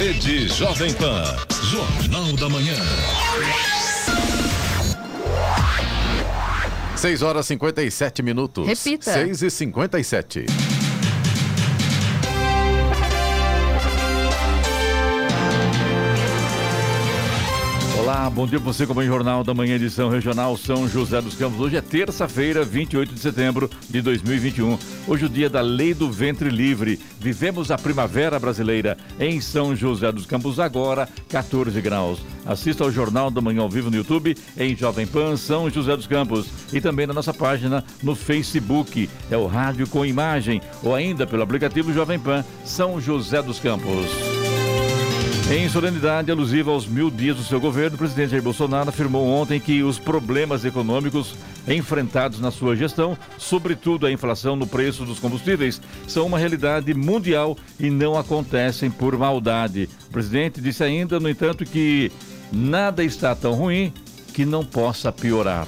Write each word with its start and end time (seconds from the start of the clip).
Rede 0.00 0.48
Jovem 0.48 0.94
Pan. 0.94 1.24
Jornal 1.62 2.32
da 2.32 2.48
Manhã. 2.48 2.74
6 6.96 7.20
horas 7.20 7.46
57 7.46 8.22
minutos. 8.22 8.66
Repita. 8.66 9.12
6 9.12 9.42
e 9.42 9.50
57. 9.50 10.46
Olá, 10.46 10.69
bom 18.34 18.46
dia 18.46 18.60
para 18.60 18.72
você 18.72 18.86
como 18.86 19.02
em 19.02 19.06
Jornal 19.06 19.42
da 19.42 19.52
Manhã, 19.52 19.74
edição 19.74 20.08
regional 20.08 20.56
São 20.56 20.88
José 20.88 21.20
dos 21.20 21.34
Campos. 21.34 21.60
Hoje 21.60 21.76
é 21.76 21.80
terça-feira, 21.80 22.64
28 22.64 23.14
de 23.14 23.20
setembro 23.20 23.68
de 23.88 24.00
2021. 24.00 24.78
Hoje 25.06 25.24
é 25.24 25.26
o 25.26 25.30
dia 25.30 25.50
da 25.50 25.60
Lei 25.60 25.94
do 25.94 26.10
Ventre 26.10 26.48
Livre. 26.48 26.98
Vivemos 27.18 27.70
a 27.70 27.78
primavera 27.78 28.38
brasileira 28.38 28.96
em 29.18 29.40
São 29.40 29.74
José 29.74 30.10
dos 30.12 30.26
Campos, 30.26 30.60
agora 30.60 31.08
14 31.28 31.80
graus. 31.80 32.20
Assista 32.46 32.84
ao 32.84 32.92
Jornal 32.92 33.30
da 33.30 33.40
Manhã 33.40 33.62
ao 33.62 33.70
vivo 33.70 33.90
no 33.90 33.96
YouTube, 33.96 34.36
em 34.56 34.76
Jovem 34.76 35.06
Pan 35.06 35.36
São 35.36 35.68
José 35.68 35.96
dos 35.96 36.06
Campos. 36.06 36.48
E 36.72 36.80
também 36.80 37.06
na 37.06 37.14
nossa 37.14 37.34
página 37.34 37.84
no 38.02 38.14
Facebook. 38.14 39.08
É 39.30 39.36
o 39.36 39.46
Rádio 39.46 39.88
com 39.88 40.06
Imagem. 40.06 40.60
Ou 40.82 40.94
ainda 40.94 41.26
pelo 41.26 41.42
aplicativo 41.42 41.92
Jovem 41.92 42.18
Pan 42.18 42.44
São 42.64 43.00
José 43.00 43.42
dos 43.42 43.58
Campos. 43.58 44.39
Em 45.50 45.68
solenidade 45.68 46.30
alusiva 46.30 46.70
aos 46.70 46.86
mil 46.86 47.10
dias 47.10 47.36
do 47.36 47.42
seu 47.42 47.58
governo, 47.58 47.96
o 47.96 47.98
presidente 47.98 48.30
Jair 48.30 48.42
Bolsonaro 48.42 48.88
afirmou 48.88 49.26
ontem 49.26 49.58
que 49.58 49.82
os 49.82 49.98
problemas 49.98 50.64
econômicos 50.64 51.34
enfrentados 51.66 52.38
na 52.38 52.52
sua 52.52 52.76
gestão, 52.76 53.18
sobretudo 53.36 54.06
a 54.06 54.12
inflação 54.12 54.54
no 54.54 54.64
preço 54.64 55.04
dos 55.04 55.18
combustíveis, 55.18 55.82
são 56.06 56.24
uma 56.24 56.38
realidade 56.38 56.94
mundial 56.94 57.58
e 57.80 57.90
não 57.90 58.16
acontecem 58.16 58.92
por 58.92 59.18
maldade. 59.18 59.88
O 60.06 60.12
presidente 60.12 60.60
disse 60.60 60.84
ainda, 60.84 61.18
no 61.18 61.28
entanto, 61.28 61.64
que 61.64 62.12
nada 62.52 63.02
está 63.02 63.34
tão 63.34 63.52
ruim 63.54 63.92
que 64.32 64.44
não 64.44 64.64
possa 64.64 65.10
piorar. 65.10 65.66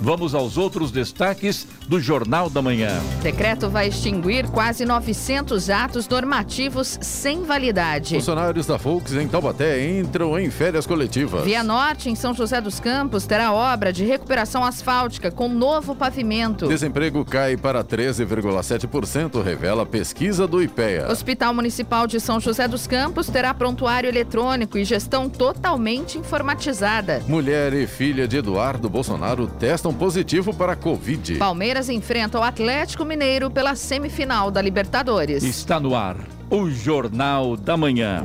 Vamos 0.00 0.32
aos 0.32 0.56
outros 0.56 0.92
destaques 0.92 1.66
do 1.88 1.98
Jornal 1.98 2.50
da 2.50 2.60
Manhã. 2.60 3.00
Decreto 3.22 3.70
vai 3.70 3.88
extinguir 3.88 4.46
quase 4.50 4.84
900 4.84 5.70
atos 5.70 6.06
normativos 6.06 6.98
sem 7.00 7.44
validade. 7.44 8.14
Funcionários 8.14 8.66
da 8.66 8.76
Volks 8.76 9.14
em 9.14 9.26
Taubaté 9.26 9.88
entram 9.88 10.38
em 10.38 10.50
férias 10.50 10.86
coletivas. 10.86 11.44
Via 11.44 11.64
Norte, 11.64 12.10
em 12.10 12.14
São 12.14 12.34
José 12.34 12.60
dos 12.60 12.78
Campos, 12.78 13.26
terá 13.26 13.52
obra 13.52 13.90
de 13.92 14.04
recuperação 14.04 14.62
asfáltica 14.62 15.30
com 15.30 15.48
novo 15.48 15.94
pavimento. 15.94 16.68
Desemprego 16.68 17.24
cai 17.24 17.56
para 17.56 17.82
13,7%, 17.82 19.42
revela 19.42 19.84
a 19.84 19.86
pesquisa 19.86 20.46
do 20.46 20.62
IPEA. 20.62 21.10
Hospital 21.10 21.54
Municipal 21.54 22.06
de 22.06 22.20
São 22.20 22.38
José 22.38 22.68
dos 22.68 22.86
Campos 22.86 23.28
terá 23.28 23.54
prontuário 23.54 24.08
eletrônico 24.08 24.76
e 24.76 24.84
gestão 24.84 25.28
totalmente 25.28 26.18
informatizada. 26.18 27.22
Mulher 27.26 27.72
e 27.72 27.86
filha 27.86 28.28
de 28.28 28.36
Eduardo 28.36 28.90
Bolsonaro 28.90 29.46
testam 29.46 29.94
positivo 29.94 30.52
para 30.52 30.72
a 30.72 30.76
Covid. 30.76 31.36
Palmeiras 31.36 31.77
enfrenta 31.86 32.40
o 32.40 32.42
Atlético 32.42 33.04
Mineiro 33.04 33.50
pela 33.50 33.76
semifinal 33.76 34.50
da 34.50 34.60
Libertadores. 34.60 35.44
Está 35.44 35.78
no 35.78 35.94
ar 35.94 36.16
o 36.50 36.68
Jornal 36.70 37.56
da 37.56 37.76
Manhã. 37.76 38.24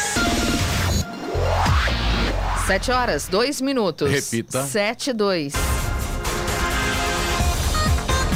7 2.71 2.91
horas, 2.93 3.27
2 3.27 3.59
minutos. 3.59 4.09
Repita. 4.09 4.63
7 4.63 5.09
e 5.09 5.13
2. 5.13 5.53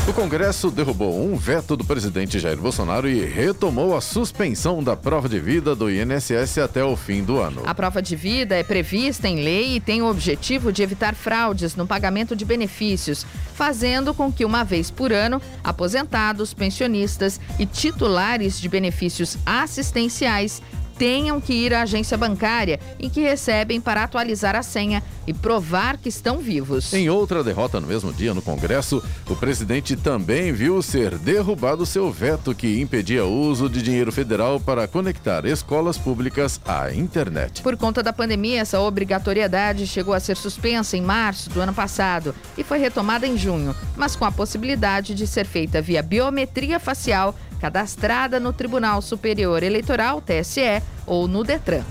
O 0.09 0.13
Congresso 0.13 0.69
derrubou 0.69 1.25
um 1.25 1.37
veto 1.37 1.77
do 1.77 1.85
presidente 1.85 2.37
Jair 2.37 2.57
Bolsonaro 2.57 3.07
e 3.07 3.23
retomou 3.23 3.95
a 3.95 4.01
suspensão 4.01 4.83
da 4.83 4.93
prova 4.93 5.29
de 5.29 5.39
vida 5.39 5.73
do 5.73 5.89
INSS 5.89 6.57
até 6.57 6.83
o 6.83 6.97
fim 6.97 7.23
do 7.23 7.39
ano. 7.39 7.61
A 7.65 7.73
prova 7.73 8.01
de 8.01 8.17
vida 8.17 8.55
é 8.55 8.63
prevista 8.63 9.25
em 9.25 9.41
lei 9.41 9.77
e 9.77 9.79
tem 9.79 10.01
o 10.01 10.09
objetivo 10.09 10.69
de 10.69 10.83
evitar 10.83 11.15
fraudes 11.15 11.77
no 11.77 11.87
pagamento 11.87 12.35
de 12.35 12.43
benefícios, 12.43 13.25
fazendo 13.53 14.13
com 14.13 14.29
que, 14.29 14.43
uma 14.43 14.65
vez 14.65 14.91
por 14.91 15.13
ano, 15.13 15.41
aposentados, 15.63 16.53
pensionistas 16.53 17.39
e 17.57 17.65
titulares 17.65 18.59
de 18.59 18.67
benefícios 18.67 19.37
assistenciais 19.45 20.61
tenham 20.97 21.39
que 21.41 21.53
ir 21.53 21.73
à 21.73 21.81
agência 21.81 22.17
bancária 22.17 22.79
em 22.99 23.09
que 23.09 23.21
recebem 23.21 23.79
para 23.81 24.03
atualizar 24.03 24.55
a 24.55 24.63
senha 24.63 25.03
e 25.27 25.33
provar 25.33 25.97
que 25.97 26.09
estão 26.09 26.37
vivos. 26.37 26.93
Em 26.93 27.09
outra 27.09 27.43
derrota 27.43 27.79
no 27.79 27.87
mesmo 27.87 28.13
dia 28.13 28.33
no 28.33 28.41
Congresso, 28.41 29.03
o 29.29 29.35
presidente 29.35 29.95
também 29.95 30.51
viu 30.51 30.81
ser 30.81 31.17
derrubado 31.17 31.85
seu 31.85 32.11
veto 32.11 32.53
que 32.53 32.79
impedia 32.79 33.25
o 33.25 33.31
uso 33.31 33.69
de 33.69 33.81
dinheiro 33.81 34.11
federal 34.11 34.59
para 34.59 34.87
conectar 34.87 35.45
escolas 35.45 35.97
públicas 35.97 36.61
à 36.65 36.93
internet. 36.93 37.61
Por 37.61 37.75
conta 37.75 38.03
da 38.03 38.13
pandemia, 38.13 38.61
essa 38.61 38.79
obrigatoriedade 38.79 39.87
chegou 39.87 40.13
a 40.13 40.19
ser 40.19 40.37
suspensa 40.37 40.95
em 40.95 41.01
março 41.01 41.49
do 41.49 41.59
ano 41.59 41.73
passado 41.73 42.35
e 42.57 42.63
foi 42.63 42.77
retomada 42.77 43.27
em 43.27 43.37
junho, 43.37 43.75
mas 43.95 44.15
com 44.15 44.25
a 44.25 44.31
possibilidade 44.31 45.15
de 45.15 45.25
ser 45.25 45.45
feita 45.45 45.81
via 45.81 46.01
biometria 46.01 46.79
facial 46.79 47.35
cadastrada 47.65 48.39
no 48.39 48.53
Tribunal 48.53 49.01
Superior 49.01 49.63
Eleitoral, 49.63 50.21
TSE, 50.21 50.83
ou 51.07 51.27
no 51.27 51.43
Detran. 51.43 51.83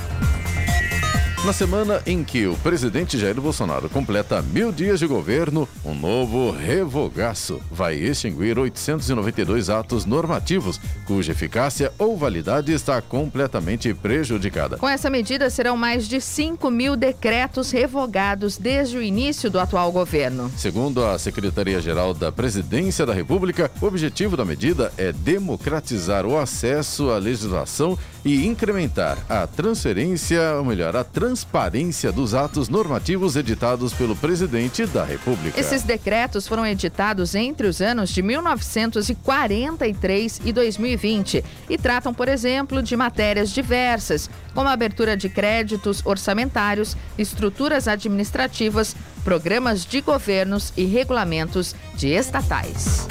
Na 1.44 1.53
semana 1.53 2.00
em 2.06 2.25
que 2.25 2.47
o 2.47 2.56
presidente 2.56 3.19
Jair 3.19 3.38
Bolsonaro 3.38 3.91
completa 3.91 4.41
mil 4.41 4.72
dias 4.72 4.99
de 4.99 5.06
governo, 5.06 5.69
um 5.84 5.94
novo 5.94 6.50
revogaço 6.50 7.60
vai 7.71 7.97
extinguir 7.97 8.59
892 8.59 9.69
atos 9.69 10.06
normativos, 10.06 10.81
cuja 11.06 11.33
eficácia 11.33 11.93
ou 11.99 12.16
validade 12.16 12.72
está 12.72 13.03
completamente 13.03 13.93
prejudicada. 13.93 14.78
Com 14.78 14.88
essa 14.88 15.10
medida, 15.10 15.50
serão 15.50 15.77
mais 15.77 16.09
de 16.09 16.19
5 16.19 16.71
mil 16.71 16.97
decretos 16.97 17.71
revogados 17.71 18.56
desde 18.56 18.97
o 18.97 19.03
início 19.03 19.50
do 19.50 19.60
atual 19.60 19.93
governo. 19.93 20.50
Segundo 20.56 21.04
a 21.04 21.19
Secretaria-Geral 21.19 22.15
da 22.15 22.33
Presidência 22.33 23.04
da 23.04 23.12
República, 23.12 23.71
o 23.83 23.87
objetivo 23.87 24.34
da 24.34 24.47
medida 24.47 24.91
é 24.97 25.12
democratizar 25.12 26.25
o 26.25 26.38
acesso 26.38 27.10
à 27.10 27.19
legislação 27.19 27.99
e 28.24 28.46
incrementar 28.46 29.18
a 29.28 29.46
transferência, 29.46 30.54
ou 30.56 30.64
melhor, 30.64 30.96
a 30.96 31.04
transparência 31.04 32.10
dos 32.10 32.32
atos 32.34 32.70
normativos 32.70 33.36
editados 33.36 33.92
pelo 33.92 34.16
presidente 34.16 34.86
da 34.86 35.04
República. 35.04 35.60
Esses 35.60 35.82
decretos 35.82 36.48
foram 36.48 36.66
editados 36.66 37.34
entre 37.34 37.66
os 37.66 37.82
anos 37.82 38.08
de 38.10 38.22
1943 38.22 40.40
e 40.44 40.52
2020 40.52 41.44
e 41.68 41.76
tratam, 41.76 42.14
por 42.14 42.28
exemplo, 42.28 42.80
de 42.82 42.96
matérias 42.96 43.50
diversas, 43.50 44.30
como 44.54 44.68
abertura 44.68 45.16
de 45.16 45.28
créditos 45.28 46.00
orçamentários, 46.04 46.96
estruturas 47.18 47.88
administrativas, 47.88 48.94
programas 49.22 49.84
de 49.84 50.00
governos 50.00 50.72
e 50.76 50.84
regulamentos 50.84 51.74
de 51.94 52.09
estatais. 52.09 53.06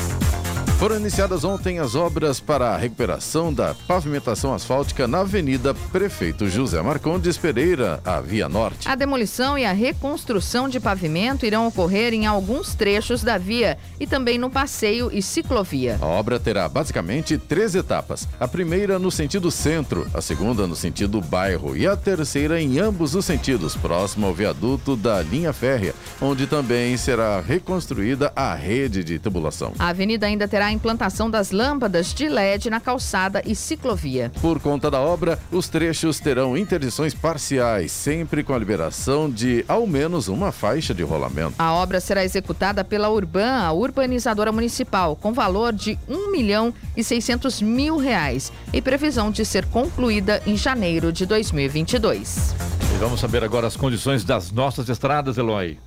Foram 0.83 0.97
iniciadas 0.97 1.45
ontem 1.45 1.79
as 1.79 1.95
obras 1.95 2.41
para 2.41 2.71
a 2.71 2.77
recuperação 2.77 3.53
da 3.53 3.73
pavimentação 3.87 4.53
asfáltica 4.53 5.07
na 5.07 5.21
Avenida 5.21 5.73
Prefeito 5.73 6.49
José 6.49 6.81
Marcondes 6.81 7.37
Pereira, 7.37 8.01
a 8.03 8.19
Via 8.19 8.49
Norte. 8.49 8.89
A 8.89 8.93
demolição 8.93 9.57
e 9.57 9.63
a 9.63 9.71
reconstrução 9.71 10.67
de 10.67 10.81
pavimento 10.81 11.45
irão 11.45 11.67
ocorrer 11.67 12.13
em 12.13 12.25
alguns 12.25 12.75
trechos 12.75 13.23
da 13.23 13.37
via 13.37 13.77
e 13.97 14.05
também 14.05 14.37
no 14.37 14.49
passeio 14.49 15.09
e 15.09 15.21
ciclovia. 15.21 15.97
A 16.01 16.05
obra 16.05 16.37
terá 16.37 16.67
basicamente 16.67 17.37
três 17.37 17.75
etapas. 17.75 18.27
A 18.37 18.45
primeira 18.45 18.99
no 18.99 19.09
sentido 19.09 19.49
centro, 19.49 20.05
a 20.13 20.19
segunda 20.19 20.67
no 20.67 20.75
sentido 20.75 21.21
bairro 21.21 21.77
e 21.77 21.87
a 21.87 21.95
terceira 21.95 22.61
em 22.61 22.77
ambos 22.79 23.15
os 23.15 23.23
sentidos, 23.23 23.73
próximo 23.73 24.27
ao 24.27 24.33
viaduto 24.33 24.97
da 24.97 25.21
linha 25.21 25.53
férrea, 25.53 25.95
onde 26.19 26.45
também 26.45 26.97
será 26.97 27.39
reconstruída 27.39 28.33
a 28.35 28.53
rede 28.53 29.01
de 29.01 29.17
tubulação. 29.17 29.71
A 29.79 29.87
avenida 29.87 30.25
ainda 30.25 30.45
terá 30.45 30.72
implantação 30.73 31.29
das 31.29 31.51
lâmpadas 31.51 32.13
de 32.13 32.27
LED 32.27 32.69
na 32.69 32.79
calçada 32.79 33.41
e 33.45 33.55
ciclovia. 33.55 34.31
Por 34.41 34.59
conta 34.59 34.89
da 34.89 34.99
obra, 34.99 35.39
os 35.51 35.69
trechos 35.69 36.19
terão 36.19 36.57
interdições 36.57 37.13
parciais, 37.13 37.91
sempre 37.91 38.43
com 38.43 38.53
a 38.53 38.57
liberação 38.57 39.29
de 39.29 39.63
ao 39.67 39.87
menos 39.87 40.27
uma 40.27 40.51
faixa 40.51 40.93
de 40.93 41.03
rolamento. 41.03 41.55
A 41.57 41.73
obra 41.73 42.01
será 42.01 42.23
executada 42.23 42.83
pela 42.83 43.09
Urban, 43.09 43.63
a 43.63 43.71
urbanizadora 43.71 44.51
municipal, 44.51 45.15
com 45.15 45.31
valor 45.33 45.71
de 45.71 45.97
1 46.09 46.31
milhão 46.31 46.73
e 46.97 47.03
600 47.03 47.61
mil 47.61 47.97
reais 47.97 48.51
e 48.71 48.81
previsão 48.81 49.31
de 49.31 49.45
ser 49.45 49.65
concluída 49.65 50.41
em 50.45 50.57
janeiro 50.57 51.11
de 51.11 51.25
2022. 51.25 52.55
E 52.93 52.97
vamos 52.97 53.19
saber 53.19 53.43
agora 53.43 53.67
as 53.67 53.75
condições 53.75 54.23
das 54.23 54.51
nossas 54.51 54.89
estradas, 54.89 55.37
Eloy. 55.37 55.77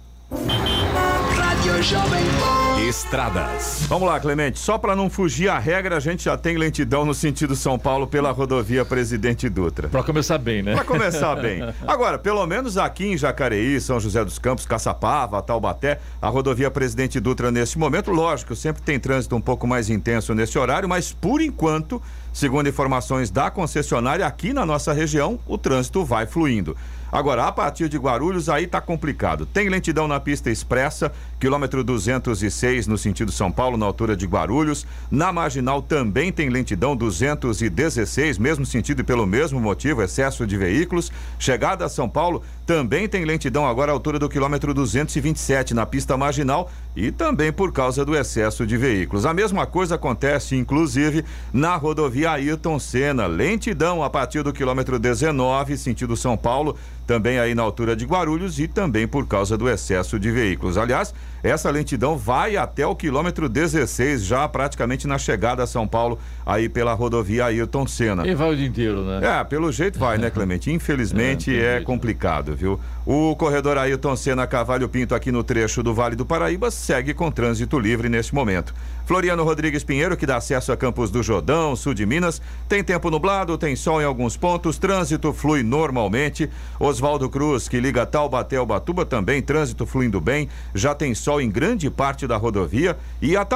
Estradas. 2.87 3.85
Vamos 3.89 4.07
lá, 4.07 4.21
Clemente. 4.21 4.61
Só 4.61 4.79
para 4.79 4.95
não 4.95 5.11
fugir 5.11 5.49
à 5.49 5.59
regra, 5.59 5.97
a 5.97 6.01
gente 6.01 6.23
já 6.25 6.37
tem 6.37 6.57
lentidão 6.57 7.05
no 7.05 7.13
sentido 7.13 7.57
São 7.57 7.77
Paulo 7.77 8.07
pela 8.07 8.31
rodovia 8.31 8.85
Presidente 8.85 9.49
Dutra. 9.49 9.89
Para 9.89 10.05
começar 10.05 10.39
bem, 10.39 10.63
né? 10.63 10.73
Para 10.73 10.85
começar 10.85 11.35
bem. 11.35 11.63
Agora, 11.85 12.17
pelo 12.17 12.47
menos 12.47 12.79
aqui 12.79 13.07
em 13.07 13.19
Jacareí, 13.19 13.81
São 13.81 13.99
José 13.99 14.25
dos 14.25 14.39
Campos, 14.39 14.67
Caçapava, 14.67 15.43
Taubaté, 15.43 15.99
a 16.23 16.29
rodovia 16.29 16.71
Presidente 16.71 17.19
Dutra 17.19 17.51
nesse 17.51 17.77
momento, 17.77 18.13
lógico, 18.13 18.55
sempre 18.55 18.83
tem 18.83 19.01
trânsito 19.01 19.35
um 19.35 19.41
pouco 19.41 19.67
mais 19.67 19.91
intenso 19.91 20.33
nesse 20.33 20.57
horário, 20.57 20.89
mas 20.89 21.13
por 21.13 21.41
enquanto, 21.41 22.01
segundo 22.33 22.69
informações 22.69 23.31
da 23.33 23.51
concessionária, 23.51 24.25
aqui 24.25 24.53
na 24.53 24.65
nossa 24.65 24.93
região, 24.93 25.41
o 25.45 25.59
trânsito 25.59 26.05
vai 26.05 26.25
fluindo. 26.25 26.77
Agora, 27.11 27.47
a 27.47 27.53
partir 27.53 27.89
de 27.89 27.97
Guarulhos, 27.97 28.49
aí 28.49 28.67
tá 28.67 28.81
complicado. 28.81 29.47
Tem 29.47 29.69
lentidão 29.69 30.09
na 30.09 30.19
pista 30.19 30.51
expressa, 30.51 31.13
quilômetro 31.39 31.85
206 31.85 32.87
no 32.87 32.99
sentido 32.99 33.31
São 33.31 33.51
Paulo, 33.51 33.77
na 33.77 33.87
altura 33.87 34.17
de 34.17 34.27
Guarulhos. 34.27 34.87
Na 35.11 35.33
marginal 35.33 35.81
também 35.81 36.33
tem 36.33 36.49
lentidão 36.49 36.97
216, 36.97 38.39
mesmo 38.39 38.67
sentido 38.67 39.01
e 39.01 39.05
pelo 39.05 39.27
mesmo 39.27 39.61
motivo, 39.61 40.03
excesso 40.03 40.47
de 40.47 40.57
veículos. 40.57 41.13
Chegada 41.39 41.85
a 41.85 41.89
São 41.89 42.09
Paulo, 42.09 42.43
também 42.67 43.09
tem 43.09 43.25
lentidão 43.25 43.67
agora 43.67 43.93
altura 43.93 44.19
do 44.19 44.29
quilômetro 44.29 44.75
227 44.75 45.73
na 45.73 45.87
pista 45.87 46.17
marginal 46.17 46.71
e 46.97 47.13
também 47.13 47.53
por 47.53 47.73
causa 47.73 48.05
do 48.05 48.17
excesso 48.17 48.67
de 48.67 48.77
veículos. 48.77 49.25
A 49.25 49.33
mesma 49.33 49.67
coisa 49.67 49.95
acontece, 49.95 50.57
inclusive, 50.57 51.25
na 51.53 51.77
rodovia 51.77 52.33
Ayrton 52.33 52.79
Senna. 52.79 53.27
Lentidão 53.27 54.03
a 54.03 54.11
partir 54.11 54.43
do 54.43 54.53
quilômetro 54.53 54.99
19, 54.99 55.77
sentido 55.77 56.17
São 56.17 56.37
Paulo 56.37 56.77
também 57.07 57.39
aí 57.39 57.55
na 57.55 57.63
altura 57.63 57.95
de 57.95 58.05
Guarulhos 58.05 58.59
e 58.59 58.67
também 58.67 59.07
por 59.07 59.27
causa 59.27 59.57
do 59.57 59.69
excesso 59.69 60.19
de 60.19 60.31
veículos. 60.31 60.77
Aliás, 60.77 61.15
essa 61.43 61.71
lentidão 61.71 62.19
vai 62.19 62.57
até 62.57 62.87
o 62.87 62.97
quilômetro 62.97 63.49
16, 63.49 64.25
já 64.25 64.49
praticamente 64.49 65.07
na 65.07 65.17
chegada 65.17 65.63
a 65.63 65.67
São 65.67 65.87
Paulo, 65.87 66.19
aí 66.45 66.69
pela 66.69 66.93
rodovia 66.93 67.47
Ayrton 67.47 67.87
Senna. 67.87 68.27
E 68.27 68.35
vai 68.35 68.53
o 68.53 68.57
dia 68.57 68.67
inteiro, 68.67 69.05
né? 69.05 69.21
É, 69.23 69.45
pelo 69.45 69.71
jeito 69.71 69.99
vai, 69.99 70.19
né, 70.19 70.29
Clemente? 70.31 70.73
Infelizmente 70.73 71.57
é, 71.57 71.77
é 71.77 71.81
complicado, 71.81 72.57
viu? 72.57 72.81
O 73.09 73.37
corredor 73.37 73.79
Ayrton 73.79 74.17
Senna 74.17 74.49
Cavalho 74.49 74.89
Pinto 74.89 75.15
aqui 75.15 75.31
no 75.31 75.45
trecho 75.45 75.81
do 75.81 75.95
Vale 75.95 76.17
do 76.17 76.27
Paraíba 76.27 76.73
segue 76.73 77.15
com 77.15 77.31
trânsito 77.31 77.79
livre 77.79 78.09
neste 78.09 78.35
momento. 78.35 78.75
Floriano 79.05 79.45
Rodrigues 79.45 79.85
Pinheiro, 79.85 80.17
que 80.17 80.27
dá 80.27 80.39
acesso 80.39 80.73
a 80.73 80.77
Campos 80.77 81.09
do 81.09 81.23
Jordão, 81.23 81.77
sul 81.77 81.95
de 81.95 82.05
Minas, 82.05 82.43
tem 82.69 82.83
tempo 82.83 83.09
nublado, 83.09 83.57
tem 83.57 83.77
sol 83.77 84.03
em 84.03 84.05
alguns 84.05 84.37
pontos, 84.37 84.77
trânsito 84.77 85.33
flui 85.33 85.63
normalmente. 85.63 86.51
Oswaldo 86.81 87.31
Cruz, 87.31 87.69
que 87.69 87.79
liga 87.79 88.05
Taubaté 88.05 88.57
ao 88.57 88.67
Batuba, 88.67 89.07
também 89.07 89.41
trânsito 89.41 89.87
fluindo 89.87 90.21
bem, 90.21 90.49
já 90.75 90.93
tem 90.93 91.15
sol 91.15 91.41
em 91.41 91.49
grande 91.49 91.89
parte 91.89 92.27
da 92.27 92.37
rodovia. 92.37 92.99
E 93.23 93.37
a 93.37 93.47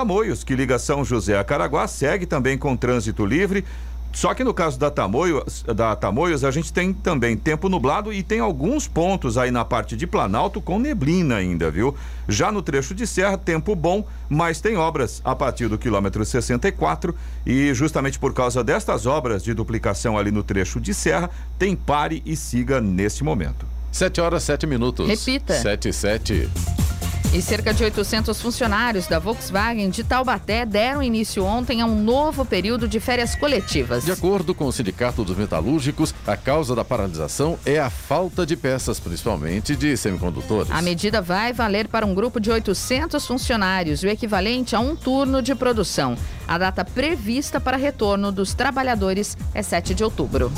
que 0.46 0.54
liga 0.54 0.78
São 0.78 1.04
José 1.04 1.36
a 1.36 1.42
Caraguá, 1.42 1.88
segue 1.88 2.24
também 2.24 2.56
com 2.56 2.76
trânsito 2.76 3.26
livre. 3.26 3.64
Só 4.12 4.34
que 4.34 4.42
no 4.42 4.52
caso 4.52 4.78
da 4.78 4.90
Tamoios, 4.90 5.62
da 5.62 5.94
Tamoios, 5.94 6.44
a 6.44 6.50
gente 6.50 6.72
tem 6.72 6.92
também 6.92 7.36
tempo 7.36 7.68
nublado 7.68 8.12
e 8.12 8.22
tem 8.22 8.40
alguns 8.40 8.88
pontos 8.88 9.38
aí 9.38 9.50
na 9.50 9.64
parte 9.64 9.96
de 9.96 10.06
Planalto 10.06 10.60
com 10.60 10.78
neblina 10.78 11.36
ainda, 11.36 11.70
viu? 11.70 11.94
Já 12.28 12.50
no 12.50 12.60
trecho 12.60 12.94
de 12.94 13.06
serra, 13.06 13.38
tempo 13.38 13.74
bom, 13.74 14.04
mas 14.28 14.60
tem 14.60 14.76
obras 14.76 15.20
a 15.24 15.34
partir 15.34 15.68
do 15.68 15.78
quilômetro 15.78 16.24
64 16.24 17.14
e 17.46 17.72
justamente 17.72 18.18
por 18.18 18.34
causa 18.34 18.64
destas 18.64 19.06
obras 19.06 19.42
de 19.42 19.54
duplicação 19.54 20.18
ali 20.18 20.30
no 20.30 20.42
trecho 20.42 20.80
de 20.80 20.92
serra, 20.92 21.30
tem 21.58 21.76
pare 21.76 22.22
e 22.26 22.34
siga 22.36 22.80
nesse 22.80 23.22
momento. 23.22 23.66
7 23.92 24.20
horas, 24.20 24.42
7 24.42 24.66
minutos. 24.66 25.08
Repita. 25.08 25.54
7 25.54 25.88
e 25.88 25.92
7. 25.92 26.79
E 27.32 27.40
cerca 27.40 27.72
de 27.72 27.84
800 27.84 28.42
funcionários 28.42 29.06
da 29.06 29.20
Volkswagen 29.20 29.88
de 29.88 30.02
Taubaté 30.02 30.66
deram 30.66 31.00
início 31.00 31.44
ontem 31.44 31.80
a 31.80 31.86
um 31.86 32.02
novo 32.02 32.44
período 32.44 32.88
de 32.88 32.98
férias 32.98 33.36
coletivas. 33.36 34.04
De 34.04 34.10
acordo 34.10 34.52
com 34.52 34.66
o 34.66 34.72
Sindicato 34.72 35.22
dos 35.22 35.36
Metalúrgicos, 35.36 36.12
a 36.26 36.36
causa 36.36 36.74
da 36.74 36.84
paralisação 36.84 37.56
é 37.64 37.78
a 37.78 37.88
falta 37.88 38.44
de 38.44 38.56
peças, 38.56 38.98
principalmente 38.98 39.76
de 39.76 39.96
semicondutores. 39.96 40.72
A 40.72 40.82
medida 40.82 41.22
vai 41.22 41.52
valer 41.52 41.86
para 41.86 42.04
um 42.04 42.16
grupo 42.16 42.40
de 42.40 42.50
800 42.50 43.24
funcionários, 43.24 44.02
o 44.02 44.08
equivalente 44.08 44.74
a 44.74 44.80
um 44.80 44.96
turno 44.96 45.40
de 45.40 45.54
produção. 45.54 46.16
A 46.48 46.58
data 46.58 46.84
prevista 46.84 47.60
para 47.60 47.76
retorno 47.76 48.32
dos 48.32 48.54
trabalhadores 48.54 49.38
é 49.54 49.62
7 49.62 49.94
de 49.94 50.02
outubro. 50.02 50.50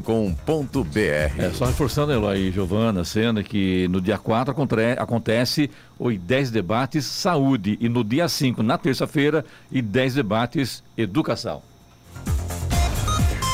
É, 1.38 1.52
só 1.52 1.66
reforçando, 1.66 2.12
Eloy 2.14 2.48
e 2.48 2.52
Giovana, 2.52 3.04
sendo 3.04 3.44
que 3.44 3.88
no 3.90 4.00
dia 4.00 4.18
4 4.18 4.56
acontece 4.98 5.70
o 6.00 6.12
10 6.12 6.52
debates 6.52 7.06
saúde 7.06 7.78
e 7.82 7.90
no 7.90 8.04
dia 8.04 8.28
5, 8.28 8.64
na 8.64 8.78
terça-feira, 8.78 9.44
e 9.72 9.82
10 9.82 10.16
debates 10.16 10.84
educação. 10.98 11.62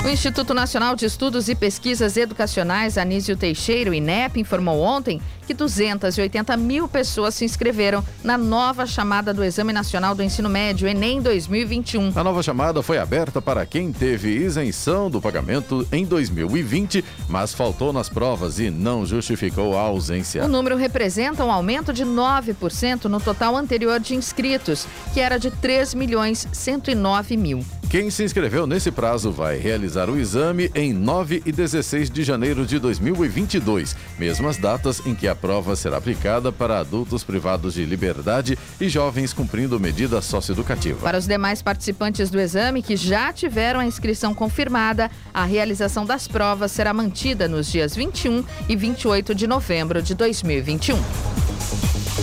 O 0.06 0.10
Instituto 0.10 0.53
Nacional 0.53 0.96
de 0.96 1.06
Estudos 1.06 1.50
e 1.50 1.56
Pesquisas 1.56 2.15
Educacionais 2.15 2.98
Anísio 2.98 3.36
Teixeira, 3.36 3.89
o 3.89 3.94
INEP, 3.94 4.39
informou 4.39 4.79
ontem 4.79 5.20
que 5.48 5.54
280 5.54 6.58
mil 6.58 6.89
pessoas 6.89 7.34
se 7.34 7.46
inscreveram 7.46 8.04
na 8.22 8.38
nova 8.38 8.86
chamada 8.86 9.34
do 9.34 9.44
Exame 9.44 9.72
Nacional 9.72 10.13
do 10.13 10.22
Ensino 10.22 10.50
Médio, 10.50 10.88
Enem 10.88 11.22
2021. 11.22 12.12
A 12.16 12.24
nova 12.24 12.44
chamada 12.44 12.84
foi 12.84 12.98
aberta 12.98 13.42
para 13.42 13.66
quem 13.66 13.94
teve 13.94 14.30
isenção 14.36 15.10
do 15.10 15.22
pagamento 15.22 15.88
em 15.89 16.06
2020, 16.06 17.04
mas 17.30 17.54
faltou 17.54 17.94
nas 17.94 18.10
provas 18.10 18.60
e 18.60 18.70
não 18.70 19.06
justificou 19.06 19.77
a 19.77 19.82
ausência. 19.82 20.44
O 20.44 20.50
número 20.50 20.75
representa 20.75 21.46
um 21.46 21.51
aumento 21.51 21.94
de 21.94 22.04
9% 22.04 23.06
no 23.06 23.22
total 23.22 23.56
anterior 23.56 24.01
de 24.01 24.16
inscritos, 24.16 24.86
que 25.13 25.22
era 25.22 25.38
de 25.38 25.50
3 25.50 25.94
milhões 25.94 26.46
109 26.51 27.38
mil. 27.38 27.63
Quem 27.89 28.10
se 28.10 28.22
inscreveu 28.22 28.68
nesse 28.68 28.92
prazo 28.92 29.32
vai 29.32 29.58
realizar 29.58 30.10
o 30.10 30.20
exame 30.20 30.70
em 30.75 30.92
9 30.92 31.42
e 31.46 31.54
16 31.54 32.10
de 32.10 32.22
janeiro 32.22 32.66
de 32.66 32.80
2022, 32.80 33.96
mesmas 34.20 34.58
datas 34.58 35.01
em 35.06 35.16
que 35.16 35.25
a 35.25 35.34
prova 35.38 35.75
será 35.75 35.98
aplicada 35.98 36.51
para 36.51 36.79
adultos 36.79 37.24
privados 37.24 37.75
de 37.75 37.86
liberdade 37.86 38.58
e 38.82 38.89
jovens 38.89 39.32
cumprindo 39.32 39.79
medida 39.79 40.22
socioeducativa. 40.22 41.00
Para 41.01 41.17
os 41.17 41.25
demais 41.27 41.62
participantes 41.62 42.29
do 42.29 42.39
exame 42.39 42.82
que 42.82 42.98
já 42.98 43.32
tiveram 43.32 43.79
a 43.79 43.86
inscrição 43.86 44.34
confirmada, 44.34 45.10
a 45.34 45.46
realização 45.46 46.06
das 46.06 46.27
provas 46.27 46.72
será 46.72 46.94
mantida 46.94 47.48
nos 47.48 47.72
dias 47.72 47.96
21 47.96 48.44
e 48.67 48.75
28 48.75 49.34
de 49.34 49.48
novembro 49.48 50.01
de 50.01 50.13
2021. 50.13 50.98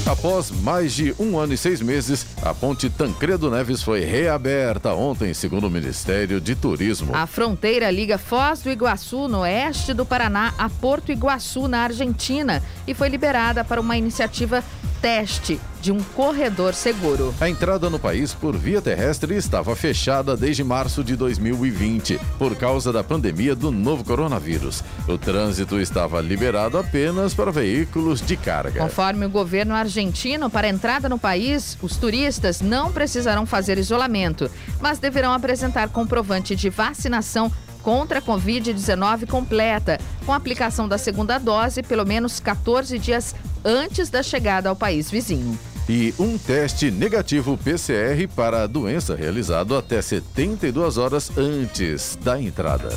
Após 0.07 0.51
mais 0.51 0.93
de 0.93 1.15
um 1.19 1.39
ano 1.39 1.55
e 1.55 1.57
seis 1.57 1.81
meses, 1.81 2.27
a 2.43 2.53
ponte 2.53 2.91
Tancredo 2.91 3.51
Neves 3.51 3.83
foi 3.83 4.01
reaberta 4.01 4.93
ontem, 4.93 5.33
segundo 5.33 5.69
o 5.69 5.71
Ministério 5.71 6.41
de 6.41 6.55
Turismo. 6.55 7.15
A 7.15 7.27
fronteira 7.27 7.91
liga 7.91 8.19
Foz 8.19 8.61
do 8.61 8.71
Iguaçu, 8.71 9.29
no 9.29 9.41
oeste 9.41 9.95
do 9.95 10.05
Paraná, 10.05 10.53
a 10.59 10.69
Porto 10.69 11.11
Iguaçu, 11.11 11.69
na 11.69 11.85
Argentina, 11.85 12.63
e 12.87 12.93
foi 12.93 13.09
liberada 13.09 13.65
para 13.65 13.81
uma 13.81 13.97
iniciativa 13.97 14.63
teste 15.01 15.59
de 15.85 15.93
um 15.93 16.01
corredor 16.01 16.73
seguro. 16.73 17.35
A 17.39 17.47
entrada 17.47 17.91
no 17.91 17.99
país 17.99 18.33
por 18.33 18.57
via 18.57 18.81
terrestre 18.81 19.37
estava 19.37 19.77
fechada 19.77 20.35
desde 20.35 20.65
março 20.65 21.05
de 21.05 21.15
2020, 21.15 22.19
por 22.39 22.57
causa 22.57 22.91
da 22.91 23.05
pandemia 23.05 23.55
do 23.55 23.71
novo 23.71 24.03
coronavírus. 24.03 24.83
O 25.07 25.19
trânsito 25.19 25.79
estava 25.79 26.23
liberado 26.23 26.79
apenas 26.79 27.35
para 27.35 27.53
veículos 27.53 28.23
de 28.23 28.35
carga. 28.35 28.81
Conforme 28.81 29.27
o 29.27 29.31
governo 29.31 29.75
argentino, 29.75 30.49
para 30.49 30.71
entrada 30.71 31.07
no 31.07 31.19
país, 31.19 31.77
os 31.83 31.99
turistas 31.99 32.63
não 32.63 32.91
precisarão 32.91 33.45
fazer 33.45 33.77
isolamento, 33.77 34.51
mas 34.81 34.99
deverão 34.99 35.35
apresentar 35.35 35.91
comprovante 35.91 36.57
de 36.57 36.71
vacinação 36.71 37.53
contra 37.83 38.21
a 38.21 38.23
Covid-19 38.23 39.29
completa, 39.29 40.01
com 40.25 40.33
aplicação 40.33 40.89
da 40.89 40.97
segunda 40.97 41.37
dose 41.37 41.83
pelo 41.83 42.07
menos 42.07 42.41
14 42.41 42.99
dias 42.99 43.35
antes 43.63 44.09
da 44.09 44.23
chegada 44.23 44.71
ao 44.71 44.77
país 44.77 45.11
vizinho 45.11 45.59
e 45.89 46.15
um 46.19 46.39
teste 46.39 46.91
negativo 46.91 47.59
PCR 47.59 48.27
para 48.35 48.63
a 48.63 48.67
doença 48.67 49.15
realizado 49.15 49.77
até 49.77 50.01
72 50.01 50.97
horas 50.97 51.31
antes 51.37 52.19
da 52.23 52.41
entrada. 52.41 52.89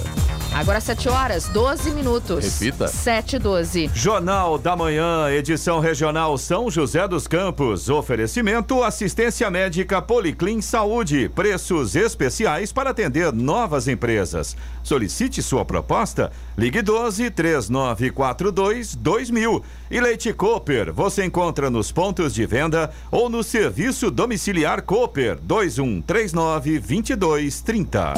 Agora 0.53 0.79
7 0.79 1.09
horas, 1.09 1.47
12 1.49 1.91
minutos. 1.91 2.59
Repita. 2.59 2.87
7 2.87 3.35
e 3.35 3.39
12. 3.39 3.91
Jornal 3.93 4.57
da 4.57 4.75
Manhã, 4.75 5.29
edição 5.29 5.79
regional 5.79 6.37
São 6.37 6.71
José 6.71 7.07
dos 7.07 7.27
Campos. 7.27 7.89
Oferecimento 7.89 8.83
assistência 8.83 9.51
médica 9.51 10.01
Policlin 10.01 10.61
Saúde. 10.61 11.29
Preços 11.29 11.95
especiais 11.95 12.71
para 12.71 12.89
atender 12.89 13.31
novas 13.33 13.87
empresas. 13.87 14.55
Solicite 14.81 15.43
sua 15.43 15.63
proposta. 15.63 16.31
Ligue 16.57 16.81
12 16.81 17.29
3942 17.29 18.95
2000. 18.95 19.63
E 19.91 20.01
Leite 20.01 20.33
Cooper, 20.33 20.91
você 20.91 21.23
encontra 21.23 21.69
nos 21.69 21.91
pontos 21.91 22.33
de 22.33 22.47
venda 22.47 22.91
ou 23.11 23.29
no 23.29 23.43
serviço 23.43 24.09
domiciliar 24.09 24.81
Cooper 24.81 25.37
2139 25.39 26.79
2230. 26.79 28.13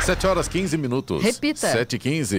7 0.00 0.26
horas 0.26 0.48
15 0.48 0.78
minutos. 0.78 1.22
Repita. 1.22 1.70
7 1.70 1.96
e 1.96 1.98
15. 1.98 2.38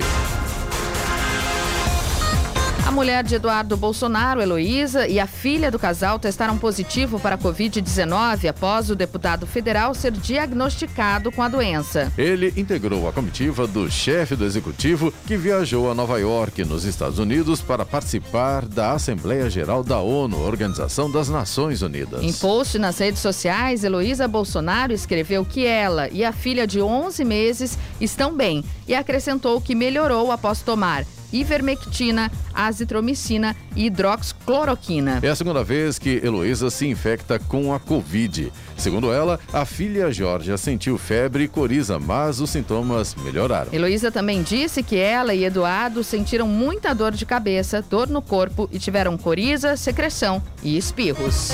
A 3.00 3.01
mulher 3.01 3.24
de 3.24 3.36
Eduardo 3.36 3.77
Bolsonaro, 3.77 4.41
Heloísa, 4.41 5.08
e 5.08 5.22
a 5.22 5.25
filha 5.25 5.72
do 5.72 5.79
casal 5.79 6.20
testaram 6.20 6.58
positivo 6.58 7.18
para 7.18 7.36
a 7.36 7.38
Covid-19 7.38 8.50
após 8.50 8.89
o 8.89 8.96
deputado 8.96 9.48
federal 9.48 9.94
ser 9.94 10.12
diagnosticado 10.12 11.32
com 11.32 11.41
a 11.41 11.48
doença. 11.48 12.12
Ele 12.18 12.53
integrou 12.58 13.08
a 13.08 13.13
comitiva 13.13 13.65
do 13.65 13.89
chefe 13.89 14.36
do 14.36 14.44
executivo 14.44 15.13
que 15.25 15.38
viajou 15.38 15.89
a 15.89 15.96
Nova 15.96 16.20
York, 16.20 16.65
nos 16.65 16.84
Estados 16.84 17.20
Unidos, 17.20 17.62
para 17.62 17.86
participar 17.86 18.65
da 18.65 18.91
Assembleia 18.91 19.50
Geral 19.50 19.82
da 19.82 20.00
ONU, 20.00 20.38
Organização 20.38 21.10
das 21.10 21.29
Nações 21.29 21.82
Unidas. 21.82 22.22
Em 22.22 22.34
post 22.34 22.77
nas 22.77 22.98
redes 22.98 23.22
sociais, 23.22 23.86
Heloísa 23.86 24.27
Bolsonaro 24.27 24.91
escreveu 24.91 25.46
que 25.46 25.65
ela 25.65 26.10
e 26.10 26.25
a 26.25 26.34
filha 26.34 26.68
de 26.68 26.82
11 26.82 27.24
meses 27.24 27.79
estão 28.01 28.36
bem 28.36 28.62
e 28.86 28.94
acrescentou 28.94 29.62
que 29.62 29.74
melhorou 29.74 30.34
após 30.34 30.62
tomar 30.62 31.06
ivermectina, 31.31 32.31
azitromicina 32.53 33.55
e 33.75 33.86
hidroxicloroquina. 33.86 35.19
É 35.21 35.29
a 35.29 35.36
segunda 35.36 35.63
vez 35.63 36.00
que 36.00 36.21
Heloísa 36.24 36.69
se 36.69 36.88
infecta 36.88 37.39
com 37.39 37.74
a 37.74 37.79
Covid. 37.79 38.51
Segundo 38.79 39.12
ela, 39.12 39.39
a 39.51 39.65
filha 39.65 40.09
Georgia 40.12 40.57
sentiu 40.57 40.98
febre 40.98 41.43
e 41.43 41.48
coriza, 41.48 42.00
mas 42.00 42.39
os 42.39 42.50
sintomas 42.50 43.13
melhoraram. 43.15 43.74
Heloísa 43.74 44.09
também 44.09 44.41
disse 44.41 44.81
que 44.81 44.95
ela 44.95 45.33
e 45.33 45.43
Eduardo 45.43 46.03
sentiram 46.03 46.48
muita 46.48 46.95
dor 46.95 47.12
de 47.12 47.25
cabeça, 47.25 47.81
dor 47.81 48.07
no 48.07 48.21
corpo 48.21 48.69
e 48.71 48.79
tiveram 48.79 49.17
coriza, 49.17 49.75
secreção 49.75 50.41
e 50.63 50.77
espirros. 50.77 51.51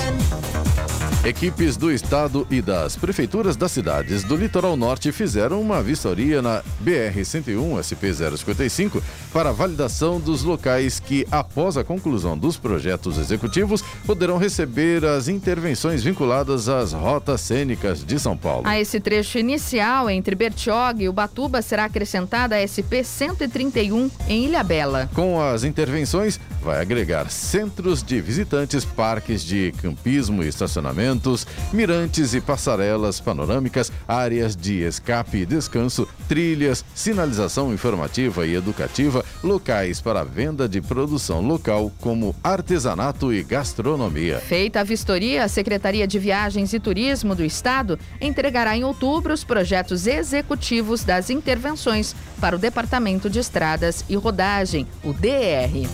Equipes 1.26 1.76
do 1.76 1.90
Estado 1.90 2.46
e 2.48 2.62
das 2.62 2.94
prefeituras 2.94 3.56
das 3.56 3.72
cidades 3.72 4.22
do 4.22 4.36
litoral 4.36 4.76
norte 4.76 5.10
fizeram 5.10 5.60
uma 5.60 5.82
vistoria 5.82 6.40
na 6.40 6.62
BR-101 6.84 7.80
SP-055 7.80 9.02
para 9.32 9.50
validação 9.50 10.20
dos 10.20 10.44
locais 10.44 11.00
que, 11.00 11.26
após 11.28 11.76
a 11.76 11.82
conclusão 11.82 12.38
dos 12.38 12.56
projetos 12.56 13.18
executivos, 13.18 13.82
poderão 14.06 14.38
receber 14.38 15.04
as 15.04 15.26
intervenções 15.26 16.04
vinculadas 16.04 16.68
às 16.68 16.92
rotas 16.92 17.15
cênicas 17.40 18.04
de 18.04 18.18
São 18.18 18.36
Paulo. 18.36 18.66
A 18.66 18.80
esse 18.80 19.00
trecho 19.00 19.38
inicial 19.38 20.08
entre 20.10 20.34
Bertioga 20.34 21.02
e 21.02 21.08
Ubatuba 21.08 21.62
será 21.62 21.84
acrescentada 21.84 22.56
a 22.56 22.58
SP-131 22.60 24.10
em 24.28 24.46
Ilhabela. 24.46 25.08
Com 25.14 25.40
as 25.40 25.64
intervenções, 25.64 26.40
vai 26.62 26.80
agregar 26.80 27.30
centros 27.30 28.02
de 28.02 28.20
visitantes, 28.20 28.84
parques 28.84 29.44
de 29.44 29.72
campismo 29.80 30.42
e 30.42 30.48
estacionamento 30.48 31.26
mirantes 31.72 32.34
e 32.34 32.40
passarelas 32.40 33.20
panorâmicas, 33.20 33.90
áreas 34.06 34.54
de 34.56 34.82
escape 34.82 35.38
e 35.38 35.46
descanso, 35.46 36.08
trilhas, 36.28 36.84
sinalização 36.94 37.72
informativa 37.72 38.46
e 38.46 38.54
educativa, 38.54 39.24
locais 39.42 40.00
para 40.00 40.24
venda 40.24 40.68
de 40.68 40.80
produção 40.80 41.40
local, 41.40 41.90
como 42.00 42.34
artesanato 42.42 43.32
e 43.32 43.42
gastronomia. 43.42 44.38
Feita 44.38 44.80
a 44.80 44.84
vistoria, 44.84 45.44
a 45.44 45.48
Secretaria 45.48 46.06
de 46.06 46.18
Viagens 46.18 46.72
e 46.72 46.80
Turismo 46.80 47.05
do 47.36 47.44
Estado 47.44 47.98
entregará 48.20 48.76
em 48.76 48.84
outubro 48.84 49.32
os 49.32 49.44
projetos 49.44 50.06
executivos 50.06 51.04
das 51.04 51.30
intervenções 51.30 52.16
para 52.40 52.56
o 52.56 52.58
Departamento 52.58 53.30
de 53.30 53.38
Estradas 53.38 54.04
e 54.08 54.16
Rodagem, 54.16 54.86
o 55.04 55.12
DR. 55.12 55.86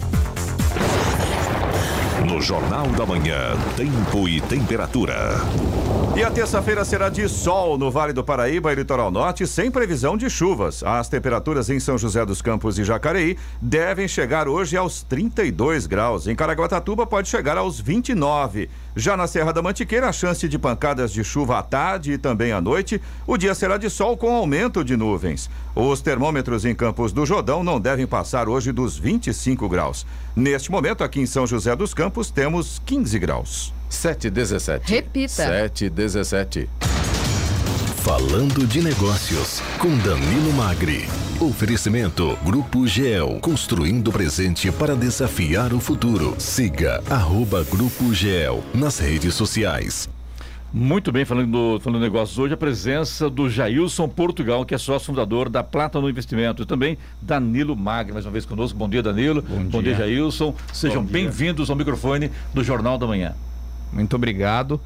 No 2.27 2.41
Jornal 2.41 2.87
da 2.89 3.05
Manhã, 3.05 3.57
tempo 3.77 4.27
e 4.29 4.41
temperatura. 4.41 5.39
E 6.15 6.23
a 6.23 6.31
terça-feira 6.31 6.85
será 6.85 7.09
de 7.09 7.27
sol 7.27 7.79
no 7.79 7.91
Vale 7.91 8.13
do 8.13 8.23
Paraíba 8.23 8.71
e 8.71 8.75
Litoral 8.75 9.11
Norte, 9.11 9.47
sem 9.47 9.71
previsão 9.71 10.15
de 10.15 10.29
chuvas. 10.29 10.83
As 10.85 11.09
temperaturas 11.09 11.71
em 11.71 11.81
São 11.81 11.97
José 11.97 12.25
dos 12.27 12.43
Campos 12.43 12.79
e 12.79 12.85
Jacareí 12.85 13.39
devem 13.63 14.07
chegar 14.07 14.47
hoje 14.47 14.77
aos 14.77 15.03
32 15.03 15.87
graus. 15.87 16.27
Em 16.27 16.37
Caraguatatuba 16.37 17.07
pode 17.07 17.31
chegar 17.31 17.57
aos 17.57 17.81
29. 17.81 18.69
Já 18.95 19.17
na 19.17 19.27
Serra 19.27 19.53
da 19.53 19.63
Mantiqueira, 19.63 20.07
a 20.07 20.13
chance 20.13 20.47
de 20.47 20.59
pancadas 20.59 21.11
de 21.11 21.25
chuva 21.25 21.59
à 21.59 21.63
tarde 21.63 22.13
e 22.13 22.19
também 22.19 22.53
à 22.53 22.61
noite. 22.61 23.01
O 23.27 23.39
dia 23.39 23.55
será 23.55 23.79
de 23.79 23.89
sol 23.89 24.15
com 24.15 24.37
aumento 24.37 24.85
de 24.85 24.99
nuvens. 24.99 25.49
Os 25.75 26.03
termômetros 26.03 26.67
em 26.67 26.75
Campos 26.75 27.11
do 27.13 27.25
Jordão 27.25 27.65
não 27.65 27.81
devem 27.81 28.07
passar 28.07 28.51
hoje 28.51 28.71
dos 28.71 28.99
25 28.99 29.67
graus. 29.67 30.07
Neste 30.37 30.71
momento, 30.71 31.03
aqui 31.03 31.21
em 31.21 31.27
São 31.27 31.47
José 31.47 31.75
dos 31.75 31.95
Campos, 31.95 32.31
temos 32.31 32.83
15 32.85 33.19
graus. 33.19 33.82
7 33.93 34.31
17. 34.31 34.91
Repita. 34.91 35.29
7 35.29 35.91
17. 35.91 36.69
Falando 37.97 38.67
de 38.67 38.83
Negócios, 38.83 39.61
com 39.79 39.97
Danilo 39.99 40.53
Magri. 40.55 41.05
Oferecimento 41.39 42.37
Grupo 42.43 42.87
GEL, 42.87 43.39
construindo 43.41 44.09
o 44.09 44.13
presente 44.13 44.73
para 44.73 44.97
desafiar 44.97 45.73
o 45.73 45.79
futuro. 45.79 46.35
Siga 46.39 47.03
arroba 47.11 47.63
Grupo 47.65 48.13
GEL 48.13 48.65
nas 48.75 48.99
redes 48.99 49.35
sociais. 49.35 50.09
Muito 50.73 51.13
bem, 51.13 51.27
falando 51.27 51.53
do 51.53 51.81
falando 51.81 52.01
de 52.01 52.07
negócios 52.07 52.39
hoje, 52.39 52.55
a 52.55 52.57
presença 52.57 53.29
do 53.29 53.49
Jailson 53.49 54.09
Portugal, 54.09 54.65
que 54.65 54.75
é 54.75 54.79
sócio 54.79 55.07
fundador 55.07 55.51
da 55.51 55.63
Plata 55.63 56.01
no 56.01 56.09
Investimento, 56.09 56.63
e 56.63 56.67
também 56.67 56.97
Danilo 57.21 57.77
Magri, 57.77 58.15
mais 58.15 58.25
uma 58.25 58.33
vez 58.33 58.47
conosco. 58.47 58.77
Bom 58.77 58.89
dia, 58.89 59.03
Danilo. 59.03 59.43
Bom, 59.43 59.65
Bom 59.65 59.83
dia, 59.83 59.95
dia 59.95 60.07
Jailson. 60.07 60.55
Sejam 60.73 61.05
bem-vindos 61.05 61.69
ao 61.69 61.77
microfone 61.77 62.31
do 62.55 62.65
Jornal 62.65 62.97
da 62.97 63.07
Manhã. 63.07 63.35
Muito 63.93 64.17
obrigado. 64.17 64.81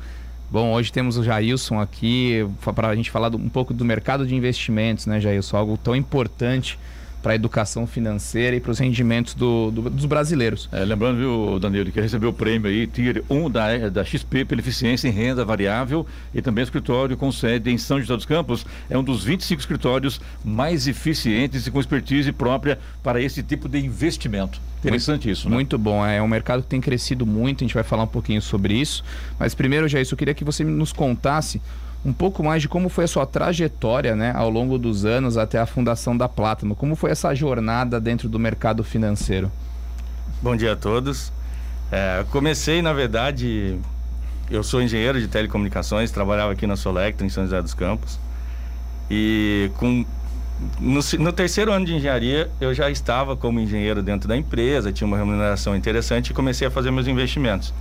Bom, 0.51 0.73
hoje 0.73 0.93
temos 0.93 1.17
o 1.17 1.25
Jailson 1.25 1.81
aqui 1.81 2.47
para 2.75 2.89
a 2.89 2.95
gente 2.95 3.11
falar 3.11 3.35
um 3.35 3.49
pouco 3.49 3.75
do 3.75 3.85
mercado 3.85 4.27
de 4.27 4.35
investimentos, 4.35 5.07
né, 5.07 5.21
Jailson? 5.21 5.57
Algo 5.57 5.77
tão 5.77 5.95
importante 5.95 6.79
para 7.27 7.33
a 7.33 7.35
educação 7.35 7.89
financeira 7.89 8.55
e 8.55 8.61
para 8.61 8.71
os 8.71 8.79
rendimentos 8.79 9.35
do, 9.35 9.73
do, 9.73 9.91
dos 9.91 10.05
brasileiros. 10.05 10.69
É, 10.71 10.85
lembrando, 10.85 11.19
viu, 11.19 11.59
Danilo, 11.59 11.91
que 11.91 12.01
recebeu 12.01 12.31
o 12.31 12.33
prêmio 12.33 12.71
aí, 12.71 12.87
Tier 12.87 13.25
1 13.29 13.51
da, 13.51 13.89
da 13.89 14.05
XP 14.05 14.45
pela 14.45 14.61
eficiência 14.61 15.09
em 15.09 15.11
renda 15.11 15.45
variável 15.45 16.07
e 16.33 16.41
também 16.41 16.63
escritório 16.63 17.17
com 17.17 17.33
sede 17.33 17.69
em 17.69 17.79
São 17.79 18.01
José 18.01 18.15
dos 18.15 18.25
Campos. 18.25 18.65
É 18.89 18.97
um 18.97 19.03
dos 19.03 19.25
25 19.25 19.59
escritórios 19.59 20.21
mais 20.45 20.87
eficientes 20.87 21.67
e 21.67 21.71
com 21.73 21.81
expertise 21.81 22.31
própria 22.31 22.79
para 23.03 23.21
esse 23.21 23.43
tipo 23.43 23.69
de 23.69 23.81
investimento. 23.81 24.61
Interessante 24.79 25.27
muito, 25.27 25.37
isso, 25.37 25.49
né? 25.49 25.55
Muito 25.57 25.77
bom. 25.77 26.07
É 26.07 26.23
um 26.23 26.29
mercado 26.29 26.63
que 26.63 26.69
tem 26.69 26.81
crescido 26.81 27.27
muito, 27.27 27.65
a 27.65 27.67
gente 27.67 27.75
vai 27.75 27.83
falar 27.83 28.05
um 28.05 28.07
pouquinho 28.07 28.41
sobre 28.41 28.75
isso. 28.75 29.03
Mas 29.37 29.53
primeiro, 29.53 29.89
já 29.89 30.01
isso, 30.01 30.15
eu 30.15 30.19
queria 30.19 30.33
que 30.33 30.45
você 30.45 30.63
nos 30.63 30.93
contasse 30.93 31.61
um 32.07 32.13
pouco 32.13 32.41
mais 32.41 32.63
de 32.63 32.69
como 32.69 32.89
foi 32.89 33.03
a 33.03 33.09
sua 33.09 33.27
trajetória 33.27 34.15
né, 34.15 34.33
ao 34.33 34.49
longo 34.49 34.79
dos 34.79 35.05
anos 35.05 35.37
até 35.37 35.59
a 35.59 35.67
fundação 35.67 36.17
da 36.17 36.29
Plátano. 36.29 36.77
Como 36.77 36.95
foi 36.95 37.11
essa 37.11 37.35
jornada 37.35 38.01
dentro 38.01 38.29
do 38.29 38.39
mercado 38.39 38.85
financeiro? 38.85 39.51
Bom 40.41 40.55
dia 40.55 40.75
a 40.75 40.77
todos. 40.77 41.33
É, 41.91 42.25
comecei, 42.31 42.81
na 42.81 42.93
verdade, 42.93 43.77
eu 44.49 44.63
sou 44.63 44.81
engenheiro 44.81 45.21
de 45.21 45.27
telecomunicações, 45.27 46.13
trabalhava 46.13 46.53
aqui 46.53 46.65
na 46.65 46.77
Solectro, 46.77 47.27
em 47.27 47.29
São 47.29 47.43
José 47.43 47.61
dos 47.61 47.75
Campos. 47.75 48.21
E 49.11 49.73
com, 49.77 50.07
no, 50.79 51.01
no, 51.19 51.33
terceiro 51.33 51.73
ano 51.73 51.87
de 51.87 51.93
engenharia, 51.93 52.49
eu 52.61 52.73
já 52.73 52.89
estava 52.89 53.37
como 53.37 53.59
engenheiro 53.59 54.01
dentro 54.01 54.29
da 54.29 54.37
empresa, 54.37 54.93
tinha 54.93 55.09
uma 55.09 55.17
remuneração 55.17 55.75
interessante 55.75 56.31
e 56.31 56.35
comecei 56.35 56.69
a 56.69 56.71
fazer 56.71 56.93
meus 56.93 57.09
investimentos. 57.09 57.75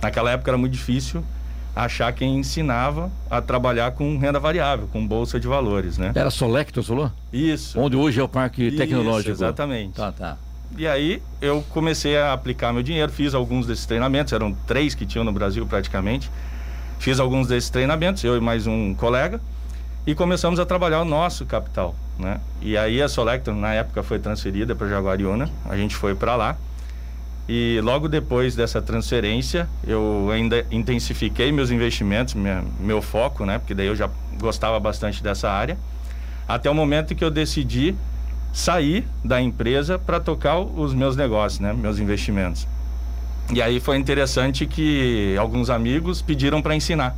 Naquela 0.00 0.30
época 0.30 0.50
era 0.50 0.56
muito 0.56 0.72
difícil 0.72 1.22
achar 1.78 2.12
quem 2.12 2.38
ensinava 2.38 3.08
a 3.30 3.40
trabalhar 3.40 3.92
com 3.92 4.18
renda 4.18 4.40
variável, 4.40 4.88
com 4.92 5.06
bolsa 5.06 5.38
de 5.38 5.46
valores, 5.46 5.96
né? 5.96 6.10
Era 6.12 6.28
Solecto, 6.28 6.82
falou? 6.82 7.12
Isso. 7.32 7.78
Onde 7.78 7.94
hoje 7.94 8.18
é 8.18 8.22
o 8.22 8.28
Parque 8.28 8.64
Isso, 8.64 8.76
Tecnológico. 8.76 9.30
Exatamente. 9.30 9.94
Tá, 9.94 10.10
tá. 10.10 10.36
E 10.76 10.88
aí 10.88 11.22
eu 11.40 11.64
comecei 11.70 12.18
a 12.18 12.32
aplicar 12.32 12.72
meu 12.72 12.82
dinheiro, 12.82 13.12
fiz 13.12 13.32
alguns 13.32 13.64
desses 13.64 13.86
treinamentos, 13.86 14.32
eram 14.32 14.52
três 14.66 14.92
que 14.92 15.06
tinham 15.06 15.24
no 15.24 15.30
Brasil 15.32 15.64
praticamente. 15.66 16.28
Fiz 16.98 17.20
alguns 17.20 17.46
desses 17.46 17.70
treinamentos, 17.70 18.24
eu 18.24 18.36
e 18.36 18.40
mais 18.40 18.66
um 18.66 18.92
colega, 18.92 19.40
e 20.04 20.16
começamos 20.16 20.58
a 20.58 20.66
trabalhar 20.66 21.00
o 21.00 21.04
nosso 21.04 21.46
capital, 21.46 21.94
né? 22.18 22.40
E 22.60 22.76
aí 22.76 23.00
a 23.00 23.08
Solecto 23.08 23.52
na 23.52 23.72
época 23.72 24.02
foi 24.02 24.18
transferida 24.18 24.74
para 24.74 24.88
Jaguariúna, 24.88 25.48
a 25.64 25.76
gente 25.76 25.94
foi 25.94 26.16
para 26.16 26.34
lá. 26.34 26.56
E 27.48 27.80
logo 27.82 28.08
depois 28.08 28.54
dessa 28.54 28.82
transferência, 28.82 29.66
eu 29.86 30.28
ainda 30.30 30.66
intensifiquei 30.70 31.50
meus 31.50 31.70
investimentos, 31.70 32.34
minha, 32.34 32.62
meu 32.78 33.00
foco, 33.00 33.46
né? 33.46 33.58
Porque 33.58 33.72
daí 33.72 33.86
eu 33.86 33.96
já 33.96 34.10
gostava 34.38 34.78
bastante 34.78 35.22
dessa 35.22 35.50
área. 35.50 35.78
Até 36.46 36.68
o 36.68 36.74
momento 36.74 37.14
que 37.14 37.24
eu 37.24 37.30
decidi 37.30 37.94
sair 38.52 39.06
da 39.24 39.40
empresa 39.40 39.98
para 39.98 40.20
tocar 40.20 40.58
os 40.58 40.92
meus 40.92 41.16
negócios, 41.16 41.58
né? 41.58 41.72
Meus 41.72 41.98
investimentos. 41.98 42.68
E 43.50 43.62
aí 43.62 43.80
foi 43.80 43.96
interessante 43.96 44.66
que 44.66 45.34
alguns 45.38 45.70
amigos 45.70 46.20
pediram 46.20 46.60
para 46.60 46.76
ensinar. 46.76 47.16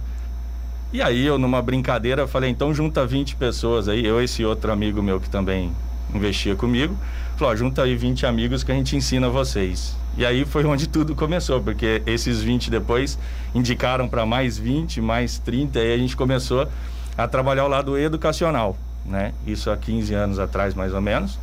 E 0.92 1.02
aí 1.02 1.26
eu, 1.26 1.38
numa 1.38 1.60
brincadeira, 1.60 2.28
falei: 2.28 2.50
então 2.50 2.72
junta 2.72 3.04
20 3.04 3.34
pessoas 3.34 3.88
aí, 3.88 4.06
eu 4.06 4.20
e 4.20 4.25
esse 4.25 4.44
outro 4.44 4.70
amigo 4.70 5.02
meu 5.02 5.20
que 5.20 5.28
também 5.28 5.72
investia 6.14 6.54
comigo. 6.54 6.96
Falou: 7.37 7.56
junta 7.56 7.82
aí 7.82 7.96
20 7.96 8.26
amigos 8.26 8.62
que 8.62 8.70
a 8.70 8.75
gente 8.76 8.94
ensina 8.94 9.28
vocês. 9.28 10.00
E 10.17 10.26
aí 10.26 10.45
foi 10.45 10.64
onde 10.64 10.88
tudo 10.88 11.14
começou, 11.14 11.61
porque 11.62 12.02
esses 12.05 12.43
20 12.43 12.71
depois 12.71 13.19
indicaram 13.55 14.09
para 14.09 14.26
mais 14.26 14.59
20, 14.59 15.01
mais 15.01 15.38
30, 15.38 15.79
e 15.79 15.94
a 15.94 15.99
gente 15.99 16.16
começou 16.16 16.68
a 17.16 17.29
trabalhar 17.29 17.64
o 17.64 17.68
lado 17.68 17.96
educacional, 17.96 18.77
né? 19.05 19.33
Isso 19.46 19.70
há 19.70 19.77
15 19.77 20.12
anos 20.14 20.38
atrás, 20.38 20.75
mais 20.75 20.92
ou 20.92 21.01
menos. 21.01 21.38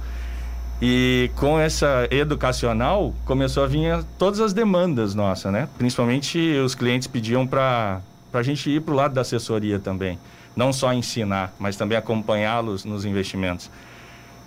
E 0.82 1.32
com 1.36 1.60
essa 1.60 2.08
educacional 2.12 3.16
começou 3.26 3.64
a 3.64 3.68
vir 3.68 4.04
todas 4.18 4.40
as 4.40 4.54
demandas 4.54 5.16
nossas, 5.16 5.52
né? 5.52 5.68
Principalmente 5.78 6.38
os 6.64 6.76
clientes 6.76 7.08
pediam 7.08 7.48
para 7.48 8.02
a 8.32 8.44
gente 8.44 8.70
ir 8.70 8.82
para 8.82 8.94
o 8.94 8.98
lado 8.98 9.14
da 9.14 9.22
assessoria 9.22 9.80
também. 9.80 10.20
Não 10.56 10.72
só 10.74 10.94
ensinar, 10.94 11.54
mas 11.58 11.78
também 11.78 11.98
acompanhá-los 11.98 12.86
nos 12.86 13.06
investimentos. 13.06 13.72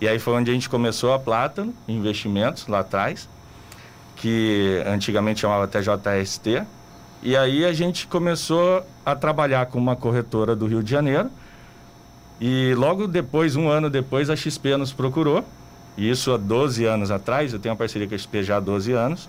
E 0.01 0.07
aí 0.07 0.19
foi 0.19 0.35
onde 0.35 0.51
a 0.51 0.55
gente 0.55 0.69
começou 0.69 1.13
a 1.13 1.19
Plátano, 1.19 1.75
investimentos 1.89 2.67
lá 2.69 2.81
atrás 2.81 3.29
que 4.21 4.83
antigamente 4.87 5.41
chamava 5.41 5.67
TJST. 5.67 6.63
E 7.23 7.37
aí 7.37 7.65
a 7.65 7.73
gente 7.73 8.07
começou 8.07 8.85
a 9.05 9.17
trabalhar 9.17 9.67
com 9.67 9.79
uma 9.79 9.97
corretora 9.97 10.55
do 10.55 10.67
Rio 10.67 10.83
de 10.83 10.91
Janeiro. 10.91 11.31
E 12.41 12.75
logo 12.75 13.07
depois, 13.07 13.57
um 13.57 13.69
ano 13.69 13.89
depois, 13.89 14.31
a 14.31 14.37
XP 14.37 14.77
nos 14.77 14.93
procurou. 14.93 15.45
Isso 15.97 16.33
há 16.33 16.37
12 16.37 16.85
anos 16.85 17.11
atrás, 17.11 17.53
eu 17.53 17.59
tenho 17.59 17.73
uma 17.73 17.79
parceria 17.79 18.07
com 18.07 18.15
a 18.15 18.19
XP 18.19 18.43
já 18.43 18.57
há 18.59 18.61
12 18.61 18.93
anos. 18.93 19.29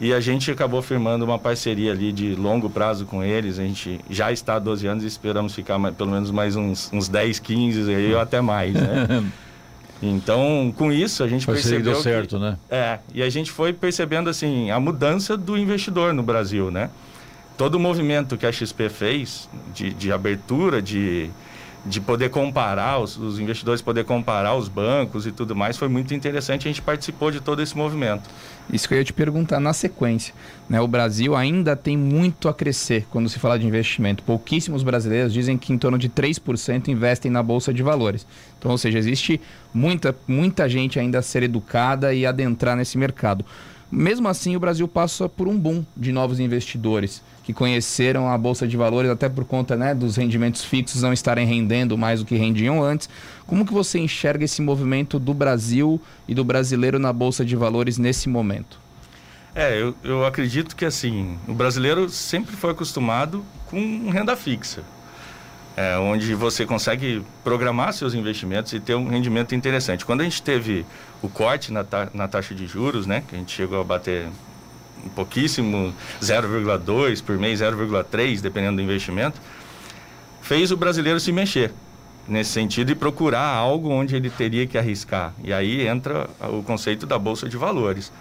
E 0.00 0.12
a 0.12 0.20
gente 0.20 0.50
acabou 0.50 0.82
firmando 0.82 1.24
uma 1.24 1.38
parceria 1.38 1.92
ali 1.92 2.10
de 2.10 2.34
longo 2.34 2.68
prazo 2.68 3.06
com 3.06 3.22
eles. 3.22 3.58
A 3.58 3.62
gente 3.62 4.00
já 4.10 4.32
está 4.32 4.56
há 4.56 4.58
12 4.58 4.86
anos 4.86 5.04
e 5.04 5.06
esperamos 5.06 5.54
ficar 5.54 5.78
mais, 5.78 5.94
pelo 5.94 6.10
menos 6.10 6.30
mais 6.30 6.56
uns, 6.56 6.90
uns 6.92 7.08
10, 7.08 7.38
15 7.38 7.94
aí, 7.94 8.14
ou 8.14 8.20
até 8.20 8.40
mais, 8.40 8.74
né? 8.74 9.24
Então, 10.02 10.72
com 10.76 10.92
isso, 10.92 11.22
a 11.22 11.28
gente 11.28 11.46
Parceria 11.46 11.78
percebeu. 11.78 11.92
Deu 11.94 12.02
certo, 12.02 12.36
que, 12.36 12.42
né? 12.42 12.58
É, 12.70 12.98
e 13.14 13.22
a 13.22 13.30
gente 13.30 13.50
foi 13.50 13.72
percebendo 13.72 14.28
assim 14.28 14.70
a 14.70 14.78
mudança 14.78 15.36
do 15.36 15.56
investidor 15.56 16.12
no 16.12 16.22
Brasil, 16.22 16.70
né? 16.70 16.90
Todo 17.56 17.76
o 17.76 17.80
movimento 17.80 18.36
que 18.36 18.44
a 18.44 18.52
XP 18.52 18.88
fez 18.88 19.48
de, 19.72 19.94
de 19.94 20.12
abertura, 20.12 20.82
de, 20.82 21.30
de 21.86 22.00
poder 22.00 22.30
comparar, 22.30 22.98
os, 22.98 23.16
os, 23.18 23.38
investidores 23.38 23.82
poder 23.82 24.04
comparar 24.04 24.54
os 24.54 24.68
bancos 24.68 25.26
e 25.26 25.32
tudo 25.32 25.54
mais, 25.54 25.76
foi 25.76 25.88
muito 25.88 26.14
interessante. 26.14 26.66
A 26.66 26.70
gente 26.70 26.80
participou 26.80 27.30
de 27.30 27.40
todo 27.40 27.60
esse 27.60 27.76
movimento. 27.76 28.22
Isso 28.72 28.88
que 28.88 28.94
eu 28.94 28.98
ia 28.98 29.04
te 29.04 29.12
perguntar 29.12 29.60
na 29.60 29.74
sequência. 29.74 30.34
Né? 30.68 30.80
O 30.80 30.88
Brasil 30.88 31.36
ainda 31.36 31.76
tem 31.76 31.96
muito 31.96 32.48
a 32.48 32.54
crescer 32.54 33.06
quando 33.10 33.28
se 33.28 33.38
fala 33.38 33.58
de 33.58 33.66
investimento. 33.66 34.22
Pouquíssimos 34.22 34.82
brasileiros 34.82 35.32
dizem 35.32 35.58
que 35.58 35.72
em 35.74 35.78
torno 35.78 35.98
de 35.98 36.08
3% 36.08 36.88
investem 36.88 37.30
na 37.30 37.42
Bolsa 37.42 37.74
de 37.74 37.82
Valores. 37.82 38.26
Então, 38.58 38.70
ou 38.70 38.78
seja, 38.78 38.98
existe 38.98 39.38
muita, 39.72 40.16
muita 40.26 40.66
gente 40.66 40.98
ainda 40.98 41.18
a 41.18 41.22
ser 41.22 41.42
educada 41.42 42.14
e 42.14 42.24
adentrar 42.24 42.76
nesse 42.76 42.96
mercado. 42.96 43.44
Mesmo 43.94 44.26
assim, 44.26 44.56
o 44.56 44.60
Brasil 44.60 44.88
passa 44.88 45.28
por 45.28 45.46
um 45.46 45.56
boom 45.56 45.86
de 45.96 46.10
novos 46.10 46.40
investidores 46.40 47.22
que 47.44 47.52
conheceram 47.52 48.28
a 48.28 48.36
bolsa 48.36 48.66
de 48.66 48.76
valores 48.76 49.08
até 49.08 49.28
por 49.28 49.44
conta 49.44 49.76
né, 49.76 49.94
dos 49.94 50.16
rendimentos 50.16 50.64
fixos 50.64 51.02
não 51.02 51.12
estarem 51.12 51.46
rendendo 51.46 51.96
mais 51.96 52.18
do 52.18 52.26
que 52.26 52.34
rendiam 52.34 52.82
antes. 52.82 53.08
Como 53.46 53.64
que 53.64 53.72
você 53.72 54.00
enxerga 54.00 54.44
esse 54.44 54.60
movimento 54.60 55.16
do 55.16 55.32
Brasil 55.32 56.00
e 56.26 56.34
do 56.34 56.42
brasileiro 56.42 56.98
na 56.98 57.12
bolsa 57.12 57.44
de 57.44 57.54
valores 57.54 57.96
nesse 57.96 58.28
momento? 58.28 58.80
É, 59.54 59.80
eu, 59.80 59.94
eu 60.02 60.26
acredito 60.26 60.74
que 60.74 60.84
assim, 60.84 61.38
o 61.46 61.54
brasileiro 61.54 62.08
sempre 62.08 62.56
foi 62.56 62.72
acostumado 62.72 63.44
com 63.66 64.10
renda 64.10 64.34
fixa 64.34 64.82
é, 65.76 65.96
onde 65.98 66.34
você 66.34 66.64
consegue 66.64 67.22
programar 67.42 67.92
seus 67.92 68.14
investimentos 68.14 68.72
e 68.72 68.80
ter 68.80 68.94
um 68.94 69.08
rendimento 69.08 69.54
interessante. 69.54 70.04
Quando 70.04 70.20
a 70.20 70.24
gente 70.24 70.42
teve 70.42 70.86
o 71.20 71.28
corte 71.28 71.72
na, 71.72 71.82
ta 71.82 72.08
na 72.14 72.28
taxa 72.28 72.54
de 72.54 72.66
juros, 72.66 73.06
né, 73.06 73.24
que 73.28 73.34
a 73.34 73.38
gente 73.38 73.54
chegou 73.54 73.80
a 73.80 73.84
bater 73.84 74.28
um 75.04 75.08
pouquíssimo, 75.08 75.92
0,2 76.22 77.22
por 77.22 77.36
mês, 77.36 77.60
0,3, 77.60 78.40
dependendo 78.40 78.76
do 78.76 78.82
investimento, 78.82 79.40
fez 80.40 80.70
o 80.70 80.76
brasileiro 80.76 81.18
se 81.18 81.32
mexer 81.32 81.72
nesse 82.26 82.50
sentido 82.50 82.90
e 82.90 82.94
procurar 82.94 83.46
algo 83.46 83.90
onde 83.90 84.16
ele 84.16 84.30
teria 84.30 84.66
que 84.66 84.78
arriscar. 84.78 85.34
E 85.42 85.52
aí 85.52 85.86
entra 85.86 86.28
o 86.40 86.62
conceito 86.62 87.06
da 87.06 87.18
bolsa 87.18 87.48
de 87.48 87.56
valores. 87.56 88.12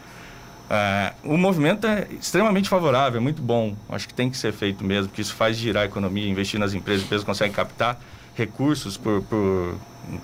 É, 0.75 1.13
o 1.23 1.37
movimento 1.37 1.85
é 1.85 2.07
extremamente 2.19 2.67
favorável, 2.67 3.19
é 3.19 3.21
muito 3.21 3.43
bom. 3.43 3.75
Acho 3.87 4.07
que 4.07 4.13
tem 4.13 4.27
que 4.27 4.35
ser 4.35 4.51
feito 4.51 4.83
mesmo, 4.83 5.09
porque 5.09 5.21
isso 5.21 5.35
faz 5.35 5.55
girar 5.55 5.83
a 5.83 5.85
economia, 5.85 6.27
investir 6.27 6.59
nas 6.59 6.73
empresas, 6.73 7.01
as 7.01 7.05
empresas 7.05 7.23
conseguem 7.23 7.53
captar 7.53 7.99
recursos 8.33 8.97
por, 8.97 9.21
por, 9.21 9.75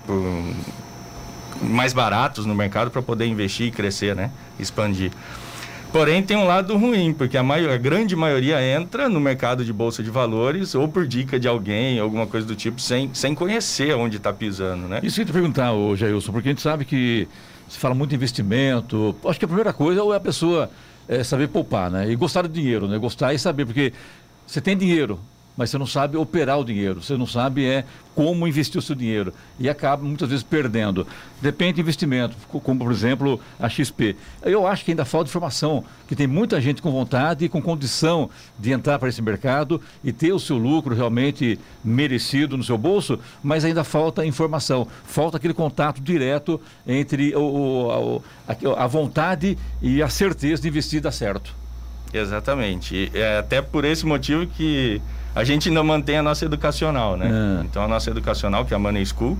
por 0.04 0.22
mais 1.62 1.92
baratos 1.92 2.46
no 2.46 2.54
mercado 2.56 2.90
para 2.90 3.00
poder 3.00 3.26
investir 3.26 3.68
e 3.68 3.70
crescer, 3.70 4.16
né? 4.16 4.32
expandir. 4.58 5.12
Porém, 5.92 6.20
tem 6.20 6.36
um 6.36 6.44
lado 6.44 6.76
ruim, 6.76 7.12
porque 7.12 7.36
a, 7.36 7.44
maior, 7.44 7.72
a 7.72 7.76
grande 7.76 8.16
maioria 8.16 8.60
entra 8.60 9.08
no 9.08 9.20
mercado 9.20 9.64
de 9.64 9.72
bolsa 9.72 10.02
de 10.02 10.10
valores 10.10 10.74
ou 10.74 10.88
por 10.88 11.06
dica 11.06 11.38
de 11.38 11.46
alguém, 11.46 12.00
alguma 12.00 12.26
coisa 12.26 12.44
do 12.44 12.56
tipo, 12.56 12.80
sem, 12.80 13.14
sem 13.14 13.36
conhecer 13.36 13.94
onde 13.94 14.16
está 14.16 14.32
pisando, 14.32 14.88
né? 14.88 14.98
Isso 15.02 15.14
que 15.14 15.22
eu 15.22 15.26
te 15.26 15.32
perguntar, 15.32 15.72
ô 15.72 15.94
Jailson, 15.94 16.32
porque 16.32 16.48
a 16.48 16.52
gente 16.52 16.62
sabe 16.62 16.84
que 16.84 17.28
se 17.70 17.78
fala 17.78 17.94
muito 17.94 18.10
de 18.10 18.16
investimento. 18.16 19.14
Acho 19.24 19.38
que 19.38 19.44
a 19.44 19.48
primeira 19.48 19.72
coisa 19.72 20.00
é 20.00 20.16
a 20.16 20.20
pessoa 20.20 20.68
é, 21.08 21.22
saber 21.22 21.48
poupar, 21.48 21.88
né? 21.88 22.10
E 22.10 22.16
gostar 22.16 22.42
do 22.42 22.48
dinheiro, 22.48 22.88
né? 22.88 22.98
Gostar 22.98 23.32
e 23.32 23.38
saber, 23.38 23.64
porque 23.64 23.92
você 24.44 24.60
tem 24.60 24.76
dinheiro, 24.76 25.20
mas 25.60 25.68
você 25.68 25.76
não 25.76 25.86
sabe 25.86 26.16
operar 26.16 26.58
o 26.58 26.64
dinheiro, 26.64 27.02
você 27.02 27.18
não 27.18 27.26
sabe 27.26 27.66
é 27.66 27.84
como 28.14 28.48
investir 28.48 28.78
o 28.78 28.82
seu 28.82 28.96
dinheiro 28.96 29.34
e 29.58 29.68
acaba 29.68 30.02
muitas 30.02 30.30
vezes 30.30 30.42
perdendo. 30.42 31.06
Depende 31.42 31.74
de 31.74 31.80
investimento, 31.82 32.34
como 32.48 32.80
por 32.82 32.90
exemplo 32.90 33.38
a 33.58 33.68
XP. 33.68 34.16
Eu 34.42 34.66
acho 34.66 34.82
que 34.86 34.92
ainda 34.92 35.04
falta 35.04 35.28
informação, 35.28 35.84
que 36.08 36.16
tem 36.16 36.26
muita 36.26 36.58
gente 36.62 36.80
com 36.80 36.90
vontade 36.90 37.44
e 37.44 37.48
com 37.50 37.60
condição 37.60 38.30
de 38.58 38.72
entrar 38.72 38.98
para 38.98 39.10
esse 39.10 39.20
mercado 39.20 39.78
e 40.02 40.14
ter 40.14 40.32
o 40.32 40.40
seu 40.40 40.56
lucro 40.56 40.94
realmente 40.94 41.58
merecido 41.84 42.56
no 42.56 42.64
seu 42.64 42.78
bolso, 42.78 43.18
mas 43.42 43.62
ainda 43.62 43.84
falta 43.84 44.24
informação, 44.24 44.88
falta 45.04 45.36
aquele 45.36 45.52
contato 45.52 46.00
direto 46.00 46.58
entre 46.86 47.36
o, 47.36 47.42
o, 47.42 48.22
a, 48.48 48.84
a 48.84 48.86
vontade 48.86 49.58
e 49.82 50.02
a 50.02 50.08
certeza 50.08 50.62
de 50.62 50.68
investir 50.68 51.02
dar 51.02 51.12
certo. 51.12 51.54
Exatamente. 52.14 53.10
é 53.12 53.38
até 53.38 53.60
por 53.60 53.84
esse 53.84 54.06
motivo 54.06 54.46
que 54.46 55.02
a 55.40 55.44
gente 55.44 55.68
ainda 55.68 55.82
mantém 55.82 56.18
a 56.18 56.22
nossa 56.22 56.44
educacional, 56.44 57.16
né? 57.16 57.30
É. 57.60 57.64
Então 57.64 57.82
a 57.82 57.88
nossa 57.88 58.10
educacional, 58.10 58.64
que 58.64 58.74
é 58.74 58.76
a 58.76 58.78
Money 58.78 59.06
School, 59.06 59.38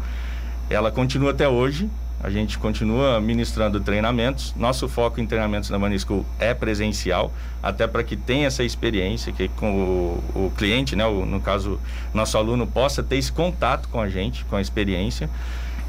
ela 0.71 0.91
continua 0.91 1.33
até 1.33 1.47
hoje. 1.47 1.91
A 2.23 2.29
gente 2.29 2.59
continua 2.59 3.21
ministrando 3.21 3.81
treinamentos. 3.81 4.55
Nosso 4.55 4.89
foco 4.89 5.21
em 5.21 5.27
treinamentos 5.27 5.71
na 5.71 5.79
Money 5.79 5.99
School 5.99 6.25
é 6.39 6.53
presencial, 6.53 7.33
até 7.63 7.87
para 7.87 8.03
que 8.03 8.17
tenha 8.17 8.47
essa 8.47 8.63
experiência, 8.63 9.33
que 9.33 9.49
com 9.49 10.23
o, 10.35 10.47
o 10.47 10.53
cliente, 10.57 10.95
né, 10.95 11.07
o, 11.07 11.25
no 11.25 11.41
caso, 11.41 11.81
nosso 12.13 12.37
aluno 12.37 12.67
possa 12.67 13.03
ter 13.03 13.17
esse 13.17 13.33
contato 13.33 13.89
com 13.89 14.01
a 14.01 14.09
gente, 14.09 14.45
com 14.47 14.57
a 14.57 14.61
experiência. 14.61 15.31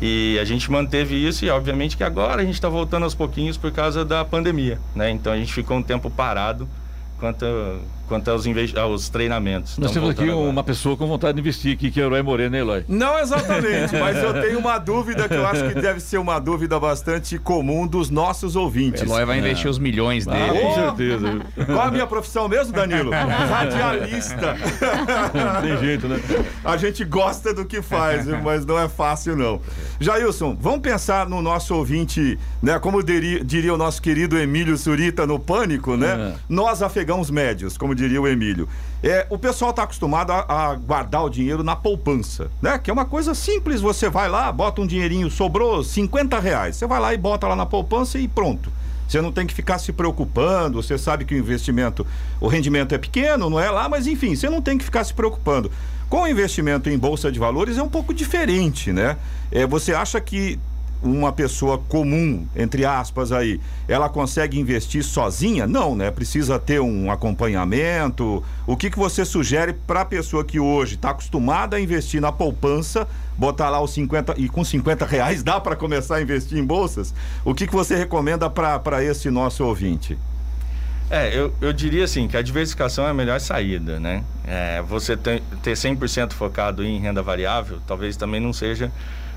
E 0.01 0.37
a 0.41 0.45
gente 0.45 0.71
manteve 0.71 1.15
isso 1.15 1.45
e, 1.45 1.49
obviamente, 1.49 1.95
que 1.95 2.03
agora 2.03 2.41
a 2.41 2.45
gente 2.45 2.55
está 2.55 2.67
voltando 2.67 3.03
aos 3.03 3.13
pouquinhos 3.13 3.55
por 3.55 3.71
causa 3.71 4.03
da 4.03 4.25
pandemia, 4.25 4.79
né? 4.95 5.11
Então 5.11 5.31
a 5.31 5.37
gente 5.37 5.53
ficou 5.53 5.77
um 5.77 5.83
tempo 5.83 6.09
parado 6.09 6.67
quanto, 7.21 7.45
quanto 8.07 8.31
aos, 8.31 8.45
aos 8.75 9.09
treinamentos. 9.09 9.77
Nós 9.77 9.91
temos 9.91 10.09
aqui 10.09 10.23
agora. 10.23 10.49
uma 10.49 10.63
pessoa 10.63 10.97
com 10.97 11.05
vontade 11.05 11.35
de 11.35 11.39
investir 11.39 11.75
aqui, 11.75 11.91
que 11.91 12.01
é 12.01 12.03
o 12.03 12.07
Eloy 12.07 12.23
Moreno, 12.23 12.49
né, 12.49 12.59
Eloy? 12.59 12.85
Não 12.87 13.19
exatamente, 13.19 13.95
mas 13.95 14.17
eu 14.17 14.33
tenho 14.41 14.57
uma 14.57 14.79
dúvida 14.79 15.29
que 15.29 15.35
eu 15.35 15.45
acho 15.45 15.67
que 15.69 15.75
deve 15.79 15.99
ser 15.99 16.17
uma 16.17 16.39
dúvida 16.39 16.79
bastante 16.79 17.37
comum 17.37 17.85
dos 17.85 18.09
nossos 18.09 18.55
ouvintes. 18.55 19.03
Eloy 19.03 19.23
vai 19.23 19.37
investir 19.37 19.67
é. 19.67 19.69
os 19.69 19.77
milhões 19.77 20.27
ah, 20.27 20.31
dele. 20.31 20.59
com 20.59 20.73
certeza. 20.73 21.41
Qual 21.67 21.81
a 21.81 21.91
minha 21.91 22.07
profissão 22.07 22.49
mesmo, 22.49 22.73
Danilo? 22.73 23.11
Radialista. 23.11 24.57
Tem 25.61 25.77
jeito, 25.77 26.07
né? 26.07 26.19
A 26.65 26.75
gente 26.77 27.05
gosta 27.05 27.53
do 27.53 27.65
que 27.65 27.83
faz, 27.83 28.25
mas 28.41 28.65
não 28.65 28.79
é 28.79 28.89
fácil, 28.89 29.35
não. 29.35 29.61
Jailson, 29.99 30.57
vamos 30.59 30.79
pensar 30.79 31.29
no 31.29 31.39
nosso 31.39 31.75
ouvinte, 31.75 32.39
né? 32.63 32.79
Como 32.79 33.03
diria, 33.03 33.43
diria 33.43 33.73
o 33.73 33.77
nosso 33.77 34.01
querido 34.01 34.39
Emílio 34.39 34.75
Surita 34.75 35.27
no 35.27 35.39
Pânico, 35.39 35.95
né? 35.95 36.33
É. 36.33 36.39
Nós 36.49 36.81
afegãos 37.11 37.29
médios, 37.29 37.77
como 37.77 37.93
diria 37.93 38.21
o 38.21 38.27
Emílio. 38.27 38.67
É, 39.03 39.25
o 39.29 39.37
pessoal 39.37 39.71
está 39.71 39.83
acostumado 39.83 40.31
a, 40.31 40.45
a, 40.47 40.75
guardar 40.75 41.23
o 41.23 41.29
dinheiro 41.29 41.63
na 41.63 41.75
poupança, 41.75 42.49
né? 42.61 42.77
Que 42.77 42.89
é 42.89 42.93
uma 42.93 43.05
coisa 43.05 43.35
simples, 43.35 43.81
você 43.81 44.09
vai 44.09 44.29
lá, 44.29 44.51
bota 44.51 44.81
um 44.81 44.87
dinheirinho, 44.87 45.29
sobrou 45.29 45.83
50 45.83 46.39
reais. 46.39 46.77
Você 46.77 46.87
vai 46.87 46.99
lá 46.99 47.13
e 47.13 47.17
bota 47.17 47.47
lá 47.47 47.55
na 47.55 47.65
poupança 47.65 48.17
e 48.17 48.27
pronto. 48.27 48.71
Você 49.07 49.19
não 49.19 49.31
tem 49.31 49.45
que 49.45 49.53
ficar 49.53 49.77
se 49.77 49.91
preocupando, 49.91 50.81
você 50.81 50.97
sabe 50.97 51.25
que 51.25 51.35
o 51.35 51.37
investimento, 51.37 52.07
o 52.39 52.47
rendimento 52.47 52.95
é 52.95 52.97
pequeno, 52.97 53.49
não 53.49 53.59
é 53.59 53.69
lá, 53.69 53.89
mas 53.89 54.07
enfim, 54.07 54.35
você 54.35 54.49
não 54.49 54.61
tem 54.61 54.77
que 54.77 54.85
ficar 54.85 55.03
se 55.03 55.13
preocupando. 55.13 55.69
Com 56.07 56.21
o 56.21 56.27
investimento 56.27 56.89
em 56.89 56.97
bolsa 56.97 57.29
de 57.29 57.37
valores 57.37 57.77
é 57.77 57.83
um 57.83 57.89
pouco 57.89 58.13
diferente, 58.13 58.93
né? 58.93 59.17
É, 59.51 59.65
você 59.65 59.93
acha 59.93 60.21
que 60.21 60.57
uma 61.01 61.31
pessoa 61.31 61.77
comum, 61.77 62.45
entre 62.55 62.85
aspas 62.85 63.31
aí, 63.31 63.59
ela 63.87 64.07
consegue 64.09 64.59
investir 64.59 65.03
sozinha? 65.03 65.65
Não, 65.65 65.95
né? 65.95 66.11
Precisa 66.11 66.59
ter 66.59 66.79
um 66.79 67.11
acompanhamento. 67.11 68.43
O 68.67 68.77
que, 68.77 68.89
que 68.89 68.97
você 68.97 69.25
sugere 69.25 69.73
para 69.73 70.01
a 70.01 70.05
pessoa 70.05 70.43
que 70.43 70.59
hoje 70.59 70.95
está 70.95 71.09
acostumada 71.09 71.77
a 71.77 71.81
investir 71.81 72.21
na 72.21 72.31
poupança, 72.31 73.07
botar 73.37 73.69
lá 73.69 73.81
os 73.81 73.93
50 73.93 74.35
e 74.37 74.47
com 74.47 74.63
50 74.63 75.05
reais 75.05 75.41
dá 75.43 75.59
para 75.59 75.75
começar 75.75 76.17
a 76.17 76.21
investir 76.21 76.57
em 76.57 76.65
bolsas? 76.65 77.13
O 77.43 77.53
que, 77.53 77.65
que 77.65 77.73
você 77.73 77.95
recomenda 77.95 78.49
para 78.49 79.03
esse 79.03 79.29
nosso 79.29 79.65
ouvinte? 79.65 80.17
É, 81.09 81.37
eu, 81.37 81.53
eu 81.59 81.73
diria 81.73 82.05
assim 82.05 82.25
que 82.25 82.37
a 82.37 82.41
diversificação 82.41 83.05
é 83.05 83.09
a 83.09 83.13
melhor 83.13 83.37
saída, 83.41 83.99
né? 83.99 84.23
É, 84.47 84.81
você 84.81 85.17
ter, 85.17 85.43
ter 85.61 85.73
100% 85.73 86.31
focado 86.31 86.85
em 86.85 86.99
renda 86.99 87.21
variável 87.21 87.79
talvez 87.85 88.15
também 88.15 88.39
não 88.39 88.53
seja 88.53 88.89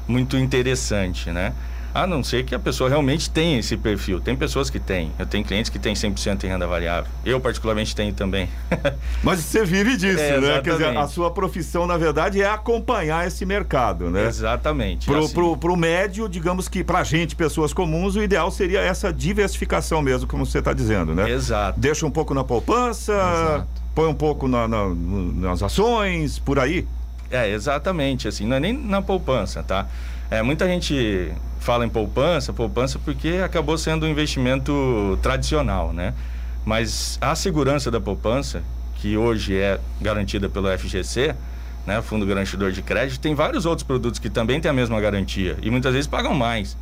muito 0.07 0.37
interessante, 0.37 1.31
né? 1.31 1.53
A 1.95 2.09
não 2.09 2.25
ser 2.25 2.45
que 2.45 2.57
a 2.57 2.59
pessoa 2.59 2.91
realmente 2.91 3.31
tenha 3.31 3.61
esse 3.61 3.77
perfil. 3.77 4.21
Tem 4.21 4.35
pessoas 4.35 4.69
que 4.69 4.81
têm. 4.81 5.13
Eu 5.17 5.27
tenho 5.27 5.45
clientes 5.45 5.71
que 5.71 5.79
têm 5.79 5.95
100% 5.95 6.43
em 6.43 6.49
renda 6.49 6.67
variável. 6.67 7.09
Eu, 7.25 7.41
particularmente, 7.41 7.95
tenho 7.95 8.13
também. 8.13 8.49
Mas 9.23 9.39
você 9.39 9.65
vive 9.65 9.97
disso, 9.97 10.21
é, 10.21 10.41
né? 10.41 10.61
Quer 10.61 10.73
dizer, 10.73 10.97
a 10.97 11.07
sua 11.07 11.31
profissão, 11.31 11.87
na 11.87 11.97
verdade, 11.97 12.43
é 12.43 12.49
acompanhar 12.49 13.29
esse 13.29 13.47
mercado, 13.47 14.11
né? 14.11 14.27
Exatamente. 14.27 15.07
Pro, 15.07 15.21
assim. 15.21 15.35
pro, 15.35 15.57
pro 15.57 15.77
médio, 15.77 16.29
digamos 16.29 16.69
que 16.69 16.83
pra 16.83 17.05
gente, 17.05 17.37
pessoas 17.37 17.73
comuns, 17.73 18.17
o 18.17 18.23
ideal 18.25 18.51
seria 18.51 18.81
essa 18.81 19.13
diversificação 19.13 20.03
mesmo, 20.03 20.27
como 20.27 20.45
você 20.45 20.59
está 20.59 20.73
dizendo, 20.73 21.15
né? 21.15 21.31
Exato. 21.31 21.79
Deixa 21.79 22.05
um 22.05 22.11
pouco 22.11 22.35
na 22.35 22.43
poupança, 22.43 23.13
Exato. 23.13 23.69
põe 23.95 24.09
um 24.09 24.15
pouco 24.15 24.49
na, 24.49 24.67
na, 24.67 24.93
nas 24.93 25.63
ações, 25.63 26.41
por 26.41 26.59
aí. 26.59 26.85
É, 27.35 27.51
exatamente. 27.51 28.29
Assim, 28.29 28.47
não 28.47 28.57
é 28.57 28.61
nem 28.61 28.73
na 28.73 29.03
poupança, 29.03 29.63
tá? 29.63 29.89
É, 30.31 30.41
muita 30.41 30.69
gente 30.69 31.33
fala 31.59 31.85
em 31.85 31.89
poupança, 31.89 32.53
poupança 32.53 32.99
porque 33.05 33.41
acabou 33.45 33.77
sendo 33.77 34.07
um 34.07 34.09
investimento 34.09 35.19
tradicional, 35.21 35.93
né? 35.93 36.15
Mas 36.65 37.19
a 37.21 37.35
segurança 37.35 37.91
da 37.91 38.01
poupança, 38.01 38.63
que 38.97 39.17
hoje 39.17 39.57
é 39.57 39.81
garantida 40.01 40.49
pelo 40.49 40.69
FGC, 40.79 41.35
né, 41.85 42.01
Fundo 42.01 42.25
Garantidor 42.25 42.71
de 42.71 42.83
Crédito, 42.83 43.21
tem 43.21 43.35
vários 43.35 43.67
outros 43.67 43.87
produtos 43.87 44.21
que 44.21 44.31
também 44.31 44.61
têm 44.61 44.71
a 44.71 44.75
mesma 44.75 44.99
garantia 45.01 45.59
e 45.61 45.71
muitas 45.71 45.93
vezes 45.93 46.07
pagam 46.07 46.35
mais. 46.35 46.77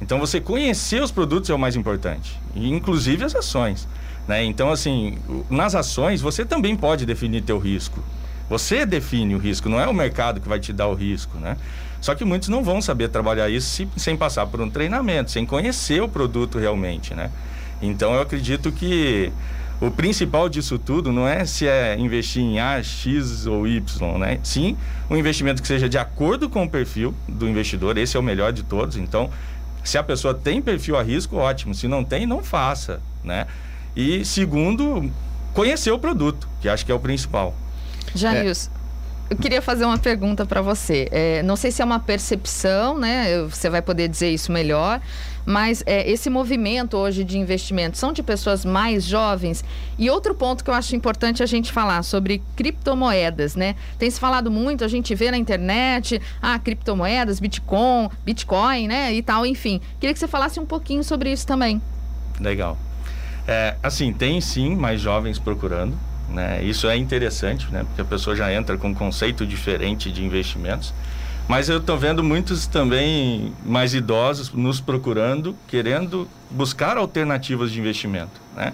Então 0.00 0.18
você 0.18 0.40
conhecer 0.40 1.02
os 1.02 1.10
produtos 1.10 1.50
é 1.50 1.54
o 1.54 1.58
mais 1.58 1.74
importante, 1.74 2.38
inclusive 2.54 3.24
as 3.24 3.34
ações. 3.34 3.88
Né? 4.26 4.44
Então, 4.44 4.70
assim, 4.70 5.18
nas 5.48 5.74
ações 5.74 6.20
você 6.20 6.44
também 6.44 6.76
pode 6.76 7.04
definir 7.04 7.42
teu 7.42 7.58
risco. 7.58 8.02
Você 8.48 8.86
define 8.86 9.34
o 9.34 9.38
risco, 9.38 9.68
não 9.68 9.80
é 9.80 9.86
o 9.86 9.94
mercado 9.94 10.40
que 10.40 10.48
vai 10.48 10.60
te 10.60 10.72
dar 10.72 10.86
o 10.86 10.94
risco, 10.94 11.38
né? 11.38 11.56
Só 12.00 12.14
que 12.14 12.24
muitos 12.24 12.48
não 12.48 12.62
vão 12.62 12.80
saber 12.80 13.08
trabalhar 13.08 13.48
isso 13.48 13.68
se, 13.68 13.88
sem 13.96 14.16
passar 14.16 14.46
por 14.46 14.60
um 14.60 14.70
treinamento, 14.70 15.30
sem 15.30 15.44
conhecer 15.44 16.02
o 16.02 16.08
produto 16.08 16.58
realmente, 16.58 17.14
né? 17.14 17.30
Então 17.82 18.14
eu 18.14 18.22
acredito 18.22 18.70
que 18.70 19.32
o 19.80 19.90
principal 19.90 20.48
disso 20.48 20.78
tudo 20.78 21.12
não 21.12 21.26
é 21.26 21.44
se 21.44 21.66
é 21.66 21.98
investir 21.98 22.42
em 22.42 22.60
A, 22.60 22.82
X 22.82 23.46
ou 23.46 23.66
Y, 23.66 24.18
né? 24.18 24.38
Sim, 24.42 24.76
um 25.10 25.16
investimento 25.16 25.60
que 25.60 25.68
seja 25.68 25.88
de 25.88 25.98
acordo 25.98 26.48
com 26.48 26.64
o 26.64 26.70
perfil 26.70 27.14
do 27.28 27.48
investidor, 27.48 27.98
esse 27.98 28.16
é 28.16 28.20
o 28.20 28.22
melhor 28.22 28.52
de 28.52 28.62
todos. 28.62 28.96
Então, 28.96 29.28
se 29.84 29.98
a 29.98 30.02
pessoa 30.02 30.32
tem 30.32 30.62
perfil 30.62 30.96
a 30.96 31.02
risco, 31.02 31.36
ótimo. 31.36 31.74
Se 31.74 31.86
não 31.86 32.02
tem, 32.02 32.26
não 32.26 32.42
faça, 32.42 33.00
né? 33.22 33.46
E 33.94 34.24
segundo, 34.24 35.10
conhecer 35.52 35.90
o 35.90 35.98
produto, 35.98 36.48
que 36.60 36.68
acho 36.68 36.84
que 36.84 36.92
é 36.92 36.94
o 36.94 36.98
principal. 36.98 37.54
Janils, 38.16 38.70
é. 38.82 38.86
Eu 39.28 39.36
queria 39.36 39.60
fazer 39.60 39.84
uma 39.84 39.98
pergunta 39.98 40.46
para 40.46 40.62
você. 40.62 41.08
É, 41.10 41.42
não 41.42 41.56
sei 41.56 41.72
se 41.72 41.82
é 41.82 41.84
uma 41.84 41.98
percepção, 41.98 42.96
né? 42.96 43.42
Você 43.42 43.68
vai 43.68 43.82
poder 43.82 44.06
dizer 44.06 44.30
isso 44.30 44.52
melhor. 44.52 45.00
Mas 45.44 45.82
é, 45.84 46.08
esse 46.08 46.30
movimento 46.30 46.96
hoje 46.96 47.24
de 47.24 47.36
investimento 47.36 47.98
são 47.98 48.12
de 48.12 48.22
pessoas 48.22 48.64
mais 48.64 49.04
jovens. 49.04 49.64
E 49.98 50.08
outro 50.08 50.32
ponto 50.32 50.62
que 50.62 50.70
eu 50.70 50.74
acho 50.74 50.94
importante 50.94 51.42
a 51.42 51.46
gente 51.46 51.72
falar 51.72 52.04
sobre 52.04 52.40
criptomoedas, 52.54 53.56
né? 53.56 53.74
Tem 53.98 54.08
se 54.08 54.20
falado 54.20 54.48
muito, 54.48 54.84
a 54.84 54.88
gente 54.88 55.12
vê 55.12 55.28
na 55.28 55.36
internet, 55.36 56.22
ah, 56.40 56.56
criptomoedas, 56.60 57.40
Bitcoin, 57.40 58.08
Bitcoin, 58.24 58.86
né? 58.86 59.12
E 59.12 59.22
tal, 59.22 59.44
enfim. 59.44 59.80
Queria 59.98 60.14
que 60.14 60.20
você 60.20 60.28
falasse 60.28 60.60
um 60.60 60.66
pouquinho 60.66 61.02
sobre 61.02 61.32
isso 61.32 61.44
também. 61.44 61.82
Legal. 62.40 62.78
É, 63.48 63.74
assim, 63.82 64.12
tem 64.12 64.40
sim 64.40 64.76
mais 64.76 65.00
jovens 65.00 65.36
procurando. 65.36 65.98
Né? 66.28 66.62
Isso 66.62 66.88
é 66.88 66.96
interessante, 66.96 67.66
né? 67.70 67.84
porque 67.84 68.00
a 68.00 68.04
pessoa 68.04 68.34
já 68.34 68.52
entra 68.52 68.76
com 68.76 68.88
um 68.88 68.94
conceito 68.94 69.46
diferente 69.46 70.10
de 70.10 70.24
investimentos. 70.24 70.92
Mas 71.48 71.68
eu 71.68 71.78
estou 71.78 71.96
vendo 71.96 72.24
muitos 72.24 72.66
também 72.66 73.54
mais 73.64 73.94
idosos 73.94 74.52
nos 74.52 74.80
procurando, 74.80 75.56
querendo 75.68 76.28
buscar 76.50 76.96
alternativas 76.96 77.70
de 77.70 77.78
investimento. 77.78 78.40
Né? 78.56 78.72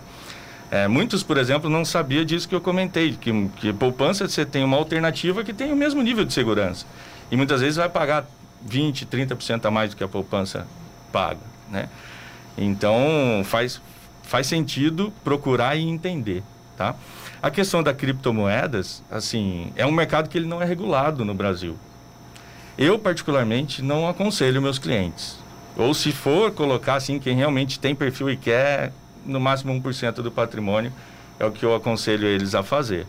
É, 0.71 0.89
muitos, 0.89 1.23
por 1.23 1.37
exemplo, 1.37 1.69
não 1.69 1.85
sabiam 1.85 2.25
disso 2.25 2.49
que 2.49 2.55
eu 2.55 2.61
comentei, 2.61 3.13
que, 3.13 3.49
que 3.57 3.73
poupança 3.75 4.27
você 4.27 4.47
tem 4.47 4.65
uma 4.65 4.79
alternativa 4.79 5.45
que 5.45 5.53
tem 5.53 5.71
o 5.71 5.77
mesmo 5.77 6.01
nível 6.03 6.25
de 6.25 6.33
segurança. 6.33 6.87
E 7.31 7.37
muitas 7.37 7.61
vezes 7.61 7.77
vai 7.77 7.91
pagar 7.91 8.27
20, 8.63 9.05
30% 9.05 9.67
a 9.67 9.71
mais 9.71 9.91
do 9.91 9.97
que 9.97 10.03
a 10.03 10.09
poupança 10.09 10.67
paga. 11.13 11.41
Né? 11.71 11.91
Então, 12.57 13.43
faz, 13.45 13.83
faz 14.23 14.47
sentido 14.47 15.13
procurar 15.23 15.77
e 15.77 15.83
entender, 15.83 16.43
tá? 16.77 16.95
A 17.43 17.51
questão 17.51 17.83
da 17.83 17.93
criptomoedas, 17.93 19.03
assim, 19.11 19.73
é 19.75 19.85
um 19.85 19.91
mercado 19.91 20.29
que 20.29 20.39
ele 20.39 20.47
não 20.47 20.63
é 20.63 20.65
regulado 20.65 21.25
no 21.25 21.35
Brasil. 21.35 21.77
Eu, 22.79 22.97
particularmente, 23.01 23.83
não 23.83 24.09
aconselho 24.09 24.63
meus 24.63 24.79
clientes. 24.79 25.41
Ou 25.77 25.93
se 25.93 26.13
for 26.13 26.53
colocar, 26.53 26.95
assim, 26.95 27.19
quem 27.19 27.35
realmente 27.35 27.81
tem 27.81 27.97
perfil 27.97 28.31
e 28.31 28.37
quer, 28.37 28.93
no 29.27 29.41
máximo 29.41 29.75
1% 29.75 30.23
do 30.23 30.31
patrimônio, 30.31 30.93
é 31.41 31.45
o 31.45 31.51
que 31.51 31.65
eu 31.65 31.75
aconselho 31.75 32.29
eles 32.29 32.55
a 32.55 32.63
fazer. 32.63 33.09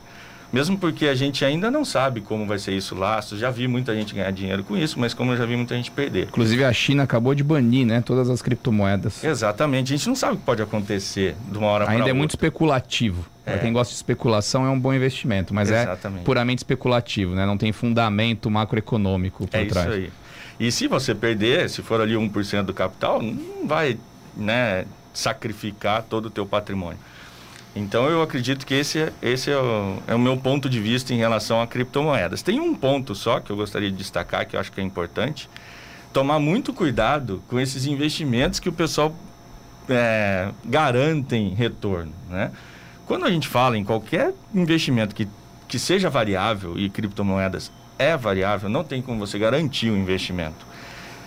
Mesmo 0.54 0.78
porque 0.78 1.08
a 1.08 1.16
gente 1.16 1.44
ainda 1.44 1.72
não 1.72 1.84
sabe 1.84 2.22
como 2.22 2.46
vai 2.46 2.60
ser 2.60 2.74
isso 2.74 2.94
laço. 2.94 3.36
Já 3.36 3.50
vi 3.50 3.68
muita 3.68 3.96
gente 3.96 4.14
ganhar 4.14 4.32
dinheiro 4.32 4.64
com 4.64 4.78
isso, 4.78 5.00
mas 5.00 5.12
como 5.12 5.32
eu 5.32 5.38
já 5.38 5.48
vi 5.48 5.56
muita 5.56 5.76
gente 5.76 5.90
perder. 5.90 6.28
Inclusive 6.28 6.64
a 6.64 6.72
China 6.72 7.02
acabou 7.02 7.34
de 7.34 7.44
banir, 7.44 7.88
né, 7.88 8.04
todas 8.06 8.30
as 8.30 8.40
criptomoedas. 8.40 9.24
Exatamente. 9.24 9.92
A 9.92 9.98
gente 9.98 10.08
não 10.08 10.16
sabe 10.16 10.36
o 10.36 10.38
que 10.38 10.44
pode 10.44 10.62
acontecer 10.62 11.36
de 11.52 11.58
uma 11.58 11.68
hora 11.68 11.86
para 11.86 11.94
outra. 11.94 12.06
Ainda 12.06 12.10
é 12.12 12.14
muito 12.14 12.30
especulativo. 12.32 13.26
É. 13.44 13.54
Para 13.54 13.62
quem 13.62 13.74
gosta 13.74 13.90
de 13.90 13.96
especulação 13.96 14.64
é 14.64 14.70
um 14.70 14.80
bom 14.80 14.94
investimento, 14.94 15.56
mas 15.56 15.72
é 15.72 15.82
Exatamente. 15.82 16.22
é 16.22 16.24
puramente 16.24 16.60
especulativo, 16.60 17.34
né? 17.34 17.48
Não 17.48 17.58
tem 17.58 17.72
fundamento 17.72 18.50
macroeconômico 18.50 19.48
por 19.48 19.58
é 19.58 19.66
trás. 19.66 19.88
É 19.88 19.90
isso 19.90 20.00
aí. 20.00 20.12
E 20.60 20.72
se 20.72 20.88
você 20.88 21.16
perder, 21.16 21.68
se 21.68 21.82
for 21.82 22.00
ali 22.00 22.14
1% 22.14 22.62
do 22.62 22.74
capital, 22.76 23.24
não 23.24 23.68
vai, 23.68 23.98
né, 24.38 24.86
sacrificar 25.14 26.04
todo 26.04 26.28
o 26.28 26.30
teu 26.30 26.46
patrimônio. 26.46 27.00
Então 27.76 28.08
eu 28.08 28.22
acredito 28.22 28.66
que 28.66 28.74
esse, 28.74 29.12
esse 29.22 29.50
é, 29.50 29.58
o, 29.58 29.98
é 30.08 30.14
o 30.14 30.20
meu 30.20 30.38
ponto 30.38 30.70
de 30.70 30.80
vista 30.80 31.14
em 31.14 31.18
relação 31.18 31.62
a 31.62 31.68
criptomoedas. 31.68 32.44
Tem 32.44 32.60
um 32.60 32.76
ponto 32.76 33.16
só 33.16 33.40
que 33.40 33.52
eu 33.52 33.56
gostaria 33.56 33.90
de 33.90 33.98
destacar, 33.98 34.46
que 34.46 34.56
eu 34.56 34.60
acho 34.60 34.72
que 34.72 34.80
é 34.80 34.84
importante. 34.84 35.50
Tomar 36.12 36.40
muito 36.40 36.72
cuidado 36.72 37.42
com 37.48 37.60
esses 37.60 37.86
investimentos 37.88 38.60
que 38.60 38.70
o 38.70 38.74
pessoal 38.74 39.16
é, 39.90 40.52
garantem 40.64 41.50
retorno. 41.56 42.14
Né? 42.30 42.52
Quando 43.08 43.26
a 43.26 43.32
gente 43.32 43.48
fala 43.48 43.76
em 43.76 43.84
qualquer 43.84 44.34
investimento 44.54 45.16
que, 45.16 45.28
que 45.68 45.80
seja 45.80 46.12
variável, 46.12 46.78
e 46.78 46.90
criptomoedas 46.90 47.72
é 47.98 48.16
variável, 48.16 48.70
não 48.70 48.84
tem 48.84 49.02
como 49.02 49.20
você 49.20 49.40
garantir 49.40 49.90
o 49.90 49.98
investimento. 49.98 50.66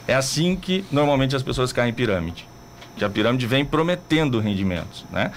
É 0.07 0.15
assim 0.15 0.55
que 0.55 0.85
normalmente 0.93 1.35
as 1.35 1.43
pessoas 1.43 1.73
caem 1.73 1.91
em 1.91 1.95
pirâmide. 1.95 2.49
Que 2.97 3.05
a 3.05 3.11
pirâmide 3.11 3.47
vem 3.47 3.65
prometendo 3.65 4.39
rendimentos, 4.39 5.05
né? 5.11 5.33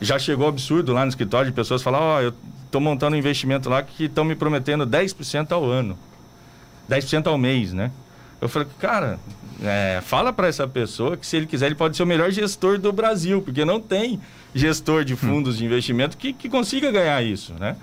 Já 0.00 0.18
chegou 0.18 0.48
absurdo 0.48 0.92
lá 0.92 1.02
no 1.04 1.08
escritório 1.08 1.50
de 1.50 1.54
pessoas 1.54 1.82
falar, 1.82 2.00
ó, 2.00 2.16
oh, 2.16 2.20
eu 2.20 2.34
estou 2.66 2.80
montando 2.80 3.16
um 3.16 3.18
investimento 3.18 3.68
lá 3.68 3.82
que 3.82 4.04
estão 4.04 4.24
me 4.24 4.34
prometendo 4.34 4.86
10% 4.86 5.52
ao 5.52 5.64
ano. 5.64 5.98
10% 6.88 7.26
ao 7.26 7.38
mês, 7.38 7.72
né? 7.72 7.90
Eu 8.40 8.48
falei, 8.48 8.68
cara, 8.78 9.18
é, 9.62 10.00
fala 10.02 10.32
para 10.32 10.48
essa 10.48 10.66
pessoa 10.66 11.16
que 11.16 11.26
se 11.26 11.36
ele 11.36 11.46
quiser, 11.46 11.66
ele 11.66 11.74
pode 11.74 11.96
ser 11.96 12.02
o 12.02 12.06
melhor 12.06 12.30
gestor 12.30 12.78
do 12.78 12.92
Brasil, 12.92 13.42
porque 13.42 13.64
não 13.64 13.80
tem 13.80 14.20
gestor 14.54 15.04
de 15.04 15.14
fundos 15.14 15.56
hum. 15.56 15.58
de 15.58 15.64
investimento 15.66 16.16
que, 16.16 16.32
que 16.32 16.48
consiga 16.48 16.90
ganhar 16.90 17.22
isso, 17.22 17.54
né? 17.54 17.76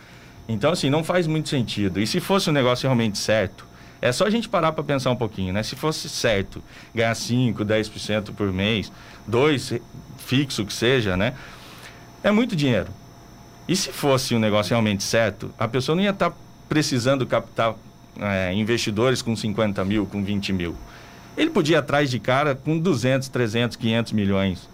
Então, 0.49 0.71
assim, 0.71 0.89
não 0.89 1.03
faz 1.03 1.27
muito 1.27 1.49
sentido. 1.49 1.99
E 1.99 2.07
se 2.07 2.19
fosse 2.19 2.49
um 2.49 2.53
negócio 2.53 2.87
realmente 2.87 3.17
certo, 3.17 3.65
é 4.01 4.11
só 4.11 4.25
a 4.25 4.29
gente 4.29 4.47
parar 4.47 4.71
para 4.71 4.83
pensar 4.83 5.11
um 5.11 5.15
pouquinho, 5.15 5.53
né? 5.53 5.61
Se 5.63 5.75
fosse 5.75 6.07
certo 6.07 6.63
ganhar 6.93 7.13
5, 7.13 7.63
10% 7.65 8.33
por 8.33 8.51
mês, 8.51 8.91
dois 9.27 9.73
fixo 10.17 10.65
que 10.65 10.73
seja, 10.73 11.17
né? 11.17 11.33
É 12.23 12.31
muito 12.31 12.55
dinheiro. 12.55 12.87
E 13.67 13.75
se 13.75 13.91
fosse 13.91 14.33
um 14.33 14.39
negócio 14.39 14.69
realmente 14.71 15.03
certo, 15.03 15.53
a 15.57 15.67
pessoa 15.67 15.95
não 15.95 16.03
ia 16.03 16.11
estar 16.11 16.31
tá 16.31 16.37
precisando 16.69 17.25
captar 17.25 17.75
é, 18.19 18.53
investidores 18.53 19.21
com 19.21 19.35
50 19.35 19.83
mil, 19.85 20.05
com 20.05 20.23
20 20.23 20.53
mil. 20.53 20.75
Ele 21.35 21.49
podia 21.49 21.75
ir 21.75 21.79
atrás 21.79 22.09
de 22.09 22.19
cara 22.19 22.55
com 22.55 22.79
200, 22.79 23.27
300, 23.27 23.77
500 23.77 24.11
milhões, 24.13 24.69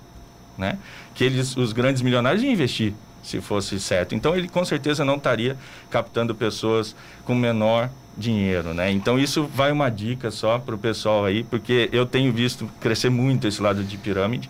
né? 0.57 0.77
Que 1.13 1.25
eles, 1.25 1.57
os 1.57 1.73
grandes 1.73 2.01
milionários 2.01 2.41
iam 2.41 2.51
investir, 2.51 2.93
se 3.21 3.41
fosse 3.41 3.79
certo. 3.79 4.15
Então, 4.15 4.35
ele 4.35 4.47
com 4.47 4.63
certeza 4.63 5.03
não 5.03 5.15
estaria 5.17 5.57
captando 5.89 6.33
pessoas 6.33 6.95
com 7.25 7.35
menor 7.35 7.89
dinheiro, 8.17 8.73
né? 8.73 8.91
Então, 8.91 9.19
isso 9.19 9.43
vai 9.43 9.71
uma 9.71 9.89
dica 9.89 10.31
só 10.31 10.57
para 10.57 10.75
o 10.75 10.77
pessoal 10.77 11.25
aí, 11.25 11.43
porque 11.43 11.89
eu 11.91 12.05
tenho 12.05 12.31
visto 12.31 12.69
crescer 12.79 13.09
muito 13.09 13.47
esse 13.47 13.61
lado 13.61 13.83
de 13.83 13.97
pirâmide 13.97 14.49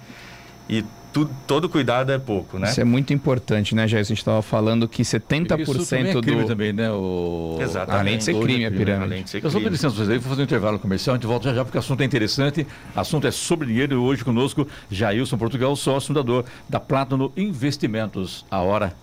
e 0.69 0.83
tudo, 1.13 1.31
todo 1.47 1.69
cuidado 1.69 2.11
é 2.11 2.17
pouco, 2.17 2.57
né? 2.57 2.69
Isso 2.69 2.81
é 2.81 2.83
muito 2.83 3.13
importante, 3.13 3.75
né, 3.75 3.87
Jair? 3.87 4.01
A 4.01 4.03
gente 4.03 4.17
estava 4.17 4.41
falando 4.41 4.87
que 4.87 5.03
70% 5.03 5.59
Isso 5.59 5.89
também 5.89 6.11
é 6.11 6.21
crime 6.21 6.41
do... 6.41 6.47
também, 6.47 6.73
né? 6.73 6.91
O... 6.91 7.57
Exatamente. 7.61 8.01
Além 8.01 8.17
de 8.17 8.23
ser 8.23 8.39
crime, 8.39 8.65
a 8.65 8.71
pirâmide. 8.71 9.03
Além 9.03 9.23
de 9.23 9.29
ser 9.29 9.39
crime. 9.39 9.55
Eu 9.55 9.61
só 9.61 9.69
licença 9.69 9.95
vocês 9.95 10.09
aí, 10.09 10.17
vou 10.17 10.29
fazer 10.29 10.41
um 10.41 10.45
intervalo 10.45 10.79
comercial, 10.79 11.13
a 11.13 11.17
gente 11.17 11.27
volta 11.27 11.49
já 11.49 11.55
já 11.55 11.63
porque 11.63 11.77
o 11.77 11.79
assunto 11.79 12.01
é 12.01 12.05
interessante. 12.05 12.67
O 12.95 12.99
assunto 12.99 13.27
é 13.27 13.31
sobre 13.31 13.67
dinheiro 13.67 13.93
e 13.93 13.97
hoje 13.97 14.23
conosco 14.25 14.67
Jailson 14.89 15.37
Portugal, 15.37 15.75
sócio 15.75 16.07
fundador 16.07 16.45
da 16.67 16.79
Plátano 16.79 17.31
Investimentos. 17.37 18.45
A 18.49 18.59
hora 18.61 18.93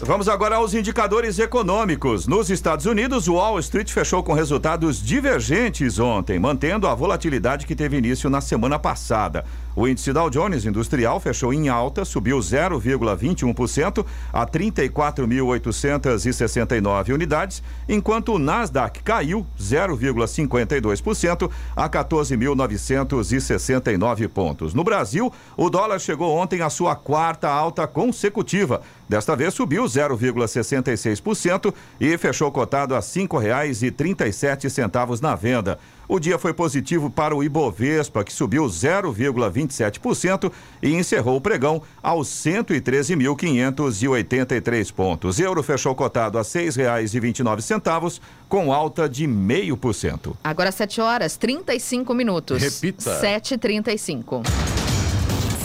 Vamos 0.00 0.28
agora 0.28 0.56
aos 0.56 0.74
indicadores 0.74 1.38
econômicos. 1.38 2.26
Nos 2.26 2.50
Estados 2.50 2.86
Unidos, 2.86 3.28
o 3.28 3.34
Wall 3.34 3.58
Street 3.60 3.90
fechou 3.90 4.22
com 4.22 4.32
resultados 4.32 5.02
divergentes 5.02 5.98
ontem, 5.98 6.38
mantendo 6.38 6.88
a 6.88 6.94
volatilidade 6.94 7.66
que 7.66 7.76
teve 7.76 7.96
início 7.96 8.28
na 8.28 8.40
semana 8.40 8.78
passada. 8.78 9.44
O 9.74 9.88
índice 9.88 10.12
Dow 10.12 10.28
Jones 10.28 10.66
Industrial 10.66 11.18
fechou 11.18 11.54
em 11.54 11.68
alta, 11.68 12.04
subiu 12.04 12.38
0,21% 12.38 14.04
a 14.32 14.46
34.869 14.46 17.14
unidades, 17.14 17.62
enquanto 17.88 18.34
o 18.34 18.38
Nasdaq 18.38 19.02
caiu 19.02 19.44
0,52% 19.58 21.50
a 21.74 21.88
14.969 21.88 24.28
pontos. 24.28 24.74
No 24.74 24.84
Brasil, 24.84 25.32
o 25.56 25.70
dólar 25.70 25.98
chegou 25.98 26.36
ontem 26.36 26.60
à 26.60 26.68
sua 26.68 26.94
quarta 26.94 27.48
alta 27.48 27.86
consecutiva. 27.86 28.82
Desta 29.08 29.34
vez 29.34 29.54
subiu 29.54 29.84
0,66% 29.84 31.72
e 32.00 32.18
fechou 32.18 32.52
cotado 32.52 32.94
a 32.94 32.98
R$ 32.98 33.04
5,37 33.04 35.22
na 35.22 35.34
venda. 35.34 35.78
O 36.12 36.20
dia 36.20 36.38
foi 36.38 36.52
positivo 36.52 37.08
para 37.08 37.34
o 37.34 37.42
Ibovespa, 37.42 38.22
que 38.22 38.34
subiu 38.34 38.66
0,27% 38.66 40.52
e 40.82 40.92
encerrou 40.92 41.38
o 41.38 41.40
pregão 41.40 41.80
aos 42.02 42.28
113.583 42.28 44.92
pontos. 44.92 45.40
Euro 45.40 45.62
fechou 45.62 45.94
cotado 45.94 46.36
a 46.36 46.42
R$ 46.42 46.46
6,29, 46.46 48.20
com 48.46 48.70
alta 48.74 49.08
de 49.08 49.26
0,5%. 49.26 50.34
Agora 50.44 50.70
7 50.70 51.00
horas 51.00 51.38
35 51.38 52.12
minutos. 52.12 52.60
Repita. 52.60 53.18
7h35. 53.18 54.42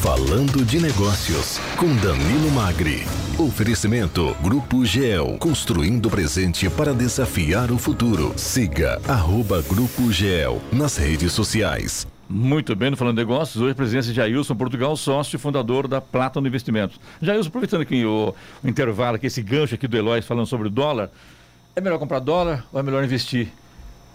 Falando 0.07 0.63
de 0.63 0.79
Negócios, 0.79 1.59
com 1.75 1.93
Danilo 1.97 2.49
Magri. 2.51 3.03
Oferecimento 3.37 4.33
Grupo 4.41 4.85
GEL, 4.85 5.35
construindo 5.37 6.05
o 6.05 6.09
presente 6.09 6.69
para 6.69 6.93
desafiar 6.93 7.71
o 7.73 7.77
futuro. 7.77 8.31
Siga 8.37 9.01
arroba 9.05 9.61
Grupo 9.63 10.09
GEL 10.09 10.61
nas 10.71 10.95
redes 10.95 11.33
sociais. 11.33 12.07
Muito 12.29 12.73
bem, 12.73 12.89
no 12.89 12.95
Falando 12.95 13.17
de 13.17 13.21
Negócios, 13.21 13.61
hoje 13.61 13.73
a 13.73 13.75
presença 13.75 14.07
de 14.07 14.13
Jailson 14.13 14.55
Portugal, 14.55 14.95
sócio 14.95 15.35
e 15.35 15.39
fundador 15.39 15.89
da 15.89 15.99
Plata 15.99 16.39
no 16.39 16.47
Investimentos. 16.47 16.97
Jailson, 17.21 17.49
aproveitando 17.49 17.81
aqui 17.81 18.05
o, 18.05 18.33
o 18.63 18.67
intervalo, 18.69 19.17
aqui, 19.17 19.27
esse 19.27 19.41
gancho 19.41 19.75
aqui 19.75 19.89
do 19.89 19.97
Eloy 19.97 20.21
falando 20.21 20.47
sobre 20.47 20.67
o 20.67 20.71
dólar, 20.71 21.11
é 21.75 21.81
melhor 21.81 21.99
comprar 21.99 22.19
dólar 22.19 22.65
ou 22.71 22.79
é 22.79 22.83
melhor 22.83 23.03
investir? 23.03 23.49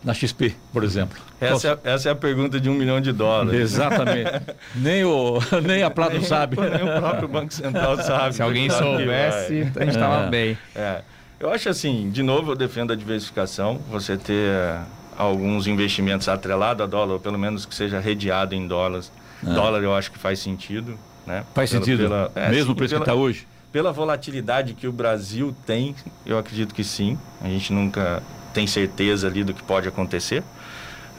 Na 0.05 0.13
XP, 0.13 0.55
por 0.73 0.83
exemplo? 0.83 1.19
Essa, 1.41 1.81
é, 1.85 1.93
essa 1.93 2.09
é 2.09 2.13
a 2.13 2.15
pergunta 2.17 2.61
de 2.61 2.69
um 2.69 2.75
milhão 2.75 3.01
de 3.01 3.13
dólares. 3.13 3.61
Exatamente. 3.61 4.31
nem, 4.75 5.05
o, 5.05 5.39
nem 5.63 5.83
a 5.83 5.91
Plato 5.91 6.15
nem, 6.15 6.25
sabe. 6.25 6.57
Nem 6.61 6.83
o 6.83 7.01
próprio 7.01 7.29
Banco 7.29 7.53
Central 7.53 7.97
sabe. 8.03 8.35
Se 8.35 8.43
alguém 8.43 8.69
soubesse, 8.69 9.71
a 9.77 9.85
gente 9.85 9.95
estava 9.95 10.27
é. 10.27 10.31
bem. 10.31 10.59
É. 10.75 11.03
Eu 11.39 11.53
acho 11.53 11.69
assim, 11.69 12.11
de 12.11 12.23
novo, 12.23 12.53
eu 12.53 12.57
defendo 12.57 12.93
a 12.93 12.97
diversificação. 12.97 13.81
Você 13.91 14.17
ter 14.17 14.49
eh, 14.49 14.81
alguns 15.17 15.67
investimentos 15.67 16.29
atrelados 16.29 16.85
a 16.85 16.87
dólar, 16.87 17.15
ou 17.15 17.21
pelo 17.21 17.39
menos 17.39 17.67
que 17.67 17.75
seja 17.75 17.99
redeado 17.99 18.55
em 18.55 18.67
dólares. 18.67 19.11
É. 19.45 19.53
Dólar 19.53 19.83
eu 19.83 19.95
acho 19.95 20.13
que 20.13 20.19
faz 20.19 20.39
sentido. 20.39 20.97
Né? 21.27 21.45
Faz 21.55 21.71
pela, 21.71 21.85
sentido? 21.85 22.03
Pela, 22.05 22.33
é, 22.35 22.49
Mesmo 22.49 22.73
o 22.73 22.77
preço 22.77 22.95
pela, 22.95 23.05
que 23.05 23.11
está 23.11 23.21
hoje? 23.21 23.47
Pela 23.73 23.93
volatilidade 23.93 24.75
que 24.75 24.87
o 24.87 24.93
Brasil 24.93 25.55
tem, 25.67 25.95
eu 26.25 26.39
acredito 26.39 26.75
que 26.75 26.85
sim. 26.85 27.19
A 27.41 27.49
gente 27.49 27.73
nunca 27.73 28.23
tem 28.53 28.67
certeza 28.67 29.27
ali 29.27 29.45
do 29.45 29.55
que 29.55 29.63
pode 29.63 29.89
acontecer. 29.89 30.43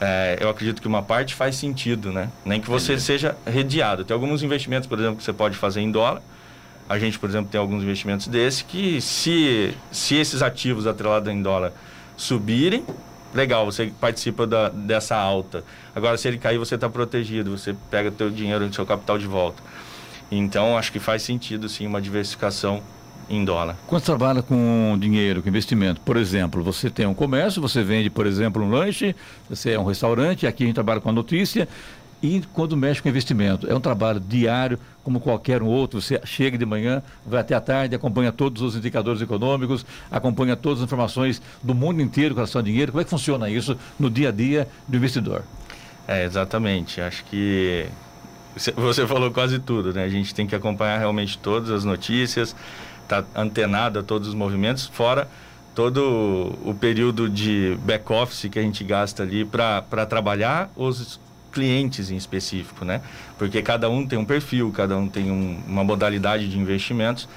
é, 0.00 0.38
eu 0.40 0.48
acredito 0.48 0.82
que 0.82 0.88
uma 0.88 1.02
parte 1.02 1.34
faz 1.34 1.56
sentido, 1.56 2.12
né? 2.12 2.30
Nem 2.44 2.60
que 2.60 2.68
você 2.68 2.98
seja 2.98 3.36
redeado. 3.46 4.04
Tem 4.04 4.14
alguns 4.14 4.42
investimentos, 4.42 4.88
por 4.88 4.98
exemplo, 4.98 5.16
que 5.16 5.22
você 5.24 5.32
pode 5.32 5.56
fazer 5.56 5.80
em 5.80 5.90
dólar. 5.90 6.22
A 6.88 6.98
gente, 6.98 7.18
por 7.18 7.28
exemplo, 7.28 7.50
tem 7.50 7.58
alguns 7.58 7.82
investimentos 7.82 8.26
desse 8.26 8.64
que 8.64 9.00
se, 9.00 9.74
se 9.90 10.16
esses 10.16 10.42
ativos 10.42 10.86
atrelados 10.86 11.32
em 11.32 11.40
dólar 11.40 11.72
subirem, 12.16 12.84
legal, 13.32 13.64
você 13.64 13.92
participa 14.00 14.46
da, 14.46 14.68
dessa 14.68 15.16
alta. 15.16 15.64
Agora, 15.94 16.16
se 16.18 16.28
ele 16.28 16.38
cair, 16.38 16.58
você 16.58 16.74
está 16.74 16.88
protegido, 16.88 17.56
você 17.56 17.74
pega 17.90 18.10
teu 18.10 18.30
dinheiro, 18.30 18.72
seu 18.74 18.84
capital 18.84 19.18
de 19.18 19.26
volta. 19.26 19.62
Então, 20.30 20.76
acho 20.76 20.92
que 20.92 20.98
faz 20.98 21.22
sentido, 21.22 21.68
sim, 21.68 21.86
uma 21.86 22.00
diversificação 22.00 22.82
em 23.28 23.44
dólar. 23.44 23.76
Quando 23.86 24.02
você 24.02 24.06
trabalha 24.06 24.42
com 24.42 24.96
dinheiro, 25.00 25.42
com 25.42 25.48
investimento, 25.48 26.00
por 26.00 26.16
exemplo, 26.16 26.62
você 26.62 26.90
tem 26.90 27.06
um 27.06 27.14
comércio, 27.14 27.60
você 27.60 27.82
vende, 27.82 28.10
por 28.10 28.26
exemplo, 28.26 28.62
um 28.62 28.70
lanche, 28.70 29.14
você 29.48 29.72
é 29.72 29.78
um 29.78 29.84
restaurante, 29.84 30.46
aqui 30.46 30.64
a 30.64 30.66
gente 30.66 30.74
trabalha 30.74 31.00
com 31.00 31.08
a 31.08 31.12
notícia, 31.12 31.68
e 32.22 32.42
quando 32.54 32.74
mexe 32.74 33.02
com 33.02 33.08
investimento, 33.10 33.70
é 33.70 33.74
um 33.74 33.80
trabalho 33.80 34.18
diário, 34.18 34.78
como 35.02 35.20
qualquer 35.20 35.62
um 35.62 35.66
outro. 35.66 36.00
Você 36.00 36.18
chega 36.24 36.56
de 36.56 36.64
manhã, 36.64 37.02
vai 37.26 37.42
até 37.42 37.54
a 37.54 37.60
tarde, 37.60 37.94
acompanha 37.94 38.32
todos 38.32 38.62
os 38.62 38.74
indicadores 38.74 39.20
econômicos, 39.20 39.84
acompanha 40.10 40.56
todas 40.56 40.78
as 40.78 40.84
informações 40.86 41.42
do 41.62 41.74
mundo 41.74 42.00
inteiro 42.00 42.34
com 42.34 42.38
relação 42.38 42.60
ao 42.60 42.64
dinheiro. 42.64 42.92
Como 42.92 43.02
é 43.02 43.04
que 43.04 43.10
funciona 43.10 43.50
isso 43.50 43.76
no 43.98 44.08
dia 44.08 44.30
a 44.30 44.32
dia 44.32 44.66
do 44.88 44.96
investidor? 44.96 45.42
É, 46.08 46.24
exatamente. 46.24 46.98
Acho 47.02 47.22
que 47.26 47.86
você 48.74 49.06
falou 49.06 49.30
quase 49.30 49.58
tudo, 49.58 49.92
né? 49.92 50.04
A 50.04 50.08
gente 50.08 50.34
tem 50.34 50.46
que 50.46 50.54
acompanhar 50.54 50.98
realmente 50.98 51.36
todas 51.36 51.70
as 51.70 51.84
notícias, 51.84 52.56
tá 53.22 53.40
antenado 53.40 53.98
a 53.98 54.02
todos 54.02 54.28
os 54.28 54.34
movimentos, 54.34 54.86
fora 54.86 55.28
todo 55.74 56.56
o 56.64 56.74
período 56.74 57.28
de 57.28 57.76
back-office 57.84 58.48
que 58.48 58.58
a 58.58 58.62
gente 58.62 58.84
gasta 58.84 59.24
ali 59.24 59.44
para 59.44 60.06
trabalhar 60.06 60.70
os 60.76 61.18
clientes 61.52 62.10
em 62.10 62.16
específico, 62.16 62.84
né? 62.84 63.00
Porque 63.38 63.60
cada 63.60 63.90
um 63.90 64.06
tem 64.06 64.18
um 64.18 64.24
perfil, 64.24 64.72
cada 64.72 64.96
um 64.96 65.08
tem 65.08 65.30
um, 65.30 65.60
uma 65.66 65.82
modalidade 65.82 66.48
de 66.48 66.58
investimentos. 66.58 67.28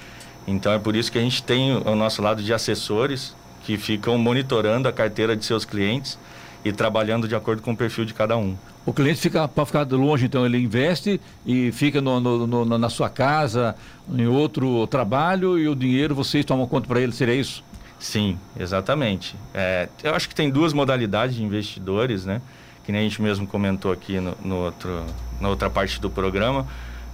Então 0.48 0.72
é 0.72 0.80
por 0.80 0.96
isso 0.96 1.12
que 1.12 1.18
a 1.18 1.22
gente 1.22 1.42
tem 1.44 1.76
o 1.76 1.96
nosso 1.96 2.22
lado 2.22 2.42
de 2.42 2.54
assessores 2.54 3.36
que 3.64 3.78
ficam 3.78 4.18
monitorando 4.18 4.88
a 4.88 4.94
carteira 4.94 5.36
de 5.36 5.44
seus 5.44 5.66
clientes 5.66 6.18
e 6.64 6.72
trabalhando 6.72 7.28
de 7.28 7.36
acordo 7.36 7.62
com 7.62 7.72
o 7.72 7.78
perfil 7.78 8.06
de 8.06 8.14
cada 8.14 8.38
um. 8.38 8.56
O 8.86 8.94
cliente 8.94 9.20
fica 9.20 9.48
para 9.48 9.66
ficar 9.66 9.84
longe, 9.92 10.26
então 10.26 10.46
ele 10.46 10.58
investe 10.58 11.20
e 11.46 11.72
fica 11.72 12.02
no, 12.02 12.20
no, 12.20 12.48
no, 12.48 12.78
na 12.78 12.90
sua 12.90 13.10
casa, 13.10 13.76
em 14.12 14.28
outro 14.28 14.88
trabalho 14.88 15.60
e 15.60 15.68
o 15.68 15.76
dinheiro 15.76 16.16
vocês 16.16 16.46
tomam 16.46 16.68
conta 16.68 16.88
para 16.88 17.02
ele, 17.02 17.12
seria 17.12 17.36
isso? 17.36 17.64
Sim, 18.00 18.38
exatamente. 18.58 19.36
É, 19.54 19.90
eu 20.04 20.14
acho 20.14 20.30
que 20.30 20.36
tem 20.36 20.50
duas 20.50 20.72
modalidades 20.72 21.36
de 21.36 21.44
investidores, 21.44 22.26
né? 22.26 22.42
que 22.88 22.92
nem 22.94 23.02
a 23.02 23.04
gente 23.04 23.22
mesmo 23.22 23.46
comentou 23.46 23.92
aqui 23.92 24.18
no, 24.18 24.34
no 24.42 24.56
outro, 24.56 25.04
na 25.42 25.50
outra 25.50 25.70
parte 25.70 26.00
do 26.00 26.10
programa. 26.10 26.66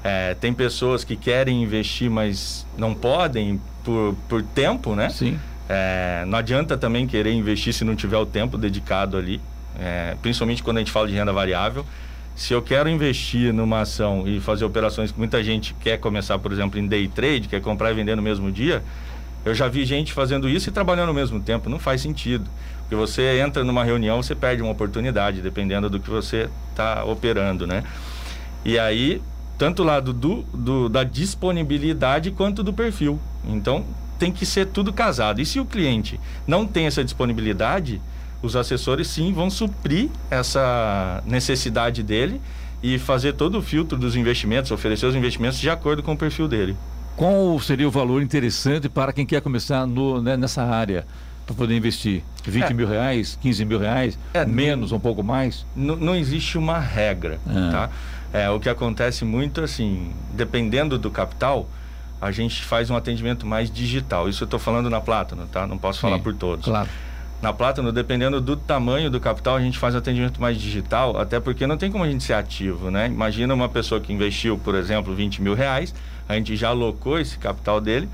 É, 0.03 0.35
tem 0.35 0.53
pessoas 0.53 1.03
que 1.03 1.15
querem 1.15 1.63
investir, 1.63 2.11
mas 2.11 2.63
não 2.77 2.93
podem 2.93 3.59
por, 3.83 4.15
por 4.29 4.43
tempo, 4.43 4.95
né? 4.95 5.09
Sim. 5.09 5.39
É, 5.75 6.23
não 6.27 6.37
adianta 6.37 6.77
também 6.77 7.07
querer 7.07 7.33
investir 7.33 7.73
se 7.73 7.83
não 7.83 7.95
tiver 7.95 8.17
o 8.17 8.27
tempo 8.27 8.59
dedicado 8.59 9.17
ali, 9.17 9.41
é, 9.79 10.15
principalmente 10.21 10.61
quando 10.61 10.77
a 10.77 10.79
gente 10.81 10.91
fala 10.91 11.07
de 11.07 11.15
renda 11.15 11.33
variável. 11.33 11.83
Se 12.35 12.53
eu 12.53 12.61
quero 12.61 12.87
investir 12.87 13.51
numa 13.51 13.81
ação 13.81 14.27
e 14.27 14.39
fazer 14.39 14.65
operações 14.65 15.11
que 15.11 15.17
muita 15.17 15.43
gente 15.43 15.73
quer 15.81 15.97
começar, 15.97 16.37
por 16.37 16.51
exemplo, 16.51 16.79
em 16.79 16.85
day 16.85 17.07
trade, 17.07 17.47
quer 17.47 17.59
comprar 17.59 17.91
e 17.91 17.95
vender 17.95 18.15
no 18.15 18.21
mesmo 18.21 18.51
dia, 18.51 18.83
eu 19.43 19.55
já 19.55 19.67
vi 19.67 19.83
gente 19.83 20.13
fazendo 20.13 20.47
isso 20.47 20.69
e 20.69 20.71
trabalhando 20.71 21.09
ao 21.09 21.15
mesmo 21.15 21.39
tempo. 21.39 21.67
Não 21.69 21.79
faz 21.79 22.01
sentido. 22.01 22.47
Porque 22.81 22.95
você 22.95 23.39
entra 23.39 23.63
numa 23.63 23.83
reunião, 23.83 24.21
você 24.21 24.35
perde 24.35 24.61
uma 24.61 24.71
oportunidade, 24.71 25.41
dependendo 25.41 25.89
do 25.89 25.99
que 25.99 26.09
você 26.09 26.49
está 26.69 27.03
operando, 27.03 27.65
né? 27.65 27.83
E 28.63 28.77
aí, 28.77 29.21
tanto 29.57 29.81
o 29.81 29.85
lado 29.85 30.13
do, 30.13 30.43
do, 30.53 30.87
da 30.87 31.03
disponibilidade 31.03 32.29
quanto 32.29 32.61
do 32.61 32.71
perfil. 32.71 33.19
Então, 33.47 33.83
tem 34.23 34.31
que 34.31 34.45
ser 34.45 34.67
tudo 34.67 34.93
casado. 34.93 35.41
E 35.41 35.45
se 35.45 35.59
o 35.59 35.65
cliente 35.65 36.17
não 36.47 36.65
tem 36.65 36.85
essa 36.85 37.03
disponibilidade, 37.03 38.01
os 38.41 38.55
assessores 38.55 39.07
sim 39.07 39.33
vão 39.33 39.49
suprir 39.49 40.09
essa 40.31 41.21
necessidade 41.25 42.01
dele 42.01 42.39
e 42.81 42.97
fazer 42.97 43.33
todo 43.33 43.57
o 43.57 43.61
filtro 43.61 43.97
dos 43.97 44.15
investimentos, 44.15 44.71
oferecer 44.71 45.07
os 45.07 45.15
investimentos 45.15 45.59
de 45.59 45.69
acordo 45.69 46.01
com 46.01 46.13
o 46.13 46.17
perfil 46.17 46.47
dele. 46.47 46.77
Qual 47.17 47.59
seria 47.59 47.85
o 47.85 47.91
valor 47.91 48.21
interessante 48.21 48.87
para 48.87 49.11
quem 49.11 49.25
quer 49.25 49.41
começar 49.41 49.85
no, 49.85 50.21
né, 50.21 50.37
nessa 50.37 50.63
área? 50.63 51.05
para 51.45 51.55
poder 51.55 51.75
investir? 51.75 52.23
20 52.45 52.63
é. 52.63 52.73
mil 52.73 52.87
reais, 52.87 53.37
15 53.41 53.65
mil 53.65 53.77
reais, 53.77 54.17
é, 54.33 54.45
menos, 54.45 54.91
não, 54.91 54.97
um 54.97 55.01
pouco 55.01 55.21
mais? 55.21 55.65
Não, 55.75 55.97
não 55.97 56.15
existe 56.15 56.57
uma 56.57 56.79
regra, 56.79 57.37
é. 57.45 57.69
tá? 57.69 57.89
É, 58.31 58.49
o 58.49 58.61
que 58.61 58.69
acontece 58.69 59.25
muito, 59.25 59.59
assim, 59.59 60.13
dependendo 60.33 60.97
do 60.97 61.11
capital, 61.11 61.67
a 62.23 62.31
gente 62.31 62.63
faz 62.63 62.89
um 62.89 62.95
atendimento 62.95 63.45
mais 63.45 63.69
digital. 63.69 64.29
Isso 64.29 64.43
eu 64.43 64.45
estou 64.45 64.59
falando 64.59 64.89
na 64.89 65.01
Plátano, 65.01 65.45
tá? 65.47 65.67
Não 65.67 65.77
posso 65.77 65.99
Sim, 65.99 66.07
falar 66.07 66.19
por 66.19 66.33
todos. 66.33 66.65
Claro. 66.65 66.89
Na 67.41 67.51
Plátano, 67.51 67.91
dependendo 67.91 68.39
do 68.39 68.55
tamanho 68.55 69.09
do 69.09 69.19
capital, 69.19 69.57
a 69.57 69.59
gente 69.59 69.77
faz 69.77 69.93
atendimento 69.93 70.39
mais 70.39 70.57
digital, 70.57 71.17
até 71.19 71.41
porque 71.41 71.67
não 71.67 71.75
tem 71.75 71.91
como 71.91 72.05
a 72.05 72.09
gente 72.09 72.23
ser 72.23 72.33
ativo, 72.33 72.89
né? 72.89 73.07
Imagina 73.07 73.53
uma 73.53 73.67
pessoa 73.67 73.99
que 73.99 74.13
investiu, 74.13 74.57
por 74.57 74.75
exemplo, 74.75 75.13
20 75.13 75.41
mil 75.41 75.53
reais, 75.53 75.93
a 76.29 76.35
gente 76.35 76.55
já 76.55 76.69
alocou 76.69 77.19
esse 77.19 77.37
capital 77.37 77.81
dele, 77.81 78.07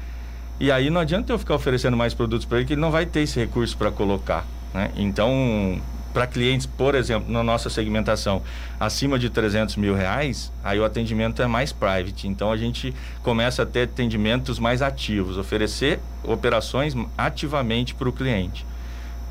e 0.59 0.71
aí 0.71 0.89
não 0.89 0.99
adianta 0.99 1.31
eu 1.31 1.37
ficar 1.37 1.53
oferecendo 1.53 1.95
mais 1.95 2.15
produtos 2.15 2.47
para 2.47 2.57
ele, 2.57 2.65
que 2.65 2.73
ele 2.73 2.81
não 2.81 2.89
vai 2.89 3.05
ter 3.05 3.19
esse 3.19 3.39
recurso 3.39 3.77
para 3.77 3.91
colocar. 3.91 4.47
Né? 4.73 4.89
Então, 4.95 5.79
para 6.13 6.25
clientes, 6.27 6.65
por 6.65 6.95
exemplo, 6.95 7.31
na 7.31 7.43
nossa 7.43 7.69
segmentação, 7.69 8.41
acima 8.79 9.19
de 9.19 9.29
300 9.29 9.75
mil 9.75 9.93
reais, 9.93 10.51
aí 10.63 10.79
o 10.79 10.85
atendimento 10.85 11.41
é 11.41 11.47
mais 11.47 11.71
private. 11.71 12.27
Então, 12.27 12.51
a 12.51 12.57
gente 12.57 12.93
começa 13.21 13.63
a 13.63 13.65
ter 13.65 13.83
atendimentos 13.83 14.59
mais 14.59 14.81
ativos, 14.81 15.37
oferecer 15.37 15.99
operações 16.23 16.95
ativamente 17.17 17.93
para 17.93 18.09
o 18.09 18.13
cliente. 18.13 18.65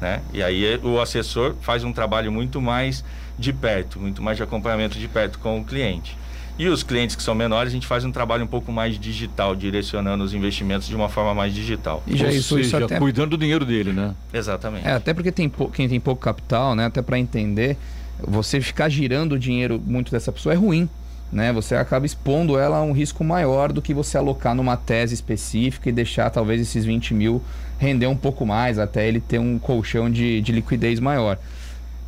Né? 0.00 0.20
E 0.32 0.42
aí 0.42 0.80
o 0.82 1.00
assessor 1.00 1.56
faz 1.60 1.82
um 1.82 1.92
trabalho 1.92 2.30
muito 2.30 2.60
mais 2.60 3.04
de 3.38 3.52
perto, 3.52 3.98
muito 3.98 4.22
mais 4.22 4.36
de 4.36 4.42
acompanhamento 4.42 4.98
de 4.98 5.08
perto 5.08 5.38
com 5.38 5.60
o 5.60 5.64
cliente. 5.64 6.16
E 6.58 6.66
os 6.66 6.82
clientes 6.82 7.14
que 7.14 7.22
são 7.22 7.34
menores, 7.34 7.72
a 7.72 7.74
gente 7.74 7.86
faz 7.86 8.04
um 8.04 8.10
trabalho 8.10 8.42
um 8.42 8.48
pouco 8.48 8.72
mais 8.72 8.98
digital, 8.98 9.54
direcionando 9.54 10.24
os 10.24 10.34
investimentos 10.34 10.88
de 10.88 10.96
uma 10.96 11.08
forma 11.08 11.32
mais 11.32 11.54
digital. 11.54 12.02
E 12.06 12.16
já 12.16 12.26
Ou 12.26 12.32
isso, 12.32 12.56
seja, 12.56 12.78
isso 12.78 12.84
até... 12.84 12.98
cuidando 12.98 13.30
do 13.30 13.38
dinheiro 13.38 13.64
dele, 13.64 13.92
né? 13.92 14.14
Exatamente. 14.32 14.86
É, 14.86 14.92
até 14.92 15.14
porque 15.14 15.30
tem 15.30 15.50
quem 15.72 15.88
tem 15.88 16.00
pouco 16.00 16.20
capital, 16.20 16.74
né? 16.74 16.86
Até 16.86 17.00
para 17.00 17.16
entender, 17.18 17.76
você 18.20 18.60
ficar 18.60 18.88
girando 18.88 19.32
o 19.32 19.38
dinheiro 19.38 19.80
muito 19.86 20.10
dessa 20.10 20.32
pessoa 20.32 20.52
é 20.52 20.56
ruim. 20.56 20.88
Né? 21.30 21.52
Você 21.52 21.74
acaba 21.74 22.06
expondo 22.06 22.58
ela 22.58 22.78
a 22.78 22.82
um 22.82 22.92
risco 22.92 23.22
maior 23.22 23.70
do 23.70 23.82
que 23.82 23.92
você 23.92 24.16
alocar 24.16 24.54
numa 24.54 24.78
tese 24.78 25.12
específica 25.12 25.88
e 25.90 25.92
deixar 25.92 26.30
talvez 26.30 26.58
esses 26.58 26.86
20 26.86 27.12
mil 27.12 27.42
render 27.78 28.06
um 28.06 28.16
pouco 28.16 28.46
mais, 28.46 28.78
até 28.78 29.06
ele 29.06 29.20
ter 29.20 29.38
um 29.38 29.58
colchão 29.58 30.10
de, 30.10 30.40
de 30.40 30.52
liquidez 30.52 30.98
maior 30.98 31.38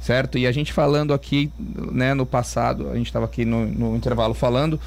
certo? 0.01 0.39
E 0.39 0.47
a 0.47 0.53
gente 0.53 0.73
falando 0.73 1.13
aqui, 1.13 1.51
né, 1.93 2.15
no 2.15 2.25
passado, 2.25 2.91
a 2.91 2.97
gente 2.97 3.07
estava 3.07 3.27
aqui 3.27 3.45
no, 3.45 3.67
no, 3.67 3.97
intervalo 3.97 4.35
falando 4.35 4.81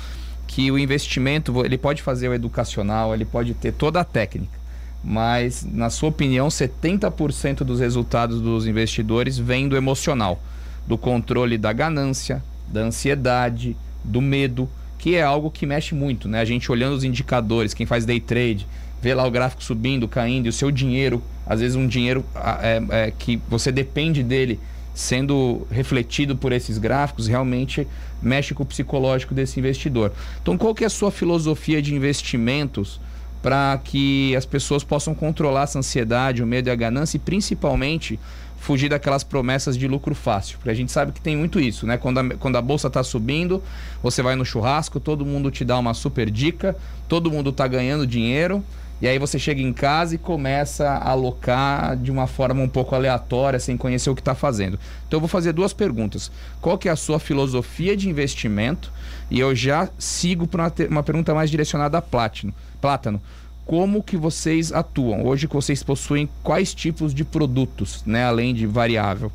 que 0.48 0.72
o 0.72 0.78
investimento, 0.78 1.66
ele 1.66 1.78
pode 1.78 2.02
fazer 2.02 2.28
o 2.28 2.34
educacional, 2.34 3.14
ele 3.14 3.26
pode 3.26 3.54
ter 3.54 3.72
toda 3.72 4.02
a 4.02 4.04
técnica, 4.04 4.60
mas, 5.04 5.66
na 5.70 5.90
sua 5.90 6.10
opinião, 6.10 6.48
70% 6.48 7.58
dos 7.58 7.80
resultados 7.80 8.42
dos 8.42 8.66
investidores 8.66 9.38
vem 9.38 9.68
do 9.68 9.76
emocional, 9.76 10.42
do 10.88 10.98
controle 10.98 11.58
da 11.58 11.74
ganância, 11.74 12.44
da 12.68 12.82
ansiedade, 12.82 13.76
do 14.04 14.22
medo, 14.22 14.70
que 14.98 15.16
é 15.16 15.22
algo 15.22 15.52
que 15.52 15.66
mexe 15.66 15.94
muito, 15.94 16.30
né? 16.30 16.40
A 16.40 16.46
gente 16.46 16.72
olhando 16.72 16.96
os 16.96 17.04
indicadores, 17.04 17.74
quem 17.74 17.86
faz 17.86 18.06
day 18.06 18.20
trade, 18.20 18.66
vê 19.02 19.14
lá 19.14 19.28
o 19.28 19.32
gráfico 19.32 19.62
subindo, 19.62 20.08
caindo, 20.08 20.46
e 20.46 20.50
o 20.50 20.54
seu 20.54 20.72
dinheiro, 20.72 21.22
às 21.46 21.60
vezes 21.60 21.76
um 21.76 21.86
dinheiro 21.86 22.24
é, 22.62 22.82
é, 22.90 23.12
que 23.12 23.42
você 23.50 23.70
depende 23.70 24.24
dele, 24.24 24.58
sendo 24.94 25.66
refletido 25.72 26.36
por 26.36 26.52
esses 26.52 26.78
gráficos 26.78 27.28
realmente 27.28 27.88
mexe 28.22 28.54
com 28.54 28.64
o 28.64 28.66
psicológico 28.66 29.34
desse 29.34 29.60
investidor. 29.60 30.12
Então, 30.42 30.58
qual 30.58 30.76
que 30.76 30.84
é 30.84 30.88
a 30.88 30.90
sua 30.90 31.12
filosofia 31.12 31.82
de 31.82 31.96
investimentos 31.96 33.00
para 33.42 33.78
que 33.84 34.36
as 34.36 34.46
pessoas 34.46 34.84
possam 34.84 35.14
controlar 35.14 35.64
essa 35.64 35.80
ansiedade, 35.80 36.42
o 36.42 36.48
medo 36.48 36.70
e 36.70 36.72
a 36.72 36.76
ganância 36.76 37.18
e 37.18 37.20
principalmente 37.20 38.20
fugir 38.58 38.88
daquelas 38.88 39.24
promessas 39.24 39.78
de 39.78 39.88
lucro 39.88 40.16
fácil? 40.16 40.58
Porque 40.58 40.70
a 40.70 40.74
gente 40.74 40.92
sabe 40.92 41.12
que 41.12 41.20
tem 41.20 41.36
muito 41.36 41.60
isso, 41.60 41.86
né? 41.86 41.98
Quando 41.98 42.20
a, 42.20 42.30
quando 42.38 42.56
a 42.56 42.62
bolsa 42.62 42.88
está 42.88 43.04
subindo, 43.04 43.62
você 44.02 44.22
vai 44.22 44.36
no 44.36 44.46
churrasco, 44.46 45.00
todo 45.00 45.26
mundo 45.26 45.52
te 45.52 45.66
dá 45.66 45.78
uma 45.78 45.94
super 45.94 46.30
dica, 46.30 46.78
todo 47.10 47.30
mundo 47.30 47.50
está 47.50 47.68
ganhando 47.68 48.08
dinheiro 48.08 48.64
e 49.02 49.08
aí 49.08 49.20
você 49.20 49.38
chega 49.38 49.62
em 49.62 49.74
casa 49.74 50.16
e 50.16 50.18
começa 50.18 50.88
a 50.88 51.12
alocar 51.12 51.98
de 51.98 52.10
uma 52.10 52.26
forma 52.26 52.62
um 52.62 52.70
pouco 52.70 52.96
aleatória, 52.96 53.60
sem 53.60 53.76
conhecer 53.76 54.10
o 54.10 54.16
que 54.16 54.22
está 54.22 54.34
fazendo. 54.34 54.80
Então 55.08 55.18
eu 55.18 55.20
vou 55.20 55.28
fazer 55.28 55.52
duas 55.52 55.74
perguntas. 55.74 56.32
Qual 56.62 56.78
que 56.78 56.88
é 56.88 56.92
a 56.92 56.96
sua 56.96 57.20
filosofia 57.20 57.98
de 57.98 58.10
investimento? 58.10 58.92
E 59.30 59.40
eu 59.40 59.54
já 59.54 59.90
sigo 59.98 60.48
para 60.48 60.64
uma, 60.64 60.74
uma, 60.90 61.04
pergunta 61.04 61.34
mais 61.34 61.50
direcionada 61.50 61.98
a 61.98 62.02
Plátano. 62.02 62.54
Plátano, 62.80 63.22
como 63.66 64.04
que 64.04 64.16
vocês 64.16 64.72
atuam? 64.72 65.26
Hoje 65.26 65.48
que 65.48 65.56
vocês 65.56 65.84
possuem 65.84 66.30
quais 66.42 66.74
tipos 66.74 67.14
de 67.14 67.26
produtos, 67.26 68.04
né, 68.06 68.26
além 68.26 68.54
de 68.54 68.66
variável? 68.66 69.32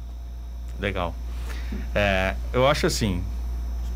Legal. 0.78 1.14
É, 1.95 2.35
eu 2.53 2.66
acho 2.66 2.87
assim, 2.87 3.22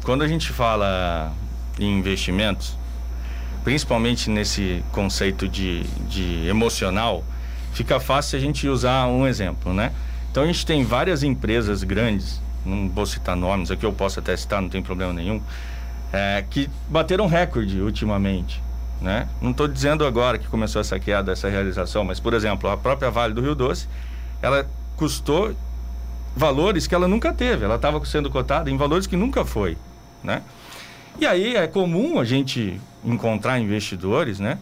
quando 0.02 0.22
a 0.22 0.28
gente 0.28 0.50
fala 0.52 1.32
em 1.78 1.98
investimentos, 1.98 2.76
principalmente 3.64 4.30
nesse 4.30 4.82
conceito 4.92 5.48
de, 5.48 5.84
de 6.08 6.46
emocional, 6.46 7.24
fica 7.72 8.00
fácil 8.00 8.38
a 8.38 8.40
gente 8.40 8.68
usar 8.68 9.06
um 9.06 9.26
exemplo, 9.26 9.72
né? 9.72 9.92
Então 10.30 10.42
a 10.42 10.46
gente 10.46 10.64
tem 10.64 10.84
várias 10.84 11.22
empresas 11.22 11.82
grandes, 11.82 12.40
não 12.64 12.88
vou 12.88 13.06
citar 13.06 13.36
nomes, 13.36 13.70
aqui 13.70 13.84
eu 13.84 13.92
posso 13.92 14.18
até 14.18 14.36
citar, 14.36 14.62
não 14.62 14.68
tem 14.68 14.82
problema 14.82 15.12
nenhum, 15.12 15.40
é, 16.12 16.44
que 16.48 16.68
bateram 16.88 17.26
recorde 17.26 17.80
ultimamente. 17.80 18.62
Né? 19.00 19.28
Não 19.40 19.50
estou 19.50 19.66
dizendo 19.66 20.06
agora 20.06 20.38
que 20.38 20.46
começou 20.46 20.80
essa 20.80 20.98
queda, 20.98 21.32
essa 21.32 21.48
realização, 21.48 22.04
mas, 22.04 22.20
por 22.20 22.34
exemplo, 22.34 22.70
a 22.70 22.76
própria 22.76 23.10
Vale 23.10 23.34
do 23.34 23.40
Rio 23.40 23.54
Doce, 23.54 23.88
ela 24.40 24.64
custou 24.96 25.56
valores 26.36 26.86
que 26.86 26.94
ela 26.94 27.08
nunca 27.08 27.32
teve. 27.32 27.64
Ela 27.64 27.74
estava 27.74 28.02
sendo 28.04 28.30
cotada 28.30 28.70
em 28.70 28.76
valores 28.76 29.08
que 29.08 29.16
nunca 29.16 29.44
foi, 29.44 29.76
né? 30.22 30.42
E 31.18 31.26
aí 31.26 31.56
é 31.56 31.66
comum 31.66 32.18
a 32.18 32.24
gente 32.24 32.80
encontrar 33.04 33.58
investidores, 33.58 34.40
né? 34.40 34.58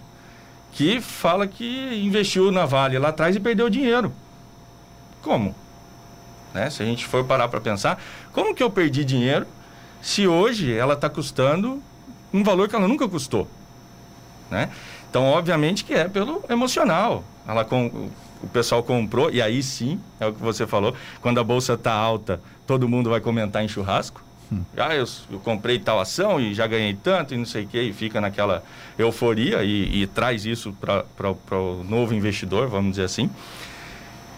Que 0.72 1.00
fala 1.00 1.46
que 1.46 2.00
investiu 2.04 2.50
na 2.50 2.64
Vale 2.64 2.98
lá 2.98 3.08
atrás 3.08 3.34
e 3.34 3.40
perdeu 3.40 3.68
dinheiro. 3.68 4.12
Como? 5.22 5.54
Né? 6.54 6.70
Se 6.70 6.82
a 6.82 6.86
gente 6.86 7.06
for 7.06 7.24
parar 7.24 7.48
para 7.48 7.60
pensar, 7.60 8.02
como 8.32 8.54
que 8.54 8.62
eu 8.62 8.70
perdi 8.70 9.04
dinheiro 9.04 9.46
se 10.00 10.26
hoje 10.26 10.72
ela 10.72 10.94
está 10.94 11.08
custando 11.08 11.82
um 12.32 12.42
valor 12.42 12.68
que 12.68 12.74
ela 12.74 12.88
nunca 12.88 13.08
custou? 13.08 13.48
Né? 14.50 14.70
Então, 15.08 15.24
obviamente 15.24 15.84
que 15.84 15.94
é 15.94 16.08
pelo 16.08 16.44
emocional. 16.48 17.24
Ela 17.46 17.64
com, 17.64 18.10
o 18.42 18.48
pessoal 18.48 18.82
comprou, 18.82 19.30
e 19.30 19.42
aí 19.42 19.62
sim, 19.62 20.00
é 20.18 20.26
o 20.26 20.32
que 20.32 20.40
você 20.40 20.66
falou, 20.66 20.94
quando 21.20 21.38
a 21.40 21.44
bolsa 21.44 21.74
está 21.74 21.92
alta, 21.92 22.40
todo 22.66 22.88
mundo 22.88 23.10
vai 23.10 23.20
comentar 23.20 23.64
em 23.64 23.68
churrasco. 23.68 24.22
Hum. 24.52 24.62
Ah, 24.76 24.94
eu, 24.94 25.04
eu, 25.30 25.38
comprei 25.38 25.78
tal 25.78 26.00
ação 26.00 26.40
e 26.40 26.52
já 26.54 26.66
ganhei 26.66 26.94
tanto 26.94 27.34
e 27.34 27.36
não 27.36 27.44
sei 27.44 27.64
o 27.64 27.66
quê, 27.68 27.82
e 27.82 27.92
fica 27.92 28.20
naquela 28.20 28.62
euforia 28.98 29.62
e, 29.62 30.02
e 30.02 30.06
traz 30.06 30.44
isso 30.44 30.74
para 30.80 31.58
o 31.58 31.84
novo 31.84 32.14
investidor, 32.14 32.68
vamos 32.68 32.92
dizer 32.92 33.04
assim. 33.04 33.30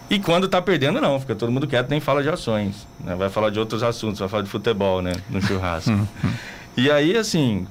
E 0.09 0.19
quando 0.19 0.45
está 0.45 0.61
perdendo, 0.61 1.01
não, 1.01 1.19
fica 1.19 1.33
todo 1.33 1.51
mundo 1.51 1.67
quieto, 1.67 1.89
nem 1.89 1.99
fala 1.99 2.21
de 2.21 2.29
ações. 2.29 2.87
Né? 2.99 3.15
Vai 3.15 3.29
falar 3.29 3.49
de 3.49 3.59
outros 3.59 3.81
assuntos, 3.81 4.19
vai 4.19 4.29
falar 4.29 4.43
de 4.43 4.49
futebol, 4.49 5.01
né? 5.01 5.13
No 5.29 5.41
churrasco. 5.41 5.89
Hum, 5.89 6.05
hum. 6.23 6.33
e 6.77 6.91
aí, 6.91 7.17
assim, 7.17 7.65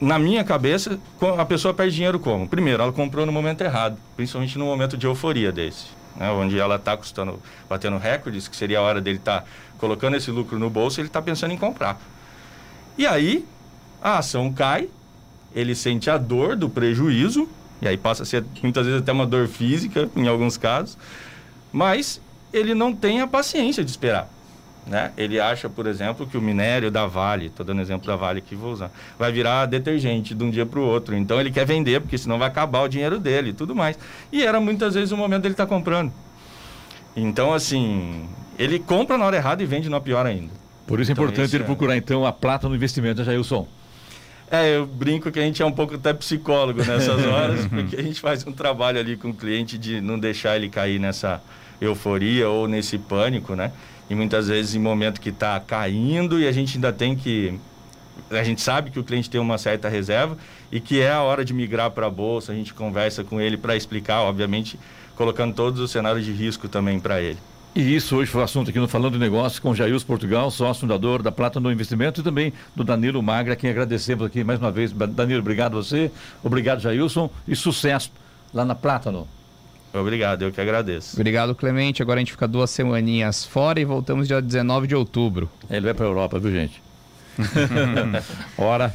na 0.00 0.18
minha 0.18 0.42
cabeça, 0.42 0.98
a 1.38 1.44
pessoa 1.44 1.74
perde 1.74 1.94
dinheiro 1.94 2.18
como? 2.18 2.48
Primeiro, 2.48 2.82
ela 2.82 2.92
comprou 2.92 3.26
no 3.26 3.32
momento 3.32 3.60
errado, 3.60 3.98
principalmente 4.16 4.56
no 4.58 4.64
momento 4.64 4.96
de 4.96 5.06
euforia 5.06 5.52
desse, 5.52 5.86
né? 6.16 6.30
onde 6.30 6.58
ela 6.58 6.76
está 6.76 6.96
custando, 6.96 7.40
batendo 7.68 7.98
recordes, 7.98 8.48
que 8.48 8.56
seria 8.56 8.78
a 8.78 8.82
hora 8.82 9.00
dele 9.00 9.18
estar 9.18 9.40
tá 9.40 9.46
colocando 9.80 10.16
esse 10.16 10.30
lucro 10.30 10.58
no 10.58 10.68
bolso, 10.68 11.00
ele 11.00 11.08
está 11.08 11.22
pensando 11.22 11.52
em 11.52 11.56
comprar. 11.56 11.98
E 12.98 13.06
aí, 13.06 13.44
a 14.02 14.18
ação 14.18 14.52
cai, 14.52 14.88
ele 15.54 15.74
sente 15.74 16.10
a 16.10 16.18
dor 16.18 16.54
do 16.54 16.68
prejuízo, 16.68 17.48
e 17.80 17.88
aí 17.88 17.96
passa 17.96 18.22
a 18.22 18.26
ser 18.26 18.44
muitas 18.62 18.84
vezes 18.84 19.00
até 19.00 19.10
uma 19.10 19.26
dor 19.26 19.48
física, 19.48 20.08
em 20.14 20.28
alguns 20.28 20.56
casos, 20.56 20.98
mas 21.72 22.20
ele 22.52 22.74
não 22.74 22.94
tem 22.94 23.20
a 23.20 23.26
paciência 23.26 23.82
de 23.82 23.90
esperar. 23.90 24.28
Né? 24.86 25.12
Ele 25.16 25.38
acha, 25.38 25.68
por 25.68 25.86
exemplo, 25.86 26.26
que 26.26 26.36
o 26.36 26.42
minério 26.42 26.90
da 26.90 27.06
Vale, 27.06 27.46
estou 27.46 27.64
dando 27.64 27.80
exemplo 27.80 28.06
da 28.06 28.16
Vale 28.16 28.40
que 28.40 28.54
vou 28.54 28.72
usar, 28.72 28.90
vai 29.18 29.30
virar 29.30 29.66
detergente 29.66 30.34
de 30.34 30.42
um 30.42 30.50
dia 30.50 30.66
para 30.66 30.80
o 30.80 30.82
outro. 30.82 31.14
Então 31.14 31.40
ele 31.40 31.50
quer 31.50 31.64
vender, 31.64 32.00
porque 32.00 32.18
senão 32.18 32.38
vai 32.38 32.48
acabar 32.48 32.82
o 32.82 32.88
dinheiro 32.88 33.18
dele 33.18 33.50
e 33.50 33.52
tudo 33.52 33.74
mais. 33.74 33.98
E 34.32 34.42
era 34.42 34.60
muitas 34.60 34.94
vezes 34.94 35.12
o 35.12 35.16
momento 35.16 35.42
dele 35.42 35.54
estar 35.54 35.66
tá 35.66 35.68
comprando. 35.68 36.12
Então, 37.16 37.52
assim, 37.52 38.28
ele 38.58 38.78
compra 38.78 39.18
na 39.18 39.24
hora 39.24 39.36
errada 39.36 39.62
e 39.62 39.66
vende 39.66 39.88
na 39.88 40.00
pior 40.00 40.26
ainda. 40.26 40.52
Por 40.86 41.00
isso 41.00 41.10
é 41.10 41.12
então, 41.12 41.24
importante 41.24 41.54
ele 41.54 41.62
é... 41.62 41.66
procurar, 41.66 41.96
então, 41.96 42.26
a 42.26 42.32
prata 42.32 42.68
no 42.68 42.74
investimento, 42.74 43.20
né, 43.20 43.24
Jailson? 43.24 43.66
É, 44.50 44.76
eu 44.76 44.86
brinco 44.86 45.30
que 45.30 45.38
a 45.38 45.42
gente 45.42 45.62
é 45.62 45.64
um 45.66 45.72
pouco 45.72 45.94
até 45.94 46.12
psicólogo 46.12 46.84
nessas 46.84 47.22
horas, 47.26 47.66
porque 47.66 47.96
a 47.96 48.02
gente 48.02 48.20
faz 48.20 48.44
um 48.46 48.52
trabalho 48.52 48.98
ali 48.98 49.16
com 49.16 49.30
o 49.30 49.34
cliente 49.34 49.78
de 49.78 50.00
não 50.00 50.18
deixar 50.18 50.56
ele 50.56 50.68
cair 50.68 50.98
nessa 50.98 51.40
euforia 51.80 52.48
ou 52.48 52.66
nesse 52.66 52.98
pânico, 52.98 53.54
né? 53.54 53.72
e 54.10 54.14
muitas 54.14 54.48
vezes 54.48 54.74
em 54.74 54.80
momento 54.80 55.20
que 55.20 55.28
está 55.28 55.58
caindo 55.60 56.40
e 56.40 56.48
a 56.48 56.52
gente 56.52 56.76
ainda 56.76 56.92
tem 56.92 57.14
que 57.14 57.54
a 58.28 58.42
gente 58.42 58.60
sabe 58.60 58.90
que 58.90 58.98
o 58.98 59.04
cliente 59.04 59.30
tem 59.30 59.40
uma 59.40 59.56
certa 59.56 59.88
reserva 59.88 60.36
e 60.70 60.80
que 60.80 61.00
é 61.00 61.10
a 61.10 61.22
hora 61.22 61.44
de 61.44 61.54
migrar 61.54 61.90
para 61.92 62.06
a 62.06 62.10
bolsa, 62.10 62.52
a 62.52 62.54
gente 62.54 62.74
conversa 62.74 63.24
com 63.24 63.40
ele 63.40 63.56
para 63.56 63.74
explicar, 63.74 64.20
obviamente, 64.22 64.78
colocando 65.20 65.54
todos 65.54 65.78
os 65.80 65.90
cenários 65.90 66.24
de 66.24 66.32
risco 66.32 66.66
também 66.66 66.98
para 66.98 67.20
ele. 67.20 67.36
E 67.74 67.94
isso 67.94 68.16
hoje 68.16 68.30
foi 68.30 68.40
o 68.40 68.44
assunto 68.44 68.70
aqui 68.70 68.78
no 68.78 68.88
Falando 68.88 69.12
de 69.12 69.18
Negócios 69.18 69.58
com 69.58 69.74
Jair 69.74 70.02
Portugal, 70.02 70.50
sócio 70.50 70.80
fundador 70.80 71.22
da 71.22 71.30
Plata 71.30 71.60
no 71.60 71.70
Investimento 71.70 72.22
e 72.22 72.24
também 72.24 72.54
do 72.74 72.82
Danilo 72.82 73.22
Magra, 73.22 73.52
a 73.52 73.56
quem 73.56 73.68
agradecemos 73.68 74.24
aqui 74.24 74.42
mais 74.42 74.58
uma 74.58 74.72
vez. 74.72 74.92
Danilo, 74.92 75.40
obrigado 75.40 75.76
a 75.76 75.82
você, 75.82 76.10
obrigado 76.42 76.80
Jailson 76.80 77.28
e 77.46 77.54
sucesso 77.54 78.10
lá 78.54 78.64
na 78.64 78.74
Plátano. 78.74 79.28
Obrigado, 79.92 80.40
eu 80.40 80.52
que 80.52 80.60
agradeço. 80.60 81.16
Obrigado, 81.16 81.54
Clemente. 81.54 82.00
Agora 82.00 82.16
a 82.16 82.20
gente 82.20 82.32
fica 82.32 82.48
duas 82.48 82.70
semaninhas 82.70 83.44
fora 83.44 83.78
e 83.78 83.84
voltamos 83.84 84.26
dia 84.26 84.40
19 84.40 84.86
de 84.86 84.94
outubro. 84.94 85.50
Ele 85.68 85.82
vai 85.82 85.92
para 85.92 86.06
a 86.06 86.08
Europa, 86.08 86.38
viu, 86.38 86.50
gente? 86.50 86.82
Hora. 88.56 88.94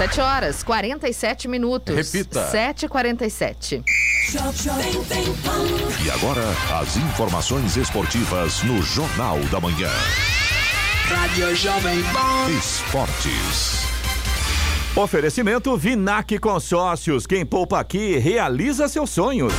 7 0.00 0.18
horas 0.22 0.62
47 0.62 1.46
minutos. 1.46 1.94
Repita. 1.94 2.50
7h47. 2.50 3.84
E 6.02 6.10
agora, 6.10 6.42
as 6.80 6.96
informações 6.96 7.76
esportivas 7.76 8.62
no 8.62 8.80
Jornal 8.80 9.38
da 9.50 9.60
Manhã. 9.60 9.90
Rádio 11.04 11.54
Jovem 11.54 12.02
Pan. 12.14 12.50
Esportes. 12.50 13.84
Oferecimento 14.96 15.76
Vinac 15.76 16.38
Consórcios. 16.38 17.26
Quem 17.26 17.44
poupa 17.44 17.78
aqui 17.78 18.16
realiza 18.16 18.88
seus 18.88 19.10
sonhos. 19.10 19.52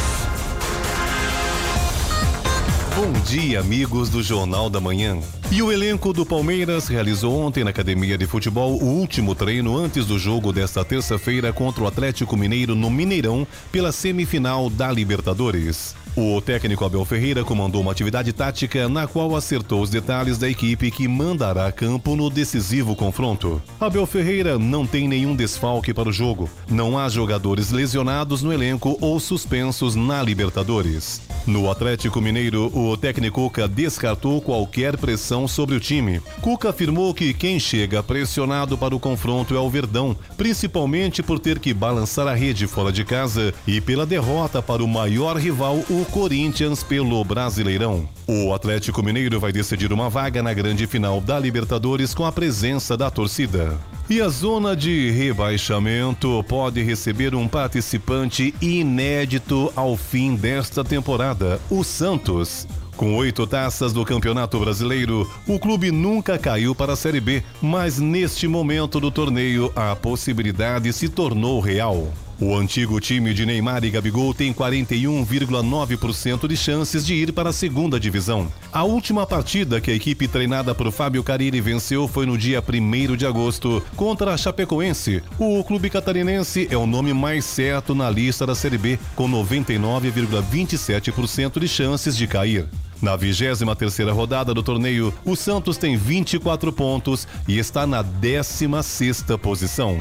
Bom 3.02 3.14
dia, 3.24 3.60
amigos 3.60 4.10
do 4.10 4.22
Jornal 4.22 4.70
da 4.70 4.80
Manhã. 4.80 5.18
E 5.52 5.60
o 5.64 5.72
elenco 5.72 6.14
do 6.14 6.24
Palmeiras 6.24 6.88
realizou 6.88 7.36
ontem 7.36 7.64
na 7.64 7.72
academia 7.72 8.16
de 8.16 8.28
futebol 8.28 8.80
o 8.80 8.86
último 8.86 9.34
treino 9.34 9.76
antes 9.76 10.06
do 10.06 10.20
jogo 10.20 10.54
desta 10.54 10.86
terça-feira 10.86 11.52
contra 11.52 11.84
o 11.84 11.88
Atlético 11.88 12.38
Mineiro 12.38 12.76
no 12.76 12.92
Mineirão 12.92 13.48
pela 13.72 13.92
semifinal 13.92 14.70
da 14.70 14.92
Libertadores. 14.92 15.96
O 16.16 16.42
técnico 16.42 16.84
Abel 16.84 17.06
Ferreira 17.06 17.44
comandou 17.44 17.82
uma 17.82 17.92
atividade 17.92 18.34
tática 18.34 18.90
na 18.90 19.08
qual 19.08 19.36
acertou 19.36 19.82
os 19.82 19.90
detalhes 19.90 20.38
da 20.38 20.50
equipe 20.50 20.92
que 20.92 21.08
mandará 21.08 21.68
a 21.68 21.72
campo 21.72 22.16
no 22.16 22.30
decisivo 22.30 22.96
confronto. 22.96 23.62
Abel 23.80 24.06
Ferreira 24.06 24.60
não 24.60 24.86
tem 24.86 25.08
nenhum 25.08 25.36
desfalque 25.36 25.94
para 25.94 26.10
o 26.10 26.14
jogo. 26.14 26.50
Não 26.70 27.00
há 27.00 27.08
jogadores 27.08 27.72
lesionados 27.72 28.44
no 28.44 28.52
elenco 28.52 28.98
ou 29.00 29.20
suspensos 29.20 29.96
na 29.96 30.22
Libertadores. 30.22 31.22
No 31.48 31.72
Atlético 31.72 32.22
Mineiro, 32.22 32.70
o 32.78 32.96
técnico 32.96 33.32
Cuca 33.32 33.68
descartou 33.68 34.42
qualquer 34.42 34.98
pressão 34.98 35.48
sobre 35.48 35.74
o 35.74 35.80
time. 35.80 36.22
Cuca 36.42 36.70
afirmou 36.70 37.14
que 37.14 37.34
quem 37.34 37.60
chega 37.60 38.04
pressionado 38.04 38.78
para 38.78 38.96
o 38.96 39.00
confronto 39.00 39.56
é 39.56 39.60
o 39.60 39.70
Verdão, 39.70 40.16
principalmente 40.38 41.24
por 41.24 41.40
ter 41.40 41.58
que 41.58 41.74
balançar 41.74 42.28
a 42.28 42.36
rede 42.36 42.68
fora 42.68 42.92
de 42.92 43.04
casa 43.04 43.54
e 43.66 43.82
pela 43.82 44.06
derrota 44.06 44.62
para 44.62 44.84
o 44.84 44.88
maior 44.88 45.38
rival, 45.38 45.78
o 45.90 46.01
o 46.02 46.06
Corinthians 46.06 46.82
pelo 46.82 47.24
Brasileirão. 47.24 48.10
O 48.28 48.54
Atlético 48.56 49.04
Mineiro 49.04 49.40
vai 49.40 49.52
decidir 49.52 49.94
uma 49.94 50.10
vaga 50.10 50.42
na 50.42 50.52
grande 50.52 50.88
final 50.88 51.22
da 51.22 51.38
Libertadores 51.38 52.16
com 52.16 52.26
a 52.26 52.32
presença 52.32 52.98
da 52.98 53.12
torcida. 53.12 53.78
E 54.10 54.20
a 54.20 54.28
zona 54.28 54.76
de 54.76 55.12
rebaixamento 55.12 56.44
pode 56.48 56.82
receber 56.82 57.36
um 57.36 57.48
participante 57.48 58.52
inédito 58.60 59.72
ao 59.76 59.96
fim 59.96 60.36
desta 60.36 60.84
temporada, 60.84 61.62
o 61.70 61.84
Santos. 61.84 62.68
Com 62.98 63.16
oito 63.16 63.46
taças 63.46 63.94
do 63.94 64.04
Campeonato 64.04 64.60
Brasileiro, 64.60 65.30
o 65.48 65.60
clube 65.60 65.92
nunca 65.92 66.38
caiu 66.38 66.74
para 66.74 66.94
a 66.94 66.96
Série 66.96 67.22
B, 67.22 67.44
mas 67.62 68.00
neste 68.00 68.48
momento 68.48 69.00
do 69.00 69.12
torneio 69.12 69.72
a 69.76 69.96
possibilidade 69.96 70.92
se 70.94 71.08
tornou 71.08 71.60
real. 71.60 72.12
O 72.42 72.58
antigo 72.58 73.00
time 73.00 73.34
de 73.36 73.46
Neymar 73.46 73.86
e 73.86 73.92
Gabigol 73.92 74.34
tem 74.34 74.52
41,9% 74.52 76.48
de 76.48 76.58
chances 76.58 77.06
de 77.06 77.14
ir 77.14 77.32
para 77.32 77.52
a 77.52 77.54
segunda 77.54 78.00
divisão. 78.00 78.52
A 78.74 78.84
última 78.84 79.28
partida 79.28 79.80
que 79.80 79.92
a 79.92 79.94
equipe 79.94 80.28
treinada 80.28 80.74
por 80.74 80.92
Fábio 80.92 81.24
Carilli 81.24 81.62
venceu 81.62 82.08
foi 82.08 82.26
no 82.26 82.36
dia 82.36 82.60
1 82.60 83.16
de 83.16 83.28
agosto 83.28 83.84
contra 83.96 84.34
a 84.34 84.38
Chapecoense. 84.38 85.22
O 85.38 85.64
clube 85.64 85.92
catarinense 85.92 86.68
é 86.72 86.78
o 86.78 86.88
nome 86.88 87.14
mais 87.14 87.46
certo 87.46 87.94
na 87.94 88.10
lista 88.10 88.44
da 88.44 88.56
Série 88.56 88.80
B, 88.80 88.98
com 89.16 89.30
99,27% 89.30 91.60
de 91.60 91.68
chances 91.68 92.18
de 92.18 92.26
cair. 92.26 92.66
Na 93.00 93.16
23 93.16 93.60
terceira 93.78 94.12
rodada 94.12 94.52
do 94.52 94.64
torneio, 94.64 95.14
o 95.24 95.36
Santos 95.36 95.78
tem 95.78 95.96
24 95.96 96.74
pontos 96.74 97.28
e 97.48 97.60
está 97.60 97.86
na 97.86 98.02
16 98.02 98.84
sexta 98.84 99.38
posição. 99.38 100.00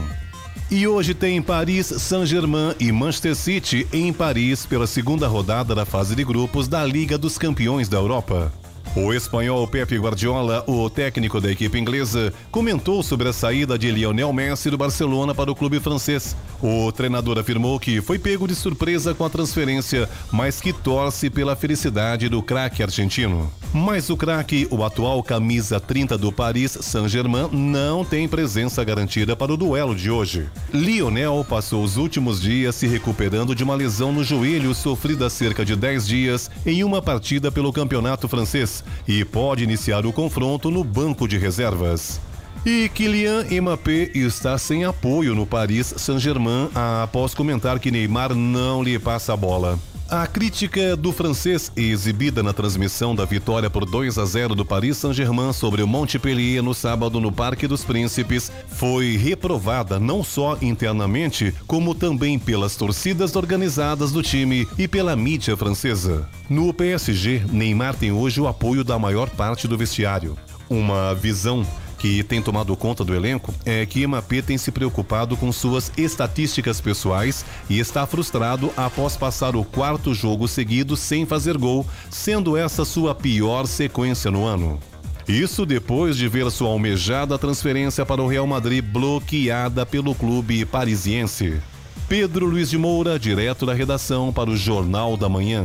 E 0.71 0.87
hoje 0.87 1.15
tem 1.15 1.43
Paris 1.43 1.87
Saint-Germain 1.87 2.77
e 2.79 2.93
Manchester 2.93 3.35
City 3.35 3.89
em 3.93 4.13
Paris 4.13 4.65
pela 4.65 4.87
segunda 4.87 5.27
rodada 5.27 5.75
da 5.75 5.85
fase 5.85 6.15
de 6.15 6.23
grupos 6.23 6.69
da 6.69 6.85
Liga 6.85 7.19
dos 7.19 7.37
Campeões 7.37 7.89
da 7.89 7.97
Europa. 7.99 8.53
O 8.97 9.13
espanhol 9.13 9.69
Pepe 9.69 9.97
Guardiola, 9.99 10.65
o 10.67 10.91
técnico 10.91 11.41
da 11.41 11.51
equipe 11.51 11.79
inglesa, 11.79 12.33
comentou 12.51 13.05
sobre 13.05 13.29
a 13.29 13.33
saída 13.33 13.79
de 13.79 13.89
Lionel 13.89 14.33
Messi 14.33 14.69
do 14.69 14.77
Barcelona 14.77 15.33
para 15.33 15.51
o 15.51 15.55
clube 15.55 15.79
francês. 15.79 16.37
O 16.61 16.91
treinador 16.91 17.39
afirmou 17.39 17.79
que 17.79 18.01
foi 18.01 18.19
pego 18.19 18.49
de 18.49 18.55
surpresa 18.55 19.15
com 19.15 19.25
a 19.25 19.31
transferência, 19.31 20.09
mas 20.33 20.61
que 20.61 20.73
torce 20.73 21.31
pela 21.31 21.55
felicidade 21.55 22.29
do 22.29 22.43
craque 22.43 22.83
argentino. 22.83 23.53
Mas 23.73 24.11
o 24.11 24.17
craque, 24.17 24.67
o 24.71 24.83
atual 24.83 25.23
camisa 25.23 25.79
30 25.79 26.19
do 26.19 26.33
Paris 26.33 26.77
Saint-Germain, 26.81 27.49
não 27.53 28.05
tem 28.05 28.27
presença 28.27 28.83
garantida 28.83 29.37
para 29.37 29.53
o 29.53 29.57
duelo 29.57 29.95
de 29.95 30.11
hoje. 30.11 30.49
Lionel 30.75 31.47
passou 31.49 31.85
os 31.85 31.97
últimos 31.97 32.43
dias 32.43 32.75
se 32.75 32.89
recuperando 32.89 33.55
de 33.55 33.63
uma 33.63 33.77
lesão 33.77 34.13
no 34.13 34.25
joelho 34.25 34.75
sofrida 34.75 35.27
há 35.27 35.31
cerca 35.31 35.65
de 35.65 35.77
10 35.77 36.07
dias 36.09 36.51
em 36.67 36.83
uma 36.83 37.01
partida 37.01 37.53
pelo 37.53 37.73
campeonato 37.73 38.27
francês 38.27 38.70
e 39.07 39.25
pode 39.25 39.65
iniciar 39.65 40.07
o 40.07 40.13
confronto 40.13 40.71
no 40.71 40.85
banco 40.85 41.27
de 41.27 41.37
reservas. 41.39 42.21
E 42.65 42.91
Kylian 42.91 43.45
Mbappé 43.63 44.11
está 44.15 44.59
sem 44.59 44.85
apoio 44.85 45.35
no 45.35 45.47
Paris 45.47 45.95
Saint-Germain 45.97 46.69
após 47.03 47.35
comentar 47.35 47.79
que 47.79 47.91
Neymar 47.91 48.35
não 48.35 48.83
lhe 48.83 48.99
passa 48.99 49.33
a 49.33 49.37
bola. 49.37 49.79
A 50.11 50.27
crítica 50.27 50.97
do 50.97 51.13
francês, 51.13 51.71
exibida 51.77 52.43
na 52.43 52.53
transmissão 52.53 53.15
da 53.15 53.25
vitória 53.25 53.71
por 53.71 53.87
2 53.87 54.19
a 54.19 54.25
0 54.25 54.57
do 54.57 54.65
Paris 54.65 54.97
Saint-Germain 54.97 55.53
sobre 55.53 55.85
o 55.85 55.87
Montpellier 55.87 56.61
no 56.65 56.75
sábado 56.75 57.21
no 57.21 57.31
Parque 57.31 57.69
dos 57.69 57.85
Príncipes, 57.85 58.51
foi 58.71 59.17
reprovada 59.17 60.01
não 60.01 60.25
só 60.25 60.59
internamente, 60.61 61.55
como 61.65 61.95
também 61.95 62.41
pelas 62.41 62.75
torcidas 62.75 63.37
organizadas 63.37 64.11
do 64.11 64.21
time 64.21 64.67
e 64.77 64.89
pela 64.89 65.15
mídia 65.15 65.57
francesa. 65.57 66.29
No 66.49 66.75
PSG, 66.75 67.45
Neymar 67.49 67.95
tem 67.95 68.11
hoje 68.11 68.41
o 68.41 68.49
apoio 68.49 68.83
da 68.83 68.99
maior 68.99 69.31
parte 69.31 69.69
do 69.69 69.79
vestiário. 69.79 70.37
Uma 70.69 71.15
visão 71.15 71.65
que 72.01 72.23
tem 72.25 72.41
tomado 72.41 72.75
conta 72.75 73.05
do 73.05 73.15
elenco 73.15 73.55
é 73.65 73.85
que 73.85 74.07
Mbappé 74.07 74.41
tem 74.41 74.57
se 74.57 74.73
preocupado 74.73 75.37
com 75.37 75.53
suas 75.53 75.93
estatísticas 75.99 76.81
pessoais 76.81 77.45
e 77.69 77.79
está 77.79 78.07
frustrado 78.07 78.73
após 78.75 79.19
passar 79.19 79.55
o 79.55 79.63
quarto 79.63 80.15
jogo 80.15 80.49
seguido 80.49 80.97
sem 80.97 81.27
fazer 81.27 81.59
gol, 81.59 81.87
sendo 82.09 82.57
essa 82.57 82.87
sua 82.87 83.15
pior 83.15 83.67
sequência 83.67 84.31
no 84.31 84.47
ano. 84.47 84.81
Isso 85.29 85.67
depois 85.67 86.17
de 86.17 86.27
ver 86.27 86.51
sua 86.51 86.71
almejada 86.71 87.39
transferência 87.39 88.05
para 88.07 88.23
o 88.23 88.27
Real 88.27 88.47
Madrid 88.47 88.83
bloqueada 88.83 89.85
pelo 89.85 90.15
clube 90.15 90.65
parisiense. 90.65 91.61
Pedro 92.09 92.47
Luiz 92.47 92.71
de 92.71 92.79
Moura, 92.79 93.19
direto 93.19 93.67
da 93.67 93.75
redação 93.75 94.33
para 94.33 94.49
o 94.49 94.57
Jornal 94.57 95.19
da 95.19 95.29
Manhã. 95.29 95.65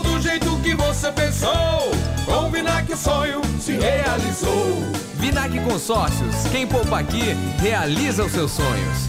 do 0.00 0.20
jeito 0.20 0.56
que 0.60 0.74
você 0.74 1.10
pensou. 1.12 1.90
Com 2.24 2.50
Vinac 2.50 2.92
o 2.92 2.96
sonho 2.96 3.40
se 3.60 3.72
realizou. 3.72 4.82
Vinac 5.14 5.58
Consórcios, 5.60 6.34
quem 6.50 6.66
poupa 6.66 7.00
aqui, 7.00 7.34
realiza 7.60 8.24
os 8.24 8.32
seus 8.32 8.52
sonhos. 8.52 9.08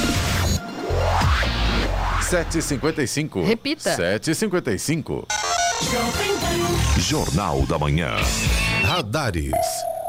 755. 2.31 3.43
Repita. 3.43 3.93
755. 3.93 5.27
Jornal 6.97 7.65
da 7.65 7.77
Manhã. 7.77 8.15
Radares. 8.85 9.51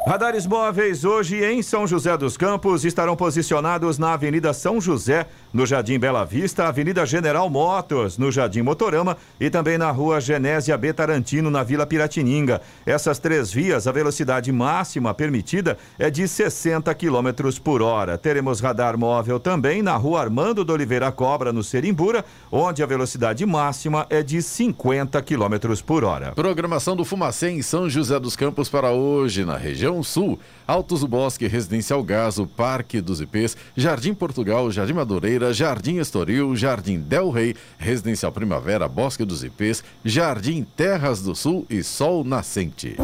Radares 0.05 0.49
móveis 0.49 1.05
hoje 1.05 1.45
em 1.45 1.63
São 1.63 1.87
José 1.87 2.17
dos 2.17 2.37
Campos 2.37 2.85
estarão 2.85 3.15
posicionados 3.15 3.99
na 3.99 4.15
Avenida 4.15 4.53
São 4.53 4.81
José, 4.81 5.27
no 5.53 5.65
Jardim 5.65 5.97
Bela 5.97 6.25
Vista, 6.25 6.67
Avenida 6.67 7.07
General 7.07 7.49
Motors, 7.49 8.19
no 8.19 8.33
Jardim 8.33 8.63
Motorama 8.63 9.17
e 9.39 9.49
também 9.49 9.79
na 9.79 9.93
Rua 9.93 10.21
Genésia 10.21 10.77
B. 10.77 10.93
Tarantino, 10.93 11.53
na 11.53 11.63
Vila 11.63 11.87
Piratininga. 11.87 12.61
Essas 12.85 13.21
três 13.21 13.53
vias, 13.53 13.87
a 13.87 13.93
velocidade 13.93 14.51
máxima 14.51 15.15
permitida 15.15 15.79
é 15.97 16.11
de 16.11 16.27
60 16.27 16.93
km 16.97 17.53
por 17.63 17.81
hora. 17.81 18.19
Teremos 18.19 18.59
radar 18.59 18.99
móvel 18.99 19.39
também 19.39 19.83
na 19.83 19.95
Rua 19.95 20.21
Armando 20.21 20.65
de 20.65 20.73
Oliveira 20.73 21.13
Cobra, 21.13 21.53
no 21.53 21.63
Serimbura, 21.63 22.25
onde 22.51 22.83
a 22.83 22.87
velocidade 22.87 23.47
máxima 23.47 24.05
é 24.11 24.21
de 24.21 24.43
50 24.43 25.23
km 25.23 25.81
por 25.87 26.03
hora. 26.03 26.33
Programação 26.33 26.97
do 26.97 27.05
Fumacê 27.05 27.51
em 27.51 27.63
São 27.63 27.89
José 27.89 28.19
dos 28.19 28.35
Campos 28.35 28.69
para 28.69 28.91
hoje, 28.91 29.45
na 29.45 29.57
região 29.57 29.92
sul. 30.01 30.39
Altos 30.65 31.01
do 31.01 31.09
Bosque, 31.09 31.49
Residencial 31.49 32.05
Gaso, 32.05 32.47
Parque 32.47 33.01
dos 33.01 33.21
Ipês, 33.21 33.57
Jardim 33.77 34.15
Portugal, 34.15 34.71
Jardim 34.71 34.93
Madureira, 34.93 35.53
Jardim 35.53 35.99
Estoril, 35.99 36.55
Jardim 36.55 37.01
Del 37.01 37.31
Rey, 37.31 37.57
Residencial 37.79 38.31
Primavera, 38.31 38.87
Bosque 38.87 39.25
dos 39.25 39.43
Ipês, 39.43 39.83
Jardim 40.05 40.63
Terras 40.63 41.21
do 41.21 41.35
Sul 41.35 41.67
e 41.69 41.83
Sol 41.83 42.23
Nascente. 42.23 42.97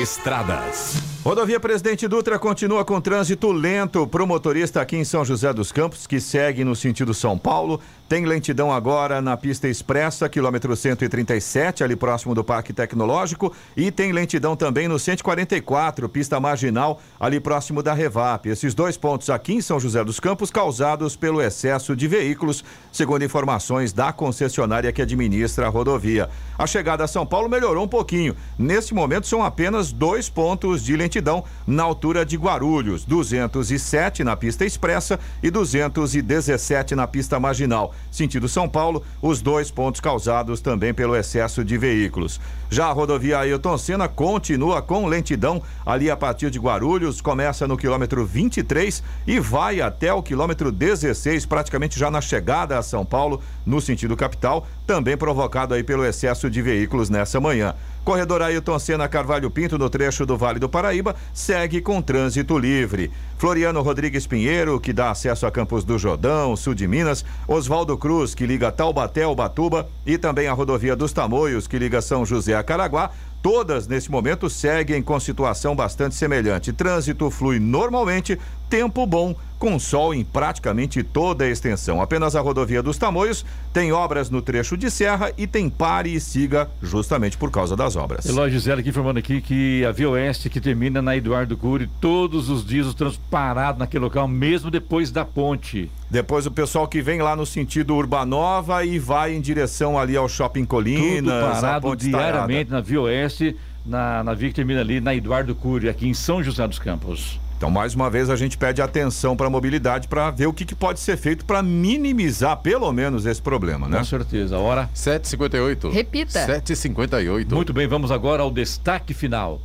Estradas. 0.00 1.08
Rodovia 1.24 1.58
Presidente 1.58 2.06
Dutra 2.06 2.38
continua 2.38 2.84
com 2.84 3.00
trânsito 3.00 3.50
lento 3.50 4.06
para 4.06 4.22
o 4.22 4.26
motorista 4.26 4.80
aqui 4.80 4.96
em 4.96 5.04
São 5.04 5.24
José 5.24 5.52
dos 5.52 5.72
Campos, 5.72 6.06
que 6.06 6.20
segue 6.20 6.64
no 6.64 6.76
sentido 6.76 7.12
São 7.12 7.36
Paulo. 7.36 7.80
Tem 8.08 8.24
lentidão 8.24 8.72
agora 8.72 9.20
na 9.20 9.36
pista 9.36 9.68
expressa, 9.68 10.28
quilômetro 10.30 10.74
137, 10.74 11.84
ali 11.84 11.94
próximo 11.94 12.34
do 12.34 12.42
Parque 12.42 12.72
Tecnológico. 12.72 13.52
E 13.76 13.90
tem 13.90 14.12
lentidão 14.12 14.56
também 14.56 14.88
no 14.88 14.98
144, 14.98 16.08
pista 16.08 16.40
marginal, 16.40 16.98
ali 17.20 17.38
próximo 17.38 17.82
da 17.82 17.92
Revap. 17.92 18.48
Esses 18.48 18.72
dois 18.72 18.96
pontos 18.96 19.28
aqui 19.28 19.52
em 19.52 19.60
São 19.60 19.78
José 19.78 20.02
dos 20.02 20.18
Campos 20.18 20.50
causados 20.50 21.16
pelo 21.16 21.42
excesso 21.42 21.94
de 21.94 22.08
veículos, 22.08 22.64
segundo 22.90 23.24
informações 23.24 23.92
da 23.92 24.10
concessionária 24.10 24.90
que 24.92 25.02
administra 25.02 25.66
a 25.66 25.68
rodovia. 25.68 26.30
A 26.56 26.66
chegada 26.66 27.04
a 27.04 27.08
São 27.08 27.26
Paulo 27.26 27.50
melhorou 27.50 27.84
um 27.84 27.88
pouquinho. 27.88 28.34
Neste 28.68 28.92
momento 28.92 29.26
são 29.26 29.42
apenas 29.42 29.92
dois 29.92 30.28
pontos 30.28 30.84
de 30.84 30.94
lentidão 30.94 31.42
na 31.66 31.84
altura 31.84 32.22
de 32.22 32.36
Guarulhos, 32.36 33.02
207 33.02 34.22
na 34.22 34.36
pista 34.36 34.62
expressa 34.62 35.18
e 35.42 35.50
217 35.50 36.94
na 36.94 37.06
pista 37.06 37.40
marginal. 37.40 37.94
sentido 38.10 38.46
São 38.46 38.68
Paulo, 38.68 39.02
os 39.22 39.40
dois 39.40 39.70
pontos 39.70 40.02
causados 40.02 40.60
também 40.60 40.92
pelo 40.92 41.16
excesso 41.16 41.64
de 41.64 41.78
veículos. 41.78 42.38
Já 42.68 42.88
a 42.88 42.92
rodovia 42.92 43.38
Ailton 43.38 43.78
Senna 43.78 44.06
continua 44.06 44.82
com 44.82 45.06
lentidão 45.06 45.62
ali 45.86 46.10
a 46.10 46.16
partir 46.18 46.50
de 46.50 46.58
Guarulhos, 46.58 47.22
começa 47.22 47.66
no 47.66 47.74
quilômetro 47.74 48.26
23 48.26 49.02
e 49.26 49.40
vai 49.40 49.80
até 49.80 50.12
o 50.12 50.22
quilômetro 50.22 50.70
16, 50.70 51.46
praticamente 51.46 51.98
já 51.98 52.10
na 52.10 52.20
chegada 52.20 52.76
a 52.76 52.82
São 52.82 53.02
Paulo, 53.02 53.40
no 53.64 53.80
sentido 53.80 54.14
capital, 54.14 54.66
também 54.86 55.16
provocado 55.16 55.72
aí 55.72 55.82
pelo 55.82 56.04
excesso 56.04 56.50
de 56.50 56.60
veículos 56.60 57.08
nessa 57.08 57.40
manhã. 57.40 57.74
Corredor 58.08 58.40
Ailton 58.40 58.78
Senna 58.78 59.06
Carvalho 59.06 59.50
Pinto, 59.50 59.76
no 59.76 59.90
trecho 59.90 60.24
do 60.24 60.34
Vale 60.34 60.58
do 60.58 60.66
Paraíba, 60.66 61.14
segue 61.30 61.82
com 61.82 62.00
trânsito 62.00 62.56
livre. 62.56 63.10
Floriano 63.36 63.82
Rodrigues 63.82 64.26
Pinheiro, 64.26 64.80
que 64.80 64.94
dá 64.94 65.10
acesso 65.10 65.44
a 65.44 65.50
Campos 65.50 65.84
do 65.84 65.98
Jordão, 65.98 66.56
sul 66.56 66.74
de 66.74 66.88
Minas. 66.88 67.22
Oswaldo 67.46 67.98
Cruz, 67.98 68.34
que 68.34 68.46
liga 68.46 68.72
Taubaté 68.72 69.24
ao 69.24 69.34
Batuba. 69.34 69.90
E 70.06 70.16
também 70.16 70.48
a 70.48 70.54
rodovia 70.54 70.96
dos 70.96 71.12
Tamoios, 71.12 71.66
que 71.66 71.78
liga 71.78 72.00
São 72.00 72.24
José 72.24 72.54
a 72.54 72.62
Caraguá. 72.62 73.10
Todas, 73.42 73.86
nesse 73.86 74.10
momento, 74.10 74.48
seguem 74.48 75.02
com 75.02 75.20
situação 75.20 75.76
bastante 75.76 76.14
semelhante. 76.14 76.72
Trânsito 76.72 77.30
flui 77.30 77.60
normalmente, 77.60 78.38
tempo 78.68 79.06
bom, 79.06 79.34
com 79.58 79.78
sol 79.78 80.14
em 80.14 80.24
praticamente 80.24 81.02
toda 81.02 81.44
a 81.44 81.48
extensão. 81.48 82.00
Apenas 82.00 82.36
a 82.36 82.40
rodovia 82.40 82.82
dos 82.82 82.96
Tamoios 82.96 83.44
tem 83.72 83.92
obras 83.92 84.30
no 84.30 84.40
trecho 84.40 84.76
de 84.76 84.90
serra 84.90 85.32
e 85.36 85.46
tem 85.46 85.68
pare 85.68 86.14
e 86.14 86.20
siga 86.20 86.70
justamente 86.80 87.36
por 87.36 87.50
causa 87.50 87.76
das 87.76 87.96
obras. 87.96 88.24
Eloy 88.26 88.50
Gisele 88.50 88.80
aqui 88.80 88.90
informando 88.90 89.18
aqui 89.18 89.40
que 89.40 89.84
a 89.84 89.90
Via 89.90 90.10
Oeste 90.10 90.48
que 90.48 90.60
termina 90.60 91.02
na 91.02 91.16
Eduardo 91.16 91.56
Cury, 91.56 91.88
todos 92.00 92.48
os 92.48 92.64
dias 92.64 92.86
o 92.86 92.94
trânsito 92.94 93.22
parado 93.30 93.80
naquele 93.80 94.04
local, 94.04 94.28
mesmo 94.28 94.70
depois 94.70 95.10
da 95.10 95.24
ponte. 95.24 95.90
Depois 96.08 96.46
o 96.46 96.50
pessoal 96.50 96.86
que 96.86 97.02
vem 97.02 97.20
lá 97.20 97.34
no 97.34 97.44
sentido 97.44 97.94
Urbanova 97.94 98.84
e 98.84 98.98
vai 98.98 99.34
em 99.34 99.40
direção 99.40 99.98
ali 99.98 100.16
ao 100.16 100.28
Shopping 100.28 100.64
Colinas, 100.64 101.24
Tudo 101.24 101.52
parado 101.52 101.96
diariamente 101.96 102.70
na 102.70 102.80
Via 102.80 103.00
Oeste, 103.00 103.56
na, 103.84 104.22
na 104.22 104.34
via 104.34 104.48
que 104.50 104.54
termina 104.54 104.80
ali 104.80 105.00
na 105.00 105.14
Eduardo 105.14 105.54
Cury, 105.54 105.88
aqui 105.88 106.06
em 106.06 106.14
São 106.14 106.42
José 106.42 106.66
dos 106.66 106.78
Campos. 106.78 107.40
Então, 107.58 107.72
mais 107.72 107.92
uma 107.92 108.08
vez, 108.08 108.30
a 108.30 108.36
gente 108.36 108.56
pede 108.56 108.80
atenção 108.80 109.36
para 109.36 109.48
a 109.48 109.50
mobilidade 109.50 110.06
para 110.06 110.30
ver 110.30 110.46
o 110.46 110.52
que, 110.52 110.64
que 110.64 110.76
pode 110.76 111.00
ser 111.00 111.16
feito 111.16 111.44
para 111.44 111.60
minimizar, 111.60 112.56
pelo 112.58 112.92
menos, 112.92 113.26
esse 113.26 113.42
problema, 113.42 113.88
né? 113.88 113.98
Com 113.98 114.04
certeza. 114.04 114.54
A 114.54 114.60
hora 114.60 114.88
7h58. 114.94 115.90
Repita. 115.90 116.46
7h58. 116.46 117.52
Muito 117.52 117.72
bem, 117.72 117.88
vamos 117.88 118.12
agora 118.12 118.44
ao 118.44 118.50
destaque 118.52 119.12
final. 119.12 119.60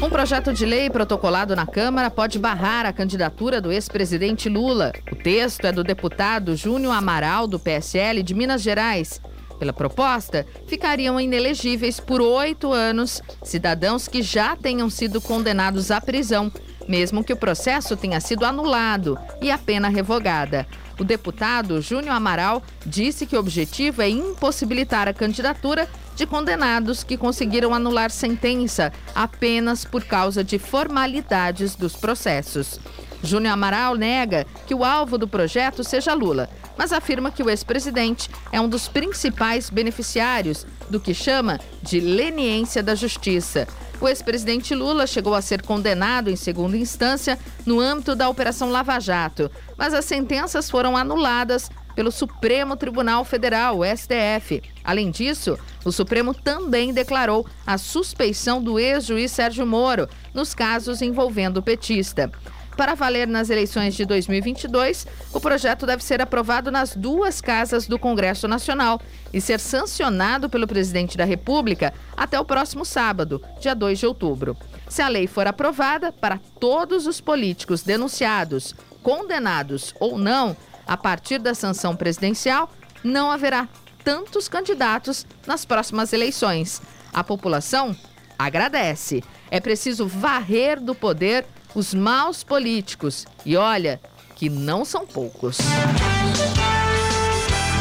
Um 0.00 0.08
projeto 0.08 0.52
de 0.52 0.64
lei 0.64 0.88
protocolado 0.88 1.56
na 1.56 1.66
Câmara 1.66 2.08
pode 2.08 2.38
barrar 2.38 2.86
a 2.86 2.92
candidatura 2.92 3.60
do 3.60 3.72
ex-presidente 3.72 4.48
Lula. 4.48 4.92
O 5.10 5.16
texto 5.16 5.64
é 5.64 5.72
do 5.72 5.82
deputado 5.82 6.54
Júnior 6.54 6.94
Amaral, 6.94 7.48
do 7.48 7.58
PSL 7.58 8.22
de 8.22 8.34
Minas 8.34 8.62
Gerais. 8.62 9.20
Pela 9.62 9.72
proposta, 9.72 10.44
ficariam 10.66 11.20
inelegíveis 11.20 12.00
por 12.00 12.20
oito 12.20 12.72
anos 12.72 13.22
cidadãos 13.44 14.08
que 14.08 14.20
já 14.20 14.56
tenham 14.56 14.90
sido 14.90 15.20
condenados 15.20 15.92
à 15.92 16.00
prisão, 16.00 16.50
mesmo 16.88 17.22
que 17.22 17.32
o 17.32 17.36
processo 17.36 17.96
tenha 17.96 18.20
sido 18.20 18.44
anulado 18.44 19.16
e 19.40 19.52
a 19.52 19.56
pena 19.56 19.88
revogada. 19.88 20.66
O 20.98 21.04
deputado 21.04 21.80
Júnior 21.80 22.16
Amaral 22.16 22.60
disse 22.84 23.24
que 23.24 23.36
o 23.36 23.38
objetivo 23.38 24.02
é 24.02 24.08
impossibilitar 24.08 25.06
a 25.06 25.14
candidatura 25.14 25.88
de 26.16 26.26
condenados 26.26 27.04
que 27.04 27.16
conseguiram 27.16 27.72
anular 27.72 28.10
sentença 28.10 28.92
apenas 29.14 29.84
por 29.84 30.02
causa 30.02 30.42
de 30.42 30.58
formalidades 30.58 31.76
dos 31.76 31.94
processos. 31.94 32.80
Júnior 33.22 33.54
Amaral 33.54 33.94
nega 33.94 34.46
que 34.66 34.74
o 34.74 34.84
alvo 34.84 35.16
do 35.16 35.28
projeto 35.28 35.84
seja 35.84 36.14
Lula, 36.14 36.48
mas 36.76 36.92
afirma 36.92 37.30
que 37.30 37.42
o 37.42 37.50
ex-presidente 37.50 38.28
é 38.50 38.60
um 38.60 38.68
dos 38.68 38.88
principais 38.88 39.70
beneficiários 39.70 40.66
do 40.90 41.00
que 41.00 41.14
chama 41.14 41.60
de 41.82 42.00
leniência 42.00 42.82
da 42.82 42.94
justiça. 42.94 43.66
O 44.00 44.08
ex-presidente 44.08 44.74
Lula 44.74 45.06
chegou 45.06 45.34
a 45.34 45.40
ser 45.40 45.62
condenado 45.62 46.28
em 46.28 46.34
segunda 46.34 46.76
instância 46.76 47.38
no 47.64 47.78
âmbito 47.78 48.16
da 48.16 48.28
Operação 48.28 48.70
Lava 48.70 48.98
Jato, 48.98 49.48
mas 49.76 49.94
as 49.94 50.04
sentenças 50.04 50.68
foram 50.68 50.96
anuladas 50.96 51.70
pelo 51.94 52.10
Supremo 52.10 52.76
Tribunal 52.76 53.24
Federal, 53.24 53.80
STF. 53.84 54.62
Além 54.82 55.10
disso, 55.10 55.58
o 55.84 55.92
Supremo 55.92 56.34
também 56.34 56.92
declarou 56.92 57.46
a 57.66 57.78
suspeição 57.78 58.62
do 58.62 58.78
ex-juiz 58.78 59.30
Sérgio 59.30 59.66
Moro 59.66 60.08
nos 60.34 60.54
casos 60.54 61.00
envolvendo 61.02 61.58
o 61.58 61.62
petista. 61.62 62.30
Para 62.76 62.94
valer 62.94 63.28
nas 63.28 63.50
eleições 63.50 63.94
de 63.94 64.04
2022, 64.06 65.06
o 65.32 65.40
projeto 65.40 65.84
deve 65.84 66.02
ser 66.02 66.22
aprovado 66.22 66.70
nas 66.70 66.96
duas 66.96 67.40
casas 67.40 67.86
do 67.86 67.98
Congresso 67.98 68.48
Nacional 68.48 69.00
e 69.32 69.40
ser 69.40 69.60
sancionado 69.60 70.48
pelo 70.48 70.66
presidente 70.66 71.16
da 71.16 71.24
República 71.24 71.92
até 72.16 72.40
o 72.40 72.44
próximo 72.44 72.84
sábado, 72.84 73.42
dia 73.60 73.74
2 73.74 73.98
de 73.98 74.06
outubro. 74.06 74.56
Se 74.88 75.02
a 75.02 75.08
lei 75.08 75.26
for 75.26 75.46
aprovada, 75.46 76.12
para 76.12 76.40
todos 76.58 77.06
os 77.06 77.20
políticos 77.20 77.82
denunciados, 77.82 78.74
condenados 79.02 79.94
ou 80.00 80.18
não, 80.18 80.56
a 80.86 80.96
partir 80.96 81.38
da 81.38 81.54
sanção 81.54 81.94
presidencial, 81.94 82.70
não 83.04 83.30
haverá 83.30 83.68
tantos 84.02 84.48
candidatos 84.48 85.26
nas 85.46 85.64
próximas 85.64 86.12
eleições. 86.12 86.80
A 87.12 87.22
população 87.22 87.94
agradece. 88.38 89.22
É 89.50 89.60
preciso 89.60 90.06
varrer 90.06 90.80
do 90.80 90.94
poder 90.94 91.44
os 91.74 91.94
maus 91.94 92.42
políticos. 92.44 93.26
E 93.44 93.56
olha, 93.56 94.00
que 94.34 94.48
não 94.48 94.84
são 94.84 95.06
poucos. 95.06 95.58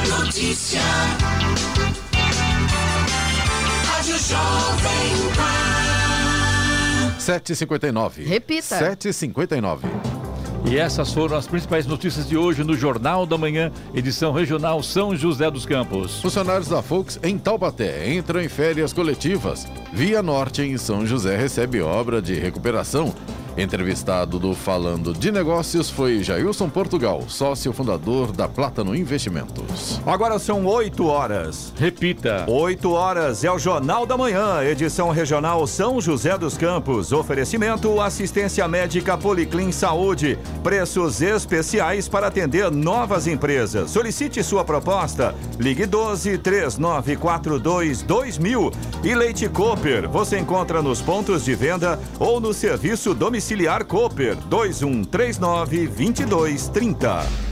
Notícia. 0.09 0.81
Rádio 3.85 4.17
Jovem 4.17 5.31
Pan. 5.35 5.71
7h59. 7.19 8.25
Repita. 8.27 8.95
7h59. 8.95 9.81
E 10.65 10.77
essas 10.77 11.11
foram 11.11 11.35
as 11.35 11.47
principais 11.47 11.87
notícias 11.87 12.27
de 12.27 12.37
hoje 12.37 12.63
no 12.63 12.75
Jornal 12.75 13.25
da 13.25 13.37
Manhã, 13.37 13.71
edição 13.95 14.31
regional 14.31 14.81
São 14.83 15.15
José 15.15 15.49
dos 15.49 15.65
Campos. 15.65 16.21
Funcionários 16.21 16.67
da 16.67 16.81
Volks 16.81 17.19
em 17.23 17.37
Taubaté 17.37 18.13
entram 18.13 18.39
em 18.39 18.47
férias 18.47 18.93
coletivas. 18.93 19.67
Via 19.91 20.21
Norte 20.21 20.61
em 20.61 20.77
São 20.77 21.05
José 21.05 21.35
recebe 21.35 21.81
obra 21.81 22.21
de 22.21 22.35
recuperação. 22.35 23.13
Entrevistado 23.61 24.39
do 24.39 24.55
Falando 24.55 25.13
de 25.13 25.31
Negócios 25.31 25.87
foi 25.87 26.23
Jailson 26.23 26.67
Portugal, 26.67 27.23
sócio 27.27 27.71
fundador 27.71 28.31
da 28.31 28.47
Plátano 28.47 28.95
Investimentos. 28.95 30.01
Agora 30.03 30.39
são 30.39 30.65
8 30.65 31.05
horas. 31.05 31.71
Repita. 31.77 32.45
8 32.49 32.91
horas 32.91 33.43
é 33.43 33.51
o 33.51 33.59
Jornal 33.59 34.07
da 34.07 34.17
Manhã, 34.17 34.63
edição 34.63 35.11
regional 35.11 35.67
São 35.67 36.01
José 36.01 36.35
dos 36.39 36.57
Campos. 36.57 37.11
Oferecimento 37.11 38.01
assistência 38.01 38.67
médica 38.67 39.15
Policlin 39.15 39.71
Saúde. 39.71 40.39
Preços 40.63 41.21
especiais 41.21 42.09
para 42.09 42.27
atender 42.27 42.71
novas 42.71 43.27
empresas. 43.27 43.91
Solicite 43.91 44.43
sua 44.43 44.65
proposta. 44.65 45.35
Ligue 45.59 45.85
12 45.85 46.39
3942 46.39 48.01
2000. 48.01 48.71
E 49.03 49.13
Leite 49.13 49.47
Cooper, 49.47 50.09
você 50.09 50.39
encontra 50.39 50.81
nos 50.81 50.99
pontos 50.99 51.45
de 51.45 51.53
venda 51.53 51.99
ou 52.19 52.39
no 52.39 52.55
serviço 52.55 53.13
domiciliar 53.13 53.50
Cooper 53.85 54.37
2139 54.47 55.89
2230. 55.89 57.50